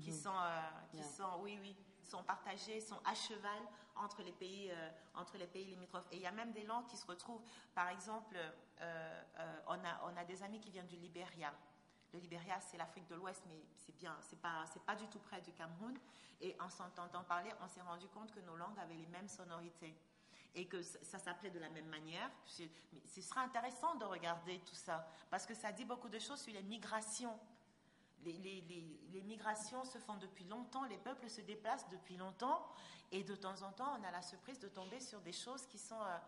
qui, 0.00 0.10
mhm. 0.10 0.18
sont, 0.18 0.36
euh, 0.36 0.60
qui 0.90 1.02
sont, 1.02 1.40
oui, 1.40 1.58
oui, 1.60 1.76
sont 2.02 2.22
partagées, 2.22 2.80
sont 2.80 3.00
à 3.04 3.14
cheval 3.14 3.62
entre 3.96 4.22
les 4.22 4.32
pays, 4.32 4.70
euh, 4.70 4.90
entre 5.14 5.38
les 5.38 5.46
pays 5.46 5.64
limitrophes. 5.64 6.06
Et 6.12 6.16
il 6.16 6.22
y 6.22 6.26
a 6.26 6.32
même 6.32 6.52
des 6.52 6.64
langues 6.64 6.86
qui 6.86 6.96
se 6.96 7.06
retrouvent. 7.06 7.42
Par 7.74 7.88
exemple, 7.88 8.36
euh, 8.36 9.22
euh, 9.38 9.60
on, 9.66 9.74
a, 9.74 10.00
on 10.04 10.16
a 10.16 10.24
des 10.24 10.42
amis 10.42 10.60
qui 10.60 10.70
viennent 10.70 10.86
du 10.86 10.96
Libéria. 10.96 11.52
Le 12.12 12.20
Libéria, 12.20 12.60
c'est 12.60 12.76
l'Afrique 12.76 13.06
de 13.08 13.14
l'Ouest, 13.14 13.42
mais 13.48 13.60
c'est 13.76 13.96
bien, 13.96 14.16
c'est 14.20 14.40
pas, 14.40 14.64
c'est 14.72 14.82
pas 14.82 14.94
du 14.94 15.06
tout 15.08 15.18
près 15.18 15.40
du 15.40 15.52
Cameroun. 15.52 15.98
Et 16.40 16.56
en 16.60 16.68
s'entendant 16.68 17.24
parler, 17.24 17.50
on 17.62 17.68
s'est 17.68 17.82
rendu 17.82 18.06
compte 18.08 18.32
que 18.32 18.40
nos 18.40 18.56
langues 18.56 18.78
avaient 18.78 18.94
les 18.94 19.06
mêmes 19.06 19.28
sonorités 19.28 19.94
et 20.54 20.66
que 20.66 20.82
ça, 20.82 21.18
s'appelait 21.18 21.50
de 21.50 21.58
la 21.58 21.68
même 21.70 21.88
manière. 21.88 22.30
Mais 22.92 23.00
ce 23.04 23.20
sera 23.20 23.42
intéressant 23.42 23.94
de 23.96 24.04
regarder 24.04 24.60
tout 24.60 24.74
ça 24.74 25.08
parce 25.30 25.46
que 25.46 25.54
ça 25.54 25.72
dit 25.72 25.84
beaucoup 25.84 26.08
de 26.08 26.18
choses 26.18 26.40
sur 26.40 26.52
les 26.52 26.62
migrations 26.62 27.38
les, 28.32 29.22
migrations 29.22 29.84
se 29.84 29.98
font 29.98 30.16
depuis 30.16 30.44
longtemps, 30.44 30.84
les 30.84 30.98
peuples 30.98 31.28
se 31.28 31.40
déplacent 31.40 31.88
depuis 31.90 32.16
longtemps, 32.16 32.66
et 33.12 33.22
de 33.22 33.34
temps 33.34 33.62
en 33.62 33.72
temps, 33.72 33.98
on 34.00 34.04
a 34.04 34.10
la 34.10 34.22
surprise 34.22 34.58
de 34.58 34.68
tomber 34.68 35.00
sur 35.00 35.20
des 35.20 35.32
choses 35.32 35.66
qui 35.66 35.78
sont, 35.78 36.00
euh, 36.00 36.18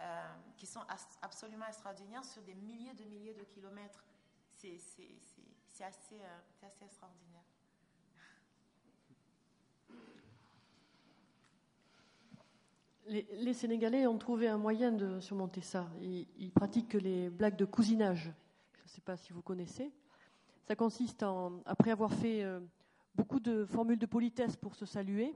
euh, 0.00 0.34
qui 0.56 0.66
sont 0.66 0.84
absolument 1.22 1.66
extraordinaires 1.66 2.24
sur 2.24 2.42
des 2.42 2.54
milliers 2.54 2.94
de 2.94 3.04
milliers 3.04 3.34
de 3.34 3.44
kilomètres. 3.44 4.04
C'est 4.56 5.84
assez, 5.84 6.20
euh, 6.20 6.66
assez 6.66 6.84
extraordinaire. 6.84 7.42
Les, 13.06 13.52
Sénégalais 13.52 14.06
ont 14.06 14.16
trouvé 14.16 14.48
un 14.48 14.56
moyen 14.56 14.90
de 14.90 15.20
surmonter 15.20 15.60
ça. 15.60 15.86
ils 16.00 16.52
pratiquent 16.52 16.94
les 16.94 17.28
blagues 17.28 17.56
de 17.56 17.66
cousinage. 17.66 18.32
Je 18.78 18.82
ne 18.82 18.88
sais 18.88 19.02
pas 19.02 19.16
si 19.16 19.32
vous 19.32 19.42
connaissez. 19.42 19.92
Ça 20.64 20.74
consiste 20.74 21.22
en, 21.22 21.60
après 21.66 21.90
avoir 21.90 22.10
fait 22.12 22.42
euh, 22.42 22.58
beaucoup 23.14 23.38
de 23.38 23.66
formules 23.66 23.98
de 23.98 24.06
politesse 24.06 24.56
pour 24.56 24.74
se 24.74 24.86
saluer, 24.86 25.34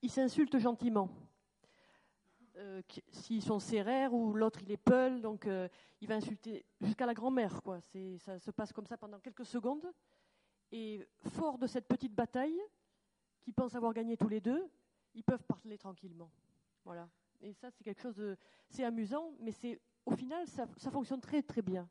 ils 0.00 0.10
s'insultent 0.10 0.58
gentiment. 0.58 1.10
Euh, 2.56 2.80
s'ils 3.12 3.42
sont 3.42 3.58
séraires 3.58 4.14
ou 4.14 4.32
l'autre 4.32 4.60
il 4.62 4.72
est 4.72 4.78
peul, 4.78 5.20
donc 5.20 5.46
euh, 5.46 5.68
il 6.00 6.08
va 6.08 6.14
insulter 6.14 6.64
jusqu'à 6.80 7.04
la 7.04 7.12
grand-mère. 7.12 7.60
Ça 8.18 8.38
se 8.38 8.50
passe 8.50 8.72
comme 8.72 8.86
ça 8.86 8.96
pendant 8.96 9.18
quelques 9.18 9.44
secondes. 9.44 9.92
Et 10.72 11.06
fort 11.18 11.58
de 11.58 11.66
cette 11.66 11.86
petite 11.86 12.14
bataille, 12.14 12.58
qu'ils 13.42 13.52
pensent 13.52 13.74
avoir 13.74 13.92
gagné 13.92 14.16
tous 14.16 14.28
les 14.28 14.40
deux, 14.40 14.66
ils 15.16 15.24
peuvent 15.24 15.42
parler 15.42 15.76
tranquillement. 15.78 16.30
Voilà. 16.84 17.08
Et 17.40 17.52
ça, 17.52 17.70
c'est 17.70 17.82
quelque 17.82 18.00
chose 18.00 18.14
de. 18.14 18.36
C'est 18.68 18.84
amusant, 18.84 19.32
mais 19.40 19.50
c'est 19.50 19.80
au 20.04 20.12
final, 20.12 20.46
ça, 20.46 20.66
fonctionne 20.90 21.20
très 21.20 21.42
très 21.42 21.62
bien. 21.62 21.88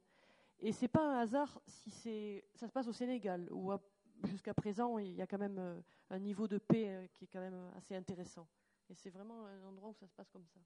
Et 0.60 0.72
c'est 0.72 0.88
pas 0.88 1.06
un 1.06 1.20
hasard 1.20 1.60
si 1.68 1.92
c'est, 1.92 2.46
ça 2.54 2.68
se 2.68 2.72
passe 2.72 2.88
au 2.88 2.94
Sénégal, 2.94 3.48
où 3.52 3.74
jusqu'à 4.24 4.54
présent 4.54 4.98
il 4.98 5.14
y 5.14 5.22
a 5.22 5.28
quand 5.28 5.38
même 5.38 5.60
euh, 5.60 5.82
un 6.10 6.20
niveau 6.20 6.48
de 6.48 6.58
paix 6.58 6.88
euh, 6.88 7.08
qui 7.14 7.26
est 7.26 7.28
quand 7.28 7.42
même 7.42 7.70
assez 7.76 7.94
intéressant. 7.94 8.48
Et 8.90 8.96
c'est 8.96 9.10
vraiment 9.10 9.46
un 9.46 9.64
endroit 9.64 9.90
où 9.90 9.94
ça 9.94 10.08
se 10.08 10.14
passe 10.14 10.30
comme 10.30 10.46
ça. 10.46 10.60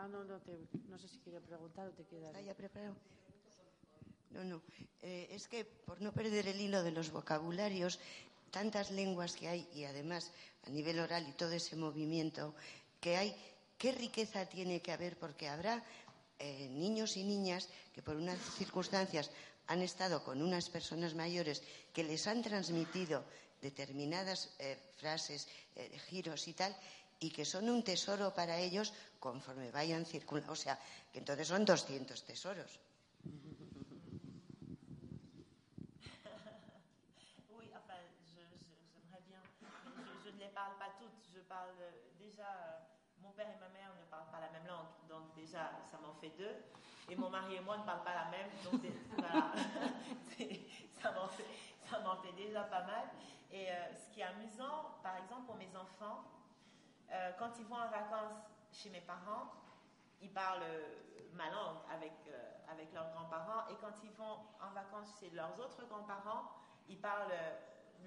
Ah, 0.00 0.08
no, 0.08 0.24
no, 0.24 0.40
te, 0.40 0.56
no 0.88 0.98
sé 0.98 1.08
si 1.08 1.18
quería 1.18 1.40
preguntar 1.40 1.86
o 1.86 1.92
te 1.92 2.04
quedas. 2.04 2.32
Ah, 2.34 2.40
ya 2.40 2.54
preparado. 2.54 2.96
No, 4.30 4.42
no. 4.44 4.62
Eh, 5.02 5.28
es 5.30 5.46
que 5.46 5.66
por 5.66 6.00
no 6.00 6.10
perder 6.12 6.48
el 6.48 6.58
hilo 6.58 6.82
de 6.82 6.90
los 6.90 7.10
vocabularios, 7.10 8.00
tantas 8.50 8.90
lenguas 8.92 9.36
que 9.36 9.48
hay 9.48 9.68
y 9.74 9.84
además 9.84 10.32
a 10.66 10.70
nivel 10.70 11.00
oral 11.00 11.28
y 11.28 11.32
todo 11.32 11.52
ese 11.52 11.76
movimiento 11.76 12.54
que 12.98 13.18
hay, 13.18 13.36
qué 13.76 13.92
riqueza 13.92 14.46
tiene 14.46 14.80
que 14.80 14.92
haber 14.92 15.18
porque 15.18 15.48
habrá 15.48 15.84
eh, 16.38 16.70
niños 16.70 17.18
y 17.18 17.24
niñas 17.24 17.68
que 17.92 18.00
por 18.00 18.16
unas 18.16 18.40
circunstancias 18.56 19.30
han 19.66 19.82
estado 19.82 20.24
con 20.24 20.40
unas 20.40 20.70
personas 20.70 21.14
mayores 21.14 21.62
que 21.92 22.04
les 22.04 22.26
han 22.26 22.40
transmitido 22.40 23.22
determinadas 23.60 24.48
eh, 24.60 24.78
frases, 24.96 25.46
giros 26.08 26.48
y 26.48 26.54
tal, 26.54 26.74
y 27.20 27.30
que 27.30 27.44
son 27.44 27.68
un 27.68 27.82
tesoro 27.82 28.32
para 28.32 28.58
ellos 28.58 28.92
conforme 29.20 29.70
vayan 29.70 30.04
circulando. 30.04 30.52
O 30.52 30.56
sea, 30.56 30.78
que 31.12 31.20
entonces 31.20 31.48
son 31.48 31.64
200 31.64 32.24
tesoros. 32.24 32.80
parle 40.60 40.76
pas 40.78 40.92
toutes. 40.98 41.24
Je 41.32 41.40
parle 41.40 41.72
euh, 41.80 41.90
déjà, 42.18 42.44
euh, 42.44 42.78
mon 43.22 43.30
père 43.30 43.48
et 43.48 43.58
ma 43.58 43.68
mère 43.68 43.92
ne 43.96 44.04
parlent 44.10 44.30
pas 44.30 44.40
la 44.40 44.50
même 44.50 44.66
langue, 44.66 44.92
donc 45.08 45.34
déjà, 45.34 45.72
ça 45.90 45.98
m'en 45.98 46.12
fait 46.20 46.32
deux. 46.36 46.56
Et 47.08 47.16
mon 47.16 47.30
mari 47.30 47.56
et 47.56 47.60
moi 47.60 47.78
ne 47.78 47.84
parlent 47.84 48.04
pas 48.04 48.14
la 48.14 48.30
même, 48.30 48.50
donc 48.62 48.80
voilà, 49.16 49.52
ça 51.02 51.12
m'en 51.12 51.28
fait, 51.28 52.28
fait, 52.28 52.32
déjà 52.36 52.62
pas 52.64 52.82
mal. 52.82 53.08
Et 53.50 53.70
euh, 53.70 53.94
ce 53.94 54.12
qui 54.12 54.20
est 54.20 54.24
amusant, 54.24 55.00
par 55.02 55.16
exemple, 55.16 55.46
pour 55.46 55.56
mes 55.56 55.74
enfants, 55.74 56.24
quand 57.38 57.50
ils 57.58 57.66
vont 57.66 57.76
en 57.76 57.88
vacances 57.88 58.38
chez 58.72 58.90
mes 58.90 59.00
parents, 59.00 59.52
ils 60.20 60.32
parlent 60.32 60.62
ma 61.34 61.50
langue 61.50 61.78
avec, 61.92 62.12
avec 62.70 62.92
leurs 62.92 63.10
grands-parents. 63.12 63.68
Et 63.70 63.74
quand 63.80 63.92
ils 64.04 64.12
vont 64.12 64.38
en 64.60 64.70
vacances 64.74 65.18
chez 65.18 65.30
leurs 65.30 65.58
autres 65.58 65.84
grands-parents, 65.88 66.50
ils 66.88 66.98
parlent 66.98 67.32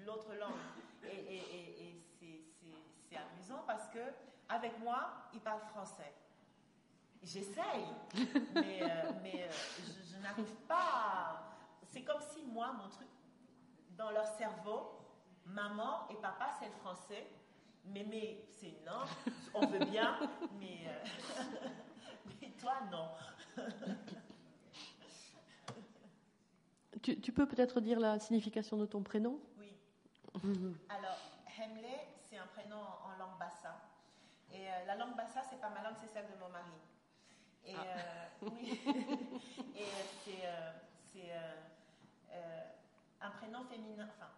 l'autre 0.06 0.32
langue. 0.34 0.52
Et, 1.04 2.00
c'est 3.08 3.16
amusant 3.16 3.62
parce 3.66 3.86
que 3.88 4.00
avec 4.48 4.78
moi, 4.80 5.28
ils 5.32 5.40
parlent 5.40 5.66
français. 5.70 6.12
J'essaye, 7.22 7.86
mais, 8.54 8.82
euh, 8.82 9.12
mais 9.22 9.44
euh, 9.44 9.52
je, 10.10 10.18
n'arrive 10.22 10.54
pas. 10.68 11.56
C'est 11.86 12.02
comme 12.02 12.20
si 12.20 12.42
moi, 12.44 12.72
mon 12.72 12.88
truc, 12.88 13.08
dans 13.90 14.10
leur 14.10 14.26
cerveau, 14.26 14.98
maman 15.46 16.08
et 16.10 16.16
papa, 16.16 16.50
c'est 16.58 16.66
le 16.66 16.74
français. 16.74 17.26
Mais, 17.86 18.04
mais 18.08 18.44
c'est 18.56 18.74
non, 18.86 19.04
on 19.54 19.66
veut 19.66 19.84
bien, 19.84 20.18
mais, 20.58 20.86
euh, 20.86 21.04
mais 22.40 22.48
toi, 22.60 22.74
non. 22.90 23.08
tu, 27.02 27.20
tu 27.20 27.32
peux 27.32 27.46
peut-être 27.46 27.80
dire 27.80 28.00
la 28.00 28.18
signification 28.18 28.76
de 28.76 28.86
ton 28.86 29.02
prénom? 29.02 29.38
Mhm. 30.42 30.76
Alors, 30.88 31.18
Hemle, 31.58 31.86
c'est 32.20 32.38
un 32.38 32.46
prénom 32.46 32.80
en 32.80 33.18
langue 33.18 33.38
bassa. 33.38 33.80
Et 34.52 34.68
euh, 34.68 34.84
la 34.86 34.96
langue 34.96 35.16
bassa, 35.16 35.42
c'est 35.48 35.60
pas 35.60 35.70
ma 35.70 35.82
langue, 35.82 35.96
c'est 36.00 36.12
celle 36.12 36.26
de 36.26 36.36
mon 36.40 36.48
mari. 36.48 36.70
Et 37.66 37.74
ah. 37.76 37.82
euh, 37.82 38.48
oui. 38.50 38.80
Et 39.76 39.84
c'est 40.24 40.44
féminin, 43.74 44.06
enfin, 44.08 44.30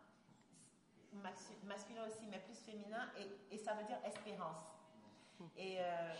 masculin 1.64 2.06
aussi, 2.06 2.26
mais 2.30 2.38
plus 2.38 2.58
féminin, 2.58 3.08
et, 3.50 3.58
ça 3.58 3.74
veut 3.74 3.84
dire 3.84 3.98
espérance. 4.04 4.64
Et, 5.56 5.78
euh, 5.80 6.14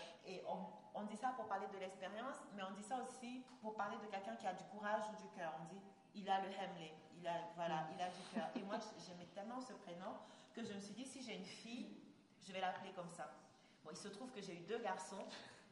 on, 0.94 1.03
dit 1.05 1.16
ça 1.16 1.28
pour 1.36 1.47
parler 1.47 1.66
de 1.72 1.78
l'expérience, 1.78 2.36
mais 2.55 2.62
on 2.62 2.72
dit 2.72 2.82
ça 2.82 2.99
aussi 3.03 3.42
pour 3.62 3.74
parler 3.74 3.97
de 3.99 4.07
quelqu'un 4.07 4.36
qui 4.36 4.47
a 4.47 4.55
du 4.55 4.64
courage 4.64 5.03
ou 5.12 5.22
du 5.22 5.28
cœur. 5.34 5.53
On 5.61 5.74
dit, 5.74 5.80
il 6.14 6.28
a 6.28 6.40
le 6.40 6.49
Hemley, 6.49 6.92
il 7.18 7.26
a, 7.26 7.34
voilà, 7.55 7.86
il 7.94 8.01
a 8.01 8.09
du 8.09 8.22
cœur. 8.34 8.49
Et 8.57 8.62
moi, 8.62 8.78
j'aimais 9.07 9.28
tellement 9.34 9.61
ce 9.61 9.72
prénom 9.74 10.14
que 10.55 10.64
je 10.64 10.72
me 10.72 10.80
suis 10.80 10.94
dit, 10.94 11.05
si 11.05 11.22
j'ai 11.22 11.36
une 11.36 11.44
fille, 11.44 11.97
je 12.47 12.53
vais 12.53 12.61
l'appeler 12.61 12.92
comme 12.92 13.11
ça. 13.11 13.30
Bon, 13.84 13.90
il 13.90 13.97
se 13.97 14.09
trouve 14.09 14.30
que 14.32 14.40
j'ai 14.40 14.55
eu 14.55 14.61
deux 14.66 14.78
garçons, 14.78 15.26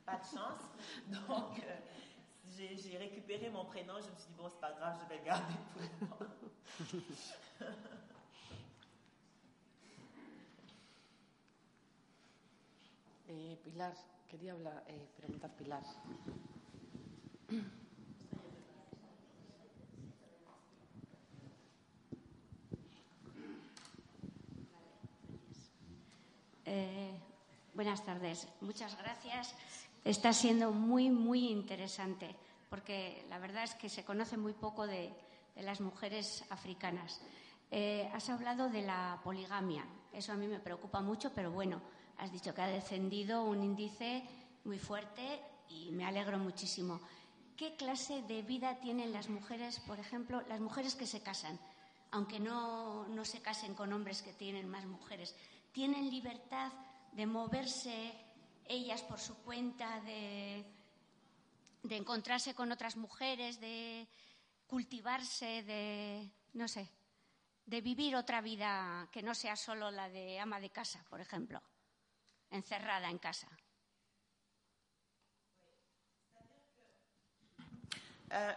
pas 0.04 0.16
de 0.16 0.24
chance. 0.24 0.60
Donc, 1.08 1.62
euh, 1.64 1.76
j'ai 2.48 2.96
récupéré 2.98 3.48
mon 3.50 3.64
prénom. 3.64 3.94
Je 3.94 4.10
me 4.10 4.16
suis 4.16 4.28
dit, 4.28 4.34
bon, 4.36 4.48
c'est 4.48 4.60
pas 4.60 4.72
grave, 4.72 4.98
je 5.02 5.08
vais 5.08 5.18
le 5.18 5.24
garder 5.24 5.54
pour 5.72 5.80
le 6.20 7.00
Eh, 13.36 13.58
Pilar, 13.64 13.92
quería 14.28 14.52
hablar, 14.52 14.84
eh, 14.86 15.08
preguntar 15.16 15.50
Pilar. 15.56 15.82
Eh, 26.64 27.18
buenas 27.74 28.04
tardes. 28.04 28.46
Muchas 28.60 28.96
gracias. 28.96 29.52
Está 30.04 30.32
siendo 30.32 30.70
muy, 30.70 31.10
muy 31.10 31.48
interesante 31.48 32.36
porque 32.70 33.26
la 33.28 33.40
verdad 33.40 33.64
es 33.64 33.74
que 33.74 33.88
se 33.88 34.04
conoce 34.04 34.36
muy 34.36 34.52
poco 34.52 34.86
de, 34.86 35.12
las 35.56 35.80
mujeres 35.80 36.44
africanas. 36.50 37.20
Eh, 37.72 38.08
has 38.14 38.30
hablado 38.30 38.68
de 38.68 38.82
la 38.82 39.20
poligamia. 39.24 39.84
Eso 40.12 40.32
a 40.32 40.36
mí 40.36 40.46
me 40.46 40.60
preocupa 40.60 41.00
mucho, 41.00 41.32
pero 41.34 41.50
bueno, 41.50 41.82
has 42.18 42.32
dicho 42.32 42.54
que 42.54 42.62
ha 42.62 42.68
descendido 42.68 43.44
un 43.44 43.62
índice 43.62 44.22
muy 44.64 44.78
fuerte 44.78 45.40
y 45.68 45.90
me 45.92 46.04
alegro 46.04 46.38
muchísimo. 46.38 47.00
¿Qué 47.56 47.76
clase 47.76 48.22
de 48.22 48.42
vida 48.42 48.80
tienen 48.80 49.12
las 49.12 49.28
mujeres, 49.28 49.80
por 49.80 49.98
ejemplo, 50.00 50.42
las 50.48 50.60
mujeres 50.60 50.94
que 50.94 51.06
se 51.06 51.22
casan, 51.22 51.58
aunque 52.10 52.40
no, 52.40 53.06
no 53.08 53.24
se 53.24 53.40
casen 53.40 53.74
con 53.74 53.92
hombres 53.92 54.22
que 54.22 54.32
tienen 54.32 54.68
más 54.68 54.86
mujeres? 54.86 55.36
¿Tienen 55.72 56.10
libertad 56.10 56.72
de 57.12 57.26
moverse 57.26 58.12
ellas 58.64 59.02
por 59.02 59.20
su 59.20 59.36
cuenta, 59.42 60.00
de, 60.00 60.64
de 61.82 61.96
encontrarse 61.96 62.54
con 62.54 62.72
otras 62.72 62.96
mujeres, 62.96 63.60
de 63.60 64.08
cultivarse, 64.66 65.62
de, 65.62 66.30
no 66.54 66.66
sé, 66.66 66.90
de 67.66 67.80
vivir 67.80 68.16
otra 68.16 68.40
vida 68.40 69.08
que 69.12 69.22
no 69.22 69.34
sea 69.34 69.56
solo 69.56 69.90
la 69.90 70.08
de 70.08 70.40
ama 70.40 70.60
de 70.60 70.70
casa, 70.70 71.04
por 71.08 71.20
ejemplo? 71.20 71.62
Encerrada 72.54 73.08
en 73.08 73.18
casa. 73.18 73.46
Euh, 78.32 78.52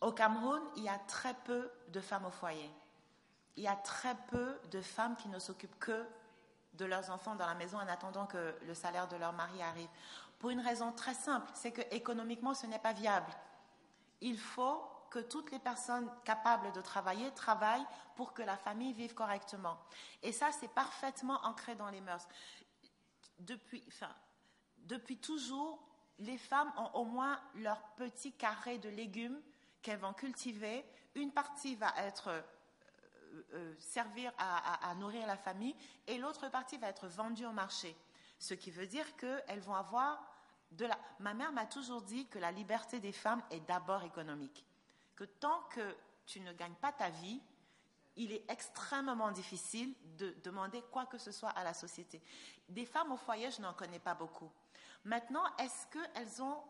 au 0.00 0.12
Cameroun, 0.12 0.60
il 0.76 0.84
y 0.84 0.88
a 0.88 0.98
très 0.98 1.34
peu 1.34 1.70
de 1.88 2.00
femmes 2.00 2.26
au 2.26 2.30
foyer. 2.30 2.70
Il 3.56 3.62
y 3.62 3.68
a 3.68 3.76
très 3.76 4.14
peu 4.28 4.58
de 4.70 4.80
femmes 4.80 5.16
qui 5.16 5.28
ne 5.28 5.38
s'occupent 5.38 5.78
que 5.78 6.06
de 6.74 6.84
leurs 6.84 7.10
enfants 7.10 7.34
dans 7.34 7.46
la 7.46 7.54
maison 7.54 7.78
en 7.78 7.86
attendant 7.86 8.26
que 8.26 8.56
le 8.66 8.74
salaire 8.74 9.06
de 9.08 9.16
leur 9.16 9.32
mari 9.32 9.62
arrive. 9.62 9.88
Pour 10.38 10.50
une 10.50 10.60
raison 10.60 10.92
très 10.92 11.14
simple, 11.14 11.50
c'est 11.54 11.70
que 11.70 11.82
économiquement, 11.94 12.54
ce 12.54 12.66
n'est 12.66 12.78
pas 12.78 12.92
viable. 12.92 13.30
Il 14.20 14.38
faut 14.38 14.82
que 15.10 15.18
toutes 15.18 15.50
les 15.50 15.58
personnes 15.58 16.10
capables 16.24 16.72
de 16.72 16.80
travailler 16.80 17.30
travaillent 17.32 17.86
pour 18.16 18.32
que 18.32 18.42
la 18.42 18.56
famille 18.56 18.94
vive 18.94 19.14
correctement. 19.14 19.76
Et 20.22 20.32
ça, 20.32 20.50
c'est 20.52 20.72
parfaitement 20.72 21.38
ancré 21.44 21.74
dans 21.74 21.90
les 21.90 22.00
mœurs 22.00 22.26
depuis, 23.38 23.82
enfin, 23.88 24.14
depuis 24.78 25.18
toujours, 25.18 25.82
les 26.18 26.38
femmes 26.38 26.72
ont 26.76 27.00
au 27.00 27.04
moins 27.04 27.40
leur 27.56 27.82
petit 27.96 28.32
carré 28.32 28.78
de 28.78 28.88
légumes 28.88 29.40
qu'elles 29.82 29.98
vont 29.98 30.12
cultiver. 30.12 30.84
Une 31.14 31.32
partie 31.32 31.74
va 31.74 31.92
être 31.98 32.28
euh, 32.28 32.42
euh, 33.54 33.74
servir 33.78 34.32
à, 34.38 34.94
nourrir 34.96 35.26
la 35.26 35.36
famille 35.36 35.74
et 36.06 36.18
l'autre 36.18 36.48
partie 36.48 36.78
va 36.78 36.88
être 36.88 37.08
vendue 37.08 37.46
au 37.46 37.52
marché. 37.52 37.96
Ce 38.38 38.54
qui 38.54 38.70
veut 38.70 38.86
dire 38.86 39.16
qu'elles 39.16 39.60
vont 39.60 39.74
avoir 39.74 40.22
de 40.72 40.86
la. 40.86 40.98
Ma 41.20 41.34
mère 41.34 41.52
m'a 41.52 41.66
toujours 41.66 42.02
dit 42.02 42.26
que 42.26 42.38
la 42.38 42.50
liberté 42.50 43.00
des 43.00 43.12
femmes 43.12 43.42
est 43.50 43.60
d'abord 43.60 44.04
économique. 44.04 44.66
Que 45.14 45.24
tant 45.24 45.62
que 45.70 45.96
tu 46.26 46.40
ne 46.40 46.52
gagnes 46.52 46.74
pas 46.74 46.92
ta 46.92 47.10
vie, 47.10 47.40
il 48.16 48.32
est 48.32 48.50
extrêmement 48.50 49.30
difficile 49.30 49.94
de 50.16 50.34
demander 50.44 50.82
quoi 50.90 51.06
que 51.06 51.18
ce 51.18 51.32
soit 51.32 51.50
à 51.50 51.64
la 51.64 51.74
société. 51.74 52.22
Des 52.68 52.86
femmes 52.86 53.12
au 53.12 53.16
foyer, 53.16 53.50
je 53.50 53.60
n'en 53.60 53.72
connais 53.74 53.98
pas 53.98 54.14
beaucoup. 54.14 54.50
Maintenant, 55.04 55.44
est-ce 55.58 55.86
qu'elles 55.86 56.42
ont... 56.42 56.62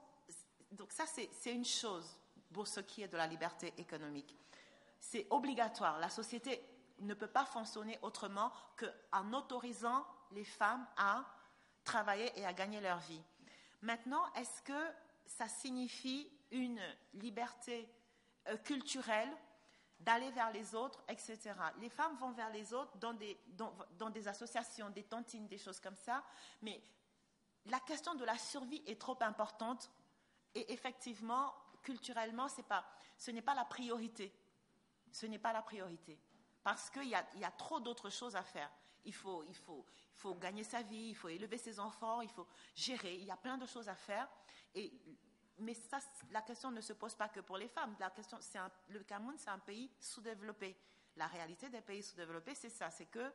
Donc 0.71 0.93
ça, 0.93 1.05
c'est 1.07 1.53
une 1.53 1.65
chose 1.65 2.19
pour 2.53 2.67
ce 2.67 2.81
qui 2.81 3.03
est 3.03 3.09
de 3.09 3.17
la 3.17 3.27
liberté 3.27 3.73
économique. 3.79 4.37
C'est 5.01 5.27
obligatoire. 5.31 5.99
La 5.99 6.09
société 6.09 6.63
ne 7.01 7.15
peut 7.15 7.27
pas 7.27 7.45
fonctionner 7.45 7.99
autrement 8.03 8.53
qu'en 8.77 9.33
autorisant 9.33 10.07
les 10.31 10.45
femmes 10.45 10.87
à 10.97 11.25
travailler 11.85 12.33
et 12.39 12.47
à 12.47 12.53
gagner 12.53 12.81
leur 12.81 12.99
vie. 12.99 13.23
Maintenant, 13.83 14.33
est-ce 14.35 14.63
que 14.63 14.93
ça 15.27 15.49
signifie 15.49 16.31
une 16.51 16.81
liberté 17.15 17.89
euh, 18.49 18.57
culturelle 18.59 19.31
d'aller 20.05 20.31
vers 20.33 20.51
les 20.51 20.75
autres, 20.75 21.03
etc. 21.09 21.55
Les 21.81 21.89
femmes 21.89 22.17
vont 22.17 22.33
vers 22.33 22.51
les 22.51 22.73
autres 22.73 22.97
dans 22.99 23.13
des, 24.11 24.29
associations, 24.29 24.91
des 24.91 25.05
tontines, 25.05 25.47
des 25.49 25.59
choses 25.59 25.81
comme 25.81 25.97
ça, 25.97 26.25
mais 26.61 26.83
la 27.67 27.81
question 27.81 28.15
de 28.15 28.25
la 28.25 28.37
survie 28.37 28.83
est 28.87 29.01
trop 29.01 29.17
importante 29.21 29.91
et 30.55 30.73
effectivement, 30.73 31.55
culturellement, 31.83 32.49
pas, 32.69 32.85
ce 33.17 33.31
n'est 33.31 33.43
pas 33.43 33.55
la 33.55 33.65
priorité. 33.65 34.33
Ce 35.13 35.27
n'est 35.27 35.39
pas 35.39 35.53
la 35.53 35.63
priorité. 35.63 36.19
Parce 36.63 36.91
qu'il 36.91 37.09
y 37.09 37.15
a, 37.15 37.25
y 37.37 37.45
a 37.45 37.51
trop 37.51 37.81
d'autres 37.81 38.11
choses 38.11 38.37
à 38.37 38.43
faire. 38.43 38.71
Il 39.05 39.15
faut, 39.15 39.45
il, 39.45 39.55
faut, 39.55 39.85
il 40.15 40.19
faut 40.19 40.35
gagner 40.35 40.65
sa 40.65 40.83
vie, 40.83 41.09
il 41.11 41.17
faut 41.17 41.29
élever 41.29 41.59
ses 41.59 41.81
enfants, 41.81 42.21
il 42.21 42.29
faut 42.29 42.47
gérer, 42.75 43.17
il 43.17 43.25
y 43.25 43.31
a 43.31 43.37
plein 43.37 43.59
de 43.59 43.67
choses 43.67 43.89
à 43.89 43.97
faire. 43.97 44.29
Mais 45.63 45.77
la 46.31 46.43
question 46.43 46.71
ne 46.71 46.81
se 46.81 46.93
pose 46.93 47.15
pas 47.15 47.29
que 47.29 47.41
pour 47.41 47.57
les 47.57 47.69
femmes. 47.69 47.97
Le 48.89 49.03
Cameroun, 49.03 49.37
c'est 49.39 49.51
un 49.51 49.59
pays 49.59 49.91
sous-développé. 50.01 50.77
La 51.17 51.27
réalité 51.27 51.69
des 51.69 51.81
pays 51.81 52.03
sous-développés, 52.03 52.55
c'est 52.55 52.71
ça, 52.71 52.91
c'est 52.91 53.07
que 53.07 53.33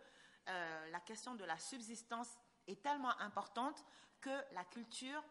euh, 0.50 0.90
la 0.92 1.00
question 1.02 1.36
de 1.36 1.44
la 1.44 1.58
subsistance 1.58 2.38
est 2.68 2.82
tellement 2.82 3.18
importante 3.20 3.84
que 4.22 4.54
la 4.54 4.64
culture 4.66 5.24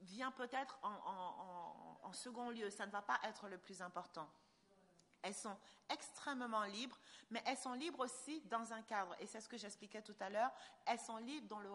vient 0.00 0.30
peut-être 0.30 0.78
en, 0.82 2.12
second 2.12 2.50
lieu. 2.50 2.70
Ça 2.70 2.86
ne 2.86 2.90
va 2.90 3.02
pas 3.02 3.20
être 3.24 3.48
le 3.48 3.58
plus 3.58 3.82
important. 3.82 4.28
Elles 5.22 5.34
sont 5.34 5.56
extrêmement 5.90 6.64
libres, 6.64 6.98
mais 7.30 7.42
elles 7.46 7.56
sont 7.56 7.74
libres 7.74 8.00
aussi 8.00 8.40
dans 8.42 8.72
un 8.72 8.82
cadre. 8.82 9.14
Et 9.20 9.26
c'est 9.26 9.40
ce 9.40 9.48
que 9.48 9.58
j'expliquais 9.58 10.02
tout 10.02 10.16
à 10.20 10.30
l'heure. 10.30 10.50
Elles 10.86 11.00
sont 11.00 11.18
libres 11.18 11.46
dans 11.48 11.60
le, 11.60 11.70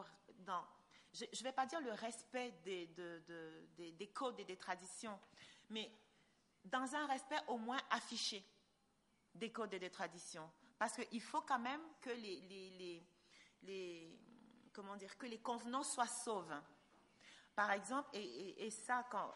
je 1.14 1.26
ne 1.26 1.44
vais 1.44 1.52
pas 1.52 1.66
dire 1.66 1.80
le 1.82 1.92
respect 1.92 2.52
des, 2.64 2.88
des, 2.88 4.08
codes 4.08 4.40
et 4.40 4.46
des 4.46 4.58
traditions, 4.58 5.20
mais 5.70 5.92
dans 6.66 6.96
un 6.96 7.06
respect 7.06 7.40
au 7.48 7.58
moins 7.58 7.80
affiché 7.92 8.44
des 9.36 9.52
codes 9.52 9.74
et 9.74 9.80
des 9.80 9.92
traditions. 9.92 10.50
Parce 10.80 10.96
qu'il 10.96 11.22
faut 11.22 11.42
quand 11.42 11.60
même 11.60 11.82
que 12.02 12.10
les, 12.10 13.04
les, 13.62 14.20
comment 14.74 14.96
dire, 14.96 15.16
que 15.18 15.28
les 15.28 15.40
convenances 15.40 15.94
soient 15.94 16.08
sauves. 16.08 16.56
Par 17.56 17.72
exemple, 17.72 18.10
et, 18.14 18.70
ça, 18.72 19.06
quand 19.12 19.32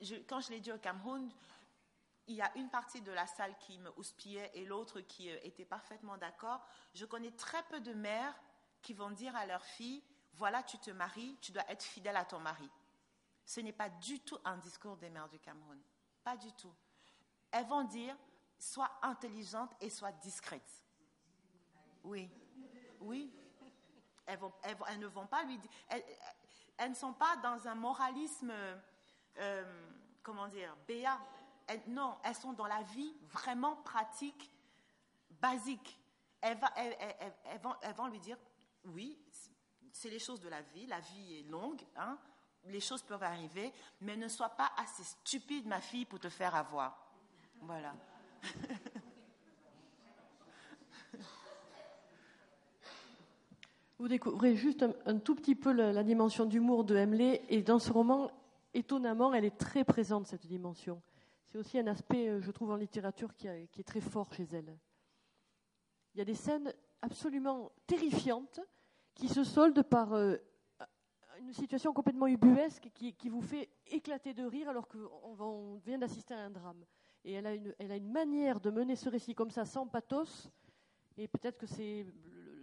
je, 0.00 0.16
quand 0.26 0.40
je 0.40 0.50
l'ai 0.50 0.60
dit 0.60 0.72
au 0.72 0.78
Cameroun, 0.78 1.30
il 2.26 2.34
y 2.34 2.42
a 2.42 2.50
une 2.56 2.70
partie 2.70 3.00
de 3.02 3.12
la 3.12 3.26
salle 3.28 3.56
qui 3.58 3.78
me 3.78 3.92
houspillait 3.96 4.50
et 4.54 4.64
l'autre 4.64 5.00
qui 5.00 5.30
euh, 5.30 5.38
était 5.44 5.64
parfaitement 5.64 6.18
d'accord. 6.18 6.60
Je 6.92 7.04
connais 7.04 7.30
très 7.30 7.62
peu 7.68 7.78
de 7.78 7.92
mères 7.92 8.34
qui 8.82 8.94
vont 8.94 9.12
dire 9.12 9.36
à 9.36 9.46
leurs 9.46 9.64
filles 9.64 10.02
voilà, 10.36 10.62
tu 10.62 10.78
te 10.78 10.90
maries, 10.90 11.36
tu 11.40 11.52
dois 11.52 11.68
être 11.70 11.82
fidèle 11.82 12.16
à 12.16 12.24
ton 12.24 12.38
mari. 12.38 12.70
Ce 13.44 13.60
n'est 13.60 13.72
pas 13.72 13.88
du 13.88 14.20
tout 14.20 14.38
un 14.44 14.56
discours 14.58 14.96
des 14.96 15.08
mères 15.08 15.28
du 15.28 15.38
Cameroun. 15.38 15.80
Pas 16.22 16.36
du 16.36 16.52
tout. 16.52 16.74
Elles 17.50 17.66
vont 17.66 17.84
dire, 17.84 18.16
sois 18.58 18.90
intelligente 19.02 19.72
et 19.80 19.88
sois 19.88 20.12
discrète. 20.12 20.84
Oui, 22.02 22.28
oui. 23.00 23.32
Elles, 24.26 24.38
ne 24.98 25.06
vont 25.06 25.26
pas 25.26 25.44
lui 25.44 25.56
dire. 25.58 25.70
Elles, 26.76 26.90
ne 26.90 26.94
sont 26.94 27.12
pas 27.12 27.36
dans 27.36 27.68
un 27.68 27.76
moralisme, 27.76 28.52
euh, 29.38 29.88
comment 30.22 30.48
dire, 30.48 30.76
béat. 30.86 31.20
non, 31.86 32.18
elles 32.24 32.34
sont 32.34 32.52
dans 32.52 32.66
la 32.66 32.82
vie 32.82 33.16
vraiment 33.28 33.76
pratique, 33.76 34.50
basique. 35.30 36.00
Elles, 36.40 36.58
vont, 37.62 37.74
elles 37.80 37.94
vont 37.94 38.08
lui 38.08 38.18
dire, 38.18 38.36
oui, 38.84 39.16
c'est 39.96 40.10
les 40.10 40.18
choses 40.18 40.40
de 40.40 40.48
la 40.48 40.60
vie, 40.60 40.86
la 40.86 41.00
vie 41.00 41.38
est 41.38 41.50
longue, 41.50 41.80
hein. 41.96 42.18
les 42.66 42.80
choses 42.80 43.00
peuvent 43.02 43.22
arriver, 43.22 43.72
mais 44.02 44.16
ne 44.16 44.28
sois 44.28 44.50
pas 44.50 44.70
assez 44.76 45.02
stupide, 45.02 45.66
ma 45.66 45.80
fille, 45.80 46.04
pour 46.04 46.20
te 46.20 46.28
faire 46.28 46.54
avoir. 46.54 47.10
Voilà. 47.62 47.94
Vous 53.98 54.08
découvrez 54.08 54.54
juste 54.54 54.84
un, 55.06 55.18
tout 55.18 55.34
petit 55.34 55.54
peu 55.54 55.72
la, 55.72 56.04
dimension 56.04 56.44
d'humour 56.44 56.84
de 56.84 56.94
Emily, 56.94 57.40
et 57.48 57.62
dans 57.62 57.78
ce 57.78 57.90
roman, 57.90 58.30
étonnamment, 58.74 59.32
elle 59.32 59.46
est 59.46 59.56
très 59.56 59.84
présente, 59.84 60.26
cette 60.26 60.46
dimension. 60.46 61.00
C'est 61.46 61.56
aussi 61.56 61.78
un 61.78 61.86
aspect, 61.86 62.28
euh, 62.28 62.42
je 62.42 62.50
trouve, 62.50 62.70
en 62.70 62.76
littérature 62.76 63.34
qui, 63.34 63.48
est 63.48 63.86
très 63.86 64.02
fort 64.02 64.30
chez 64.34 64.46
elle. 64.52 64.76
Il 66.14 66.18
y 66.18 66.20
a 66.20 66.26
des 66.26 66.34
scènes 66.34 66.74
absolument 67.00 67.72
terrifiantes 67.86 68.60
qui 69.16 69.28
se 69.28 69.42
soldent 69.42 69.82
par 69.82 70.12
euh, 70.12 70.36
une 71.40 71.52
situation 71.52 71.92
complètement 71.92 72.28
ubuesque 72.28 72.88
qui, 72.94 73.28
vous 73.28 73.42
fait 73.42 73.68
éclater 73.88 74.32
de 74.32 74.44
rire 74.44 74.68
alors 74.68 74.86
qu'on 74.86 75.80
vient 75.84 75.98
d'assister 75.98 76.34
à 76.34 76.38
un 76.38 76.50
drame. 76.50 76.84
Et 77.24 77.32
elle 77.32 77.46
a, 77.46 77.96
une, 77.96 78.12
manière 78.12 78.60
de 78.60 78.70
mener 78.70 78.94
ce 78.94 79.08
récit 79.08 79.34
comme 79.34 79.50
ça, 79.50 79.64
sans 79.64 79.88
pathos, 79.88 80.48
et 81.16 81.26
peut-être 81.26 81.58
que 81.58 81.66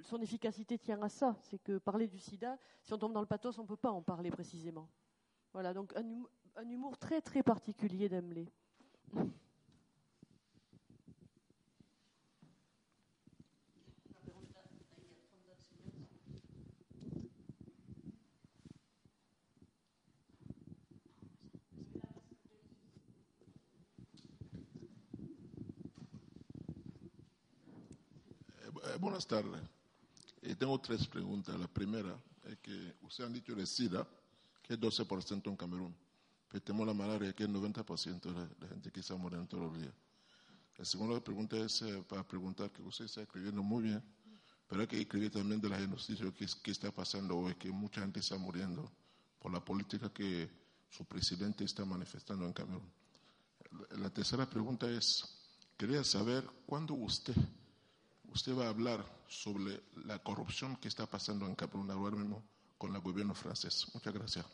son 0.04 0.22
efficacité 0.22 0.78
tient 0.78 1.02
à 1.02 1.10
ça. 1.10 1.36
C'est 1.42 1.60
que 1.60 1.80
parler 1.80 2.08
du 2.08 2.18
sida, 2.18 2.58
si 2.82 2.94
on 2.94 2.98
tombe 2.98 3.12
dans 3.12 3.20
le 3.20 3.28
pathos, 3.28 3.60
on 3.60 3.64
ne 3.64 3.68
peut 3.68 3.76
pas 3.76 3.92
en 3.92 4.02
parler 4.02 4.32
précisément. 4.32 4.88
Voilà, 5.52 5.74
donc 5.74 5.94
un 5.98 6.24
un 6.56 6.70
humour 6.70 6.98
très 6.98 7.22
très 7.22 7.44
particulier 7.44 8.10
d'Emblé. 8.10 8.48
buenas 29.04 29.28
tardes. 29.28 29.62
Y 30.42 30.56
tengo 30.56 30.80
tres 30.80 31.06
preguntas. 31.08 31.60
La 31.60 31.68
primera 31.68 32.16
es 32.46 32.58
que 32.60 32.96
usted 33.02 33.26
han 33.26 33.34
dicho 33.34 33.54
de 33.54 33.66
SIDA, 33.66 34.08
que 34.62 34.74
es 34.74 34.80
12% 34.80 35.50
en 35.50 35.58
Camerún. 35.58 35.96
Pero 36.48 36.64
tenemos 36.64 36.88
la 36.88 36.94
malaria, 36.94 37.34
que 37.34 37.44
es 37.44 37.50
90% 37.50 38.22
de 38.22 38.34
la, 38.34 38.68
gente 38.70 38.92
que 38.92 39.02
está 39.02 39.16
muriendo 39.16 39.48
todos 39.48 39.66
los 39.66 39.82
días. 39.82 39.94
La 40.78 40.86
segunda 40.86 41.22
pregunta 41.22 41.58
es 41.58 41.82
eh, 41.82 42.04
para 42.08 42.26
preguntar 42.26 42.72
que 42.72 42.82
usted 42.82 43.06
está 43.06 43.22
escribiendo 43.22 43.62
muy 43.62 43.84
bien, 43.84 44.02
pero 44.68 44.82
hay 44.82 44.88
que 44.88 45.02
escribir 45.02 45.32
también 45.32 45.60
de 45.60 45.70
la 45.70 45.78
genocidio 45.78 46.34
que, 46.34 46.48
que 46.64 46.72
está 46.72 46.92
pasando 46.92 47.38
hoy, 47.38 47.56
que 47.56 47.70
mucha 47.72 48.02
gente 48.02 48.22
está 48.22 48.38
muriendo 48.38 48.90
por 49.38 49.52
la 49.52 49.64
política 49.64 50.12
que 50.12 50.50
su 50.90 51.04
presidente 51.06 51.66
está 51.66 51.84
manifestando 51.84 52.46
en 52.46 52.54
Camerún. 52.54 52.90
La 53.98 54.10
tercera 54.10 54.50
pregunta 54.50 54.90
es, 54.90 55.24
quería 55.78 56.04
saber 56.04 56.46
cuándo 56.66 56.94
usted 56.94 57.36
usted 58.34 58.56
va 58.56 58.66
a 58.66 58.70
hablar 58.70 59.06
sobre 59.28 59.82
la 60.06 60.18
corrupción 60.20 60.76
que 60.78 60.88
está 60.88 61.06
pasando 61.06 61.46
en 61.46 61.56
Camerún 61.56 61.92
ahora 61.92 62.16
mismo 62.16 62.44
con 62.78 62.96
el 62.96 63.02
gobierno 63.02 63.36
francés. 63.36 63.86
Muchas 63.94 64.14
gracias. 64.14 64.46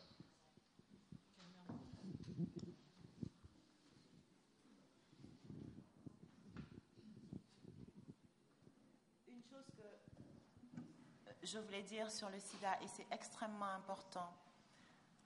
Une 9.27 9.41
chose 9.49 9.65
que 9.77 11.47
je 11.47 11.57
voulais 11.59 11.83
dire 11.83 12.11
sur 12.11 12.29
le 12.29 12.39
sida, 12.39 12.77
et 12.81 12.87
c'est 12.87 13.07
extrêmement 13.11 13.73
important. 13.73 14.29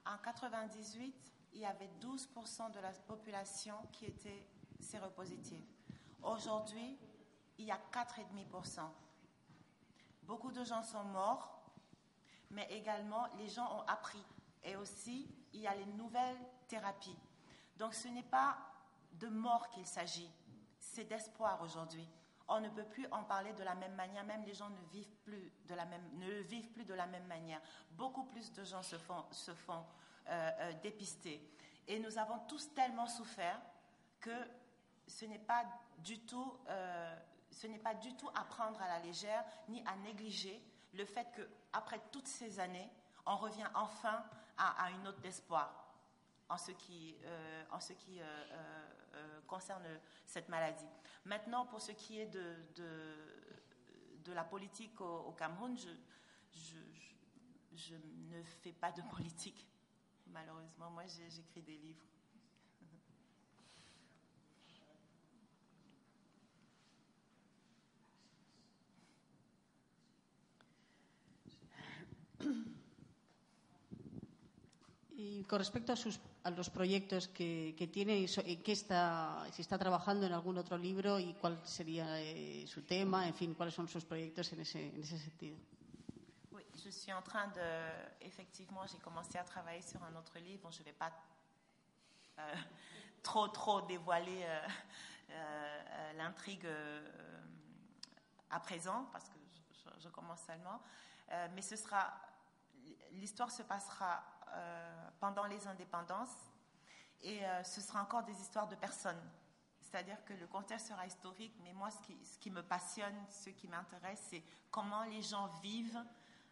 En 0.06 0.16
98, 0.18 1.14
il 1.54 1.60
y 1.60 1.64
avait 1.64 1.90
12% 2.00 2.72
de 2.72 2.80
la 2.80 2.92
population 2.92 3.74
qui 3.92 4.06
était 4.06 4.46
séropositive. 4.80 5.62
Aujourd'hui, 6.22 6.96
il 7.58 7.66
y 7.66 7.70
a 7.70 7.78
4,5%. 7.92 8.80
Beaucoup 10.22 10.52
de 10.52 10.64
gens 10.64 10.82
sont 10.82 11.04
morts, 11.04 11.62
mais 12.50 12.66
également 12.70 13.26
les 13.38 13.48
gens 13.48 13.78
ont 13.78 13.82
appris. 13.86 14.24
Et 14.62 14.76
aussi, 14.76 15.28
il 15.52 15.60
y 15.60 15.66
a 15.66 15.74
les 15.74 15.86
nouvelles 15.86 16.38
thérapies. 16.68 17.16
Donc 17.76 17.94
ce 17.94 18.08
n'est 18.08 18.22
pas 18.22 18.56
de 19.12 19.28
mort 19.28 19.68
qu'il 19.70 19.86
s'agit, 19.86 20.30
c'est 20.78 21.04
d'espoir 21.04 21.60
aujourd'hui. 21.62 22.08
On 22.46 22.60
ne 22.60 22.68
peut 22.68 22.84
plus 22.84 23.06
en 23.10 23.24
parler 23.24 23.52
de 23.54 23.62
la 23.62 23.74
même 23.74 23.94
manière, 23.94 24.24
même 24.24 24.44
les 24.44 24.54
gens 24.54 24.68
ne 24.68 24.80
vivent 24.92 25.16
plus 25.24 25.50
de 25.66 25.74
la 25.74 25.86
même, 25.86 26.02
ne 26.14 26.40
vivent 26.42 26.70
plus 26.70 26.84
de 26.84 26.94
la 26.94 27.06
même 27.06 27.26
manière. 27.26 27.60
Beaucoup 27.92 28.24
plus 28.24 28.52
de 28.52 28.64
gens 28.64 28.82
se 28.82 28.98
font, 28.98 29.24
se 29.30 29.54
font 29.54 29.84
euh, 30.28 30.50
euh, 30.60 30.72
dépister. 30.82 31.40
Et 31.88 31.98
nous 31.98 32.18
avons 32.18 32.38
tous 32.40 32.72
tellement 32.74 33.06
souffert 33.06 33.60
que 34.20 34.36
ce 35.06 35.24
n'est 35.24 35.38
pas 35.38 35.64
du 35.98 36.18
tout 36.20 36.58
euh, 36.68 37.16
ce 37.54 37.66
n'est 37.66 37.78
pas 37.78 37.94
du 37.94 38.14
tout 38.16 38.28
à 38.34 38.44
prendre 38.44 38.80
à 38.82 38.88
la 38.88 38.98
légère 39.00 39.44
ni 39.68 39.82
à 39.86 39.96
négliger 39.96 40.60
le 40.92 41.04
fait 41.04 41.26
qu'après 41.34 42.00
toutes 42.10 42.26
ces 42.26 42.58
années, 42.58 42.90
on 43.26 43.36
revient 43.36 43.66
enfin 43.74 44.24
à, 44.56 44.90
une 44.90 45.02
note 45.02 45.20
d'espoir 45.20 45.94
en 46.48 46.58
ce 46.58 46.72
qui, 46.72 47.16
euh, 47.24 47.64
en 47.70 47.80
ce 47.80 47.92
qui 47.92 48.20
euh, 48.20 48.24
euh, 49.14 49.40
concerne 49.46 49.86
cette 50.26 50.48
maladie. 50.48 50.86
Maintenant, 51.24 51.64
pour 51.66 51.80
ce 51.80 51.92
qui 51.92 52.20
est 52.20 52.26
de, 52.26 52.56
de, 52.74 54.32
la 54.32 54.44
politique 54.44 55.00
au, 55.00 55.32
Cameroun, 55.32 55.76
je, 55.76 56.76
je, 57.72 57.94
ne 57.94 58.42
fais 58.42 58.72
pas 58.72 58.90
de 58.92 59.02
politique, 59.10 59.66
malheureusement. 60.26 60.90
Moi, 60.90 61.04
j'écris 61.06 61.62
des 61.62 61.76
livres. 61.76 62.04
Y 75.16 75.33
con 75.48 75.58
respecto 75.58 75.92
a, 75.92 75.96
sus, 75.96 76.20
a 76.42 76.50
los 76.50 76.70
proyectos 76.70 77.28
que, 77.28 77.74
que 77.76 77.86
tiene, 77.86 78.24
¿en 78.24 78.62
qué 78.62 78.72
está, 78.72 79.46
si 79.52 79.62
está 79.62 79.78
trabajando 79.78 80.26
en 80.26 80.32
algún 80.32 80.58
otro 80.58 80.76
libro 80.76 81.18
y 81.18 81.34
cuál 81.34 81.60
sería 81.64 82.20
eh, 82.20 82.66
su 82.66 82.82
tema, 82.82 83.26
en 83.26 83.34
fin, 83.34 83.54
cuáles 83.54 83.74
son 83.74 83.88
sus 83.88 84.04
proyectos 84.04 84.52
en 84.52 84.60
ese, 84.60 84.88
en 84.88 85.02
ese 85.02 85.18
sentido? 85.18 85.56
Oui, 86.52 86.62
je 86.84 86.90
suis 86.90 87.12
en 87.12 87.22
train 87.22 87.48
de. 87.48 87.60
Effectivement, 88.20 88.86
j'ai 88.86 88.98
commencé 88.98 89.38
à 89.38 89.44
travailler 89.44 89.82
sur 89.82 90.02
un 90.02 90.14
autre 90.16 90.38
livre. 90.38 90.70
Je 90.70 90.80
ne 90.80 90.84
vais 90.84 90.92
pas 90.92 91.12
euh, 92.38 92.54
trop, 93.22 93.48
trop 93.48 93.82
dévoiler 93.82 94.44
euh, 94.44 94.68
euh, 95.30 96.12
l'intrigue 96.14 96.66
euh, 96.66 97.40
à 98.50 98.60
présent, 98.60 99.08
parce 99.12 99.28
que 99.28 99.36
je, 99.72 100.02
je 100.04 100.08
commence 100.08 100.42
seulement. 100.42 100.80
Euh, 101.32 101.48
mais 101.54 101.62
ce 101.62 101.76
sera. 101.76 102.12
L'histoire 103.12 103.50
se 103.50 103.62
passera 103.62 104.22
euh, 104.54 105.08
pendant 105.20 105.44
les 105.44 105.66
indépendances. 105.66 106.52
Et 107.22 107.44
euh, 107.44 107.62
ce 107.62 107.80
sera 107.80 108.02
encore 108.02 108.24
des 108.24 108.38
histoires 108.40 108.68
de 108.68 108.76
personnes. 108.76 109.22
C'est-à-dire 109.80 110.22
que 110.24 110.32
le 110.34 110.46
contexte 110.46 110.88
sera 110.88 111.06
historique, 111.06 111.54
mais 111.62 111.72
moi, 111.72 111.90
ce 111.90 112.00
qui, 112.00 112.18
ce 112.24 112.38
qui 112.38 112.50
me 112.50 112.62
passionne, 112.62 113.14
ce 113.30 113.50
qui 113.50 113.68
m'intéresse, 113.68 114.20
c'est 114.30 114.42
comment 114.70 115.04
les 115.04 115.22
gens 115.22 115.46
vivent, 115.62 116.02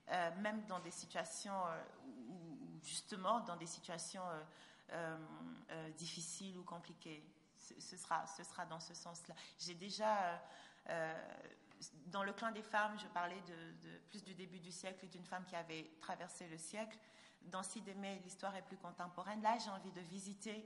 euh, 0.09 0.31
même 0.37 0.65
dans 0.67 0.81
des 0.81 0.91
situations, 0.91 1.61
ou, 2.29 2.81
justement 2.83 3.41
dans 3.41 3.57
des 3.57 3.67
situations 3.67 4.25
difficiles 5.97 6.59
ou 6.59 6.65
compliquées. 6.65 7.25
Ce, 7.57 7.97
sera, 7.97 8.27
ce 8.27 8.43
sera 8.45 8.67
dans 8.67 8.81
ce 8.81 8.93
sens-là. 8.93 9.35
J'ai 9.59 9.75
déjà 9.75 10.41
dans 12.07 12.23
le 12.23 12.33
clan 12.33 12.53
des 12.53 12.63
femmes, 12.63 12.99
je 12.99 13.07
parlais 13.09 13.41
de, 13.43 13.99
plus 14.11 14.23
du 14.23 14.35
début 14.35 14.59
du 14.59 14.71
siècle 14.71 15.09
d'une 15.09 15.25
femme 15.25 15.45
qui 15.45 15.57
avait 15.57 15.91
traversé 16.01 16.47
le 16.49 16.59
siècle 16.59 16.99
dans 17.51 17.63
Sidemé, 17.63 18.21
l'histoire 18.25 18.55
est 18.57 18.63
plus 18.63 18.77
contemporaine. 18.77 19.43
Là, 19.43 19.59
j'ai 19.59 19.71
envie 19.71 19.93
de 19.93 20.01
visiter 20.01 20.65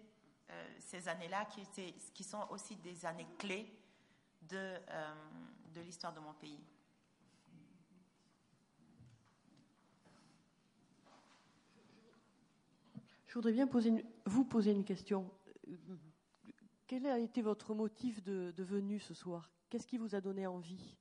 euh, 0.51 0.77
ces 0.79 1.09
années-là 1.09 1.47
qui, 1.47 1.63
qui 2.15 2.25
sont 2.25 2.47
aussi 2.51 2.77
des 2.77 3.05
années 3.05 3.27
clés 3.39 3.73
de, 4.43 4.57
euh, 4.57 5.15
de 5.75 5.81
l'histoire 5.81 6.13
de 6.13 6.21
mon 6.21 6.35
pays. 6.35 6.61
Je 13.27 13.35
voudrais 13.35 13.53
bien 13.53 13.67
poser 13.67 14.05
vous 14.25 14.45
poser 14.45 14.73
une 14.73 14.85
question. 14.85 15.31
Quel 16.87 17.07
a 17.07 17.19
été 17.19 17.43
votre 17.43 17.75
motif 17.75 18.23
de, 18.23 18.55
de 18.57 18.65
venue 18.65 19.01
ce 19.01 19.13
soir? 19.13 19.51
Qu'est-ce 19.69 19.87
qui 19.87 19.99
vous 19.99 20.15
a 20.15 20.21
donné 20.21 20.47
envie? 20.47 20.97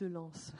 Se 0.00 0.08
lance. 0.08 0.52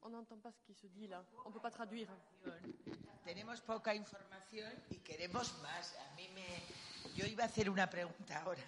on 0.00 0.10
n'entend 0.10 0.38
pas 0.38 0.52
ce 0.52 0.62
qui 0.62 0.72
se 0.74 0.86
dit 0.86 1.06
là. 1.08 1.22
On 1.44 1.48
ne 1.48 1.54
peut 1.54 1.60
pas 1.60 1.70
traduire. 1.72 2.08
Tenemos 3.24 3.60
poca 3.60 3.94
información 3.94 4.72
y 4.90 4.98
queremos 4.98 5.52
más. 5.60 5.94
A 5.96 6.14
mí 6.14 6.28
me, 6.34 6.46
yo 7.14 7.26
iba 7.26 7.42
a 7.42 7.46
hacer 7.46 7.68
una 7.68 7.90
pregunta 7.90 8.42
ahora 8.42 8.62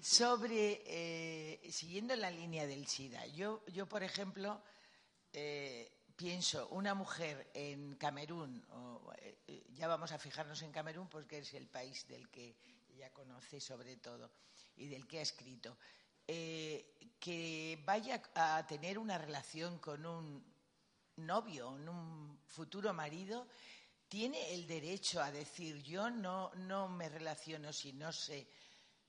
sobre, 0.00 0.82
eh, 0.86 1.70
siguiendo 1.70 2.16
la 2.16 2.30
línea 2.30 2.66
del 2.66 2.86
SIDA. 2.86 3.26
Yo, 3.26 3.62
yo 3.66 3.86
por 3.86 4.02
ejemplo, 4.02 4.60
eh, 5.34 5.95
pienso, 6.16 6.68
una 6.68 6.94
mujer 6.94 7.50
en 7.54 7.94
Camerún, 7.96 8.64
o, 8.70 9.12
eh, 9.18 9.66
ya 9.74 9.86
vamos 9.86 10.12
a 10.12 10.18
fijarnos 10.18 10.62
en 10.62 10.72
Camerún 10.72 11.08
porque 11.08 11.38
es 11.38 11.52
el 11.54 11.68
país 11.68 12.08
del 12.08 12.30
que 12.30 12.56
ella 12.88 13.12
conoce 13.12 13.60
sobre 13.60 13.98
todo 13.98 14.32
y 14.76 14.88
del 14.88 15.06
que 15.06 15.18
ha 15.18 15.22
escrito, 15.22 15.76
eh, 16.26 17.14
que 17.20 17.82
vaya 17.84 18.22
a 18.34 18.66
tener 18.66 18.98
una 18.98 19.18
relación 19.18 19.78
con 19.78 20.04
un 20.06 20.44
novio, 21.16 21.70
un 21.70 22.40
futuro 22.46 22.92
marido, 22.92 23.46
tiene 24.08 24.54
el 24.54 24.66
derecho 24.66 25.20
a 25.20 25.30
decir 25.30 25.82
yo 25.82 26.10
no, 26.10 26.50
no 26.54 26.88
me 26.88 27.08
relaciono 27.08 27.72
si 27.72 27.92
no 27.92 28.12
sé 28.12 28.48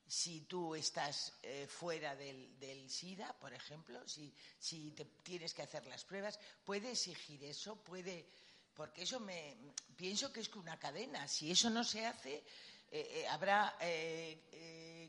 si 0.08 0.42
tú 0.42 0.74
estás 0.76 1.34
eh, 1.44 1.68
fuera 1.68 2.16
del, 2.16 2.58
del, 2.60 2.90
SIDA, 2.90 3.34
por 3.40 3.54
ejemplo, 3.54 4.08
si, 4.08 4.34
si 4.58 4.92
te 4.92 5.06
tienes 5.06 5.54
que 5.54 5.64
hacer 5.64 5.86
las 5.86 6.06
pruebas, 6.06 6.40
puede 6.64 6.92
exigir 6.92 7.44
eso, 7.44 7.76
puede, 7.84 8.26
porque 8.74 9.04
eso 9.04 9.20
me 9.20 9.58
pienso 9.96 10.32
que 10.32 10.40
es 10.40 10.54
una 10.56 10.80
cadena. 10.80 11.28
Si 11.28 11.52
eso 11.52 11.70
no 11.70 11.84
se 11.84 12.06
hace, 12.06 12.36
eh, 12.36 12.44
eh, 12.92 13.28
habrá 13.28 13.78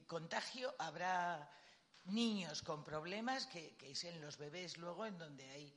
contagio, 0.06 0.74
habrá 0.78 1.48
niños 2.06 2.62
con 2.62 2.82
problemas, 2.82 3.46
que, 3.46 3.76
que 3.76 3.92
es 3.92 4.04
en 4.04 4.20
los 4.20 4.36
bebés 4.36 4.78
luego 4.78 5.06
en 5.06 5.18
donde 5.18 5.48
hay 5.50 5.72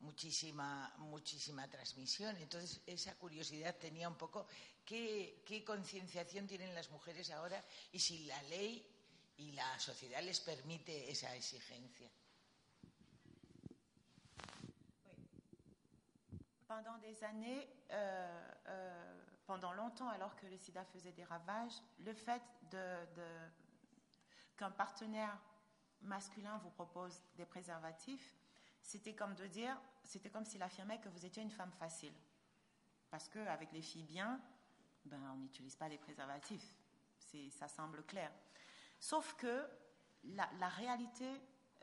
muchísima, 0.00 0.92
muchísima 0.98 1.68
transmisión. 1.68 2.36
Entonces, 2.36 2.80
esa 2.86 3.14
curiosidad 3.16 3.76
tenía 3.76 4.08
un 4.08 4.16
poco 4.16 4.46
qué, 4.84 5.42
qué 5.44 5.64
concienciación 5.64 6.46
tienen 6.46 6.74
las 6.74 6.90
mujeres 6.90 7.30
ahora 7.30 7.62
si 7.94 8.24
la 8.26 8.42
ley 8.44 8.84
y 9.38 9.52
la 9.52 9.78
sociedad 9.78 10.22
les 10.22 10.40
permite 10.40 11.10
esa 11.10 11.34
exigencia? 11.34 12.08
Pendant 16.66 16.98
des 16.98 17.22
années, 17.24 17.68
euh, 17.90 18.52
euh, 18.66 19.24
pendant 19.46 19.72
longtemps, 19.72 20.08
alors 20.08 20.34
que 20.36 20.46
le 20.46 20.56
sida 20.56 20.84
faisait 20.84 21.12
des 21.12 21.24
ravages, 21.24 21.82
le 22.00 22.12
fait 22.14 22.42
qu'un 24.56 24.70
partenaire 24.70 25.38
masculin 26.00 26.58
vous 26.58 26.70
propose 26.70 27.22
des 27.36 27.44
préservatifs, 27.44 28.36
c'était 28.82 29.14
comme 29.14 29.34
de 29.34 29.46
dire, 29.46 29.80
c'était 30.02 30.30
comme 30.30 30.44
s'il 30.44 30.62
affirmait 30.62 31.00
que 31.00 31.08
vous 31.08 31.24
étiez 31.24 31.42
une 31.42 31.50
femme 31.50 31.72
facile. 31.72 32.14
Parce 33.10 33.28
qu'avec 33.28 33.72
les 33.72 33.82
filles 33.82 34.04
bien, 34.04 34.40
ben, 35.04 35.20
on 35.32 35.36
n'utilise 35.36 35.76
pas 35.76 35.88
les 35.88 35.98
préservatifs. 35.98 36.74
Ça 37.50 37.66
semble 37.66 38.04
clair. 38.04 38.30
Sauf 39.00 39.34
que 39.34 39.66
la, 40.24 40.68
réalité 40.68 41.28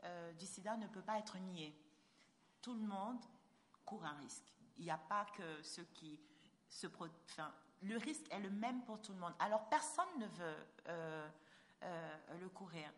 euh, 0.04 0.32
du 0.32 0.46
sida 0.46 0.76
ne 0.76 0.86
peut 0.86 1.02
pas 1.02 1.18
être 1.18 1.38
niée. 1.38 1.76
Tout 2.62 2.74
le 2.74 2.80
monde 2.80 3.22
court 3.84 4.04
un 4.04 4.14
risque. 4.14 4.52
Il 4.78 4.84
n'y 4.84 4.90
a 4.90 4.98
pas 4.98 5.26
que 5.36 5.62
ceux 5.62 5.84
qui 5.94 6.18
se... 6.68 6.86
Enfin, 6.86 7.52
le 7.82 7.96
risque 7.98 8.24
est 8.30 8.40
le 8.40 8.50
même 8.50 8.82
pour 8.84 9.00
tout 9.02 9.12
le 9.12 9.18
monde. 9.18 9.34
Alors 9.38 9.68
personne 9.68 10.18
ne 10.18 10.26
veut 10.26 10.66
euh, 10.88 11.28
euh, 11.82 12.38
le 12.40 12.48
courir. 12.48 12.90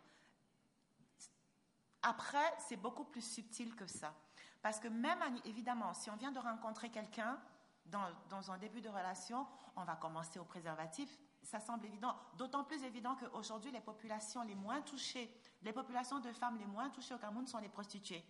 Après, 2.01 2.53
c'est 2.59 2.77
beaucoup 2.77 3.03
plus 3.03 3.21
subtil 3.21 3.75
que 3.75 3.87
ça. 3.87 4.13
Parce 4.61 4.79
que 4.79 4.87
même, 4.87 5.19
évidemment, 5.43 5.93
si 5.93 6.09
on 6.09 6.15
vient 6.15 6.31
de 6.31 6.39
rencontrer 6.39 6.89
quelqu'un 6.89 7.39
dans, 7.85 8.51
un 8.51 8.57
début 8.57 8.81
de 8.81 8.89
relation, 8.89 9.45
on 9.75 9.83
va 9.83 9.95
commencer 9.95 10.39
au 10.39 10.45
préservatif. 10.45 11.09
Ça 11.43 11.59
semble 11.59 11.85
évident. 11.85 12.15
D'autant 12.37 12.63
plus 12.63 12.83
évident 12.83 13.15
qu'aujourd'hui, 13.15 13.71
les 13.71 13.81
populations 13.81 14.43
les 14.43 14.55
moins 14.55 14.81
touchées, 14.81 15.31
les 15.61 15.73
populations 15.73 16.19
de 16.19 16.31
femmes 16.31 16.57
les 16.57 16.65
moins 16.65 16.89
touchées 16.89 17.13
au 17.13 17.19
Cameroun 17.19 17.45
sont 17.47 17.59
les 17.59 17.69
prostituées. 17.69 18.25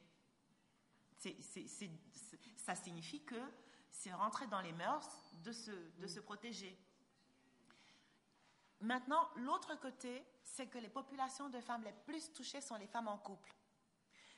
Ça 2.58 2.76
signifie 2.76 3.24
que 3.24 3.42
c'est 3.90 4.14
rentrer 4.14 4.48
dans 4.48 4.62
les 4.62 4.74
mœurs 4.74 5.10
de 5.44 5.52
se, 5.52 5.72
de 6.00 6.08
se 6.08 6.20
protéger. 6.20 6.78
Maintenant, 8.82 9.30
l'autre 9.38 9.80
côté, 9.80 10.26
c'est 10.44 10.68
que 10.68 10.78
les 10.78 10.90
populations 10.90 11.50
de 11.50 11.62
femmes 11.62 11.84
les 11.84 11.94
plus 11.94 12.34
touchées 12.34 12.62
sont 12.62 12.76
les 12.76 12.88
femmes 12.88 13.08
en 13.08 13.18
couple. 13.18 13.56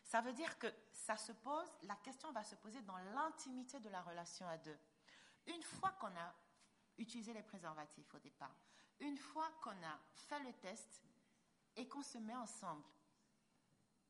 Ça 0.03 0.21
veut 0.21 0.31
dire 0.31 0.57
que 0.57 0.67
ça 0.93 1.17
se 1.17 1.31
pose, 1.33 1.67
la 1.83 1.95
question 1.95 2.31
va 2.31 2.43
se 2.43 2.55
poser 2.55 2.81
dans 2.83 2.97
l'intimité 3.13 3.79
de 3.79 3.89
la 3.89 4.01
relation 4.01 4.47
à 4.47 4.57
deux. 4.57 4.77
Une 5.47 5.63
fois 5.63 5.91
qu'on 5.93 6.15
a 6.15 6.35
utilisé 6.97 7.33
les 7.33 7.43
préservatifs 7.43 8.13
au 8.13 8.19
départ, 8.19 8.55
une 8.99 9.17
fois 9.17 9.49
qu'on 9.61 9.71
a 9.83 9.99
fait 10.13 10.39
le 10.39 10.53
test 10.53 11.03
et 11.75 11.87
qu'on 11.87 12.01
se 12.01 12.17
met 12.17 12.35
ensemble, 12.35 12.83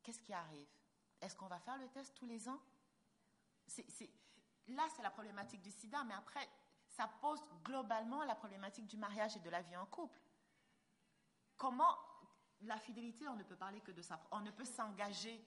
qu'est-ce 0.04 0.22
qui 0.22 0.34
arrive? 0.34 0.70
Est-ce 1.22 1.36
qu'on 1.36 1.48
va 1.48 1.60
faire 1.60 1.78
le 1.78 1.88
test 1.90 2.16
tous 2.16 2.26
les 2.26 2.48
ans? 2.48 2.62
Là, 4.68 4.88
c'est 4.96 5.02
la 5.02 5.12
problématique 5.12 5.62
du 5.62 5.72
sida, 5.72 6.04
mais 6.04 6.14
après, 6.14 6.48
ça 6.88 7.08
pose 7.22 7.44
globalement 7.64 8.24
la 8.24 8.36
problématique 8.36 8.88
du 8.88 8.98
mariage 8.98 9.36
et 9.36 9.40
de 9.40 9.50
la 9.50 9.62
vie 9.62 9.78
en 9.78 9.86
couple. 9.86 10.20
Comment 11.58 11.98
la 12.62 12.78
fidélité, 12.80 13.28
on 13.28 13.36
ne 13.36 13.44
peut 13.44 13.56
parler 13.56 13.82
que 13.82 13.92
de 13.92 14.02
ça, 14.02 14.20
on 14.32 14.40
ne 14.40 14.52
peut 14.52 14.66
s'engager 14.66 15.46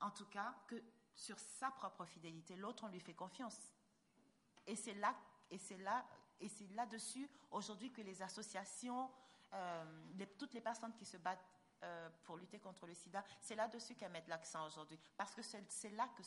en 0.00 0.10
tout 0.10 0.26
cas 0.26 0.54
que 0.66 0.82
sur 1.14 1.38
sa 1.38 1.70
propre 1.70 2.04
fidélité. 2.04 2.56
L'autre, 2.56 2.84
on 2.84 2.88
lui 2.88 3.00
fait 3.00 3.14
confiance. 3.14 3.73
Et 4.66 4.76
c'est 4.76 4.94
là, 4.94 5.14
et 5.50 5.58
c'est 5.58 5.76
là, 5.78 6.04
et 6.40 6.48
c'est 6.48 6.68
là-dessus 6.72 7.28
aujourd'hui 7.50 7.92
que 7.92 8.02
les 8.02 8.22
associations, 8.22 9.10
euh, 9.52 10.02
toutes 10.38 10.54
les 10.54 10.60
personnes 10.60 10.94
qui 10.94 11.04
se 11.04 11.16
battent 11.16 11.46
euh, 11.82 12.08
pour 12.24 12.36
lutter 12.36 12.58
contre 12.58 12.86
le 12.86 12.94
SIDA, 12.94 13.24
c'est 13.40 13.54
là-dessus 13.54 13.94
qu'elles 13.94 14.10
mettent 14.10 14.28
l'accent 14.28 14.66
aujourd'hui, 14.66 14.98
parce 15.16 15.34
que 15.34 15.42
c'est, 15.42 15.90
là 15.90 16.08
que 16.16 16.22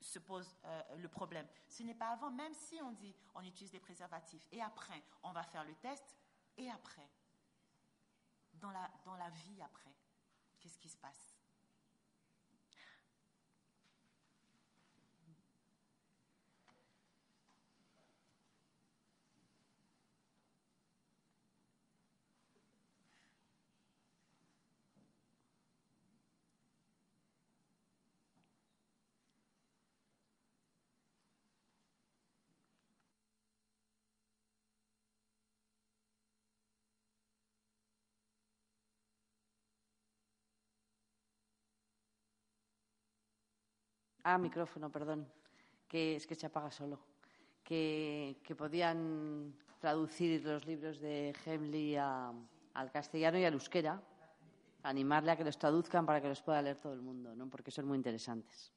se 0.00 0.18
pose 0.20 0.56
euh, 0.64 0.96
le 0.96 1.08
problème. 1.08 1.46
Ce 1.68 1.82
n'est 1.82 1.94
pas 1.94 2.10
avant, 2.10 2.30
même 2.30 2.54
si 2.54 2.80
on 2.82 2.92
dit 2.92 3.14
on 3.34 3.42
utilise 3.42 3.72
des 3.72 3.80
préservatifs, 3.80 4.46
et 4.52 4.62
après 4.62 5.02
on 5.22 5.32
va 5.32 5.42
faire 5.42 5.64
le 5.64 5.74
test, 5.76 6.16
et 6.56 6.70
après, 6.70 7.10
dans 8.54 8.70
la, 8.70 8.90
dans 9.04 9.16
la 9.16 9.30
vie 9.30 9.62
après, 9.62 9.94
qu'est-ce 10.60 10.78
qui 10.78 10.88
se 10.88 10.98
passe? 10.98 11.29
Ah, 44.22 44.38
micrófono, 44.38 44.90
perdón. 44.90 45.26
Que 45.88 46.16
es 46.16 46.26
que 46.26 46.34
se 46.34 46.46
apaga 46.46 46.70
solo. 46.70 46.98
Que, 47.64 48.40
que 48.42 48.54
podían 48.54 49.54
traducir 49.80 50.44
los 50.44 50.66
libros 50.66 51.00
de 51.00 51.34
Hemley 51.44 51.96
al 51.96 52.90
castellano 52.92 53.38
y 53.38 53.44
al 53.44 53.54
euskera, 53.54 54.00
animarle 54.82 55.32
a 55.32 55.36
que 55.36 55.44
los 55.44 55.58
traduzcan 55.58 56.04
para 56.06 56.20
que 56.20 56.28
los 56.28 56.42
pueda 56.42 56.62
leer 56.62 56.76
todo 56.76 56.92
el 56.92 57.00
mundo, 57.00 57.34
¿no? 57.34 57.48
porque 57.48 57.70
son 57.70 57.86
muy 57.86 57.96
interesantes. 57.96 58.72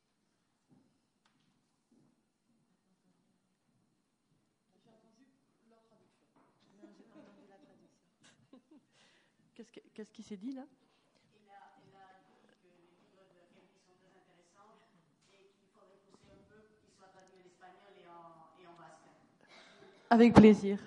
Avec 20.14 20.32
plaisir. 20.36 20.78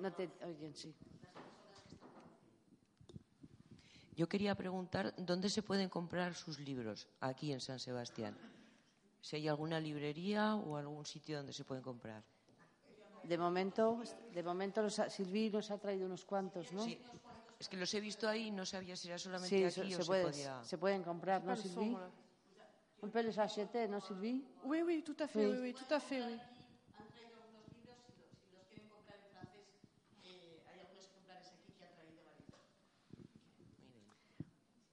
no 0.00 0.12
te 0.12 0.30
oyen, 0.44 0.74
sí. 0.74 0.94
Yo 4.16 4.28
quería 4.28 4.54
preguntar 4.54 5.14
dónde 5.16 5.48
se 5.48 5.62
pueden 5.62 5.88
comprar 5.88 6.34
sus 6.34 6.58
libros 6.58 7.08
aquí 7.20 7.52
en 7.52 7.60
San 7.60 7.78
Sebastián. 7.78 8.36
Si 9.20 9.36
hay 9.36 9.48
alguna 9.48 9.80
librería 9.80 10.56
o 10.56 10.76
algún 10.76 11.06
sitio 11.06 11.36
donde 11.38 11.52
se 11.52 11.64
pueden 11.64 11.82
comprar. 11.82 12.22
De 13.22 13.38
momento, 13.38 14.02
de 14.34 14.42
momento 14.42 14.82
los 14.82 14.98
ha, 14.98 15.08
Silvi 15.08 15.48
nos 15.50 15.70
ha 15.70 15.78
traído 15.78 16.06
unos 16.06 16.24
cuantos, 16.24 16.72
¿no? 16.72 16.82
Sí, 16.84 16.98
Es 17.60 17.68
que 17.68 17.76
los 17.76 17.92
he 17.94 18.00
visto 18.00 18.28
ahí 18.28 18.48
y 18.48 18.50
no 18.50 18.66
sabía 18.66 18.96
si 18.96 19.06
era 19.08 19.18
solamente 19.18 19.56
Sí, 19.56 19.64
aquí 19.80 19.90
se, 19.90 19.96
o 19.96 19.98
se 19.98 20.02
se 20.02 20.06
puede- 20.08 20.24
podía... 20.24 20.64
se 20.64 20.78
pueden 20.78 21.02
comprar, 21.04 21.40
¿no, 21.42 21.46
Pas 21.52 21.64
le 21.64 21.70
son, 21.70 21.74
Sylvie? 21.84 21.90
voilà. 21.96 22.10
On 23.02 23.08
peut 23.08 23.20
les 23.22 23.38
acheter, 23.38 23.88
¿no, 23.88 24.00
Sylvie? 24.00 24.44
Oui, 24.64 24.82
oui, 24.86 25.02
tout 25.04 25.16
à 25.18 25.26
fait, 25.26 25.46
Oui. 25.46 25.52
oui, 25.52 25.58
oui, 25.60 25.74
tout 25.74 25.92
à 25.92 25.98
fait, 25.98 26.22
oui. 26.22 26.38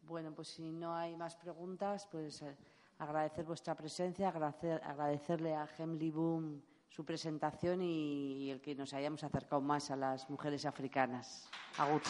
Bueno, 0.01 0.31
pues 0.33 0.47
si 0.47 0.71
no 0.71 0.95
hay 0.95 1.15
más 1.15 1.35
preguntas, 1.35 2.07
pues 2.11 2.41
eh, 2.41 2.55
agradecer 2.97 3.45
vuestra 3.45 3.75
presencia, 3.75 4.29
agradecer, 4.29 4.81
agradecerle 4.83 5.55
a 5.55 5.67
Hemley 5.77 6.09
Boom 6.09 6.61
su 6.89 7.05
presentación 7.05 7.81
y, 7.83 8.45
y 8.45 8.49
el 8.49 8.59
que 8.59 8.73
nos 8.73 8.93
hayamos 8.93 9.23
acercado 9.23 9.61
más 9.61 9.91
a 9.91 9.95
las 9.95 10.27
mujeres 10.29 10.65
africanas. 10.65 11.47
Agur. 11.77 12.01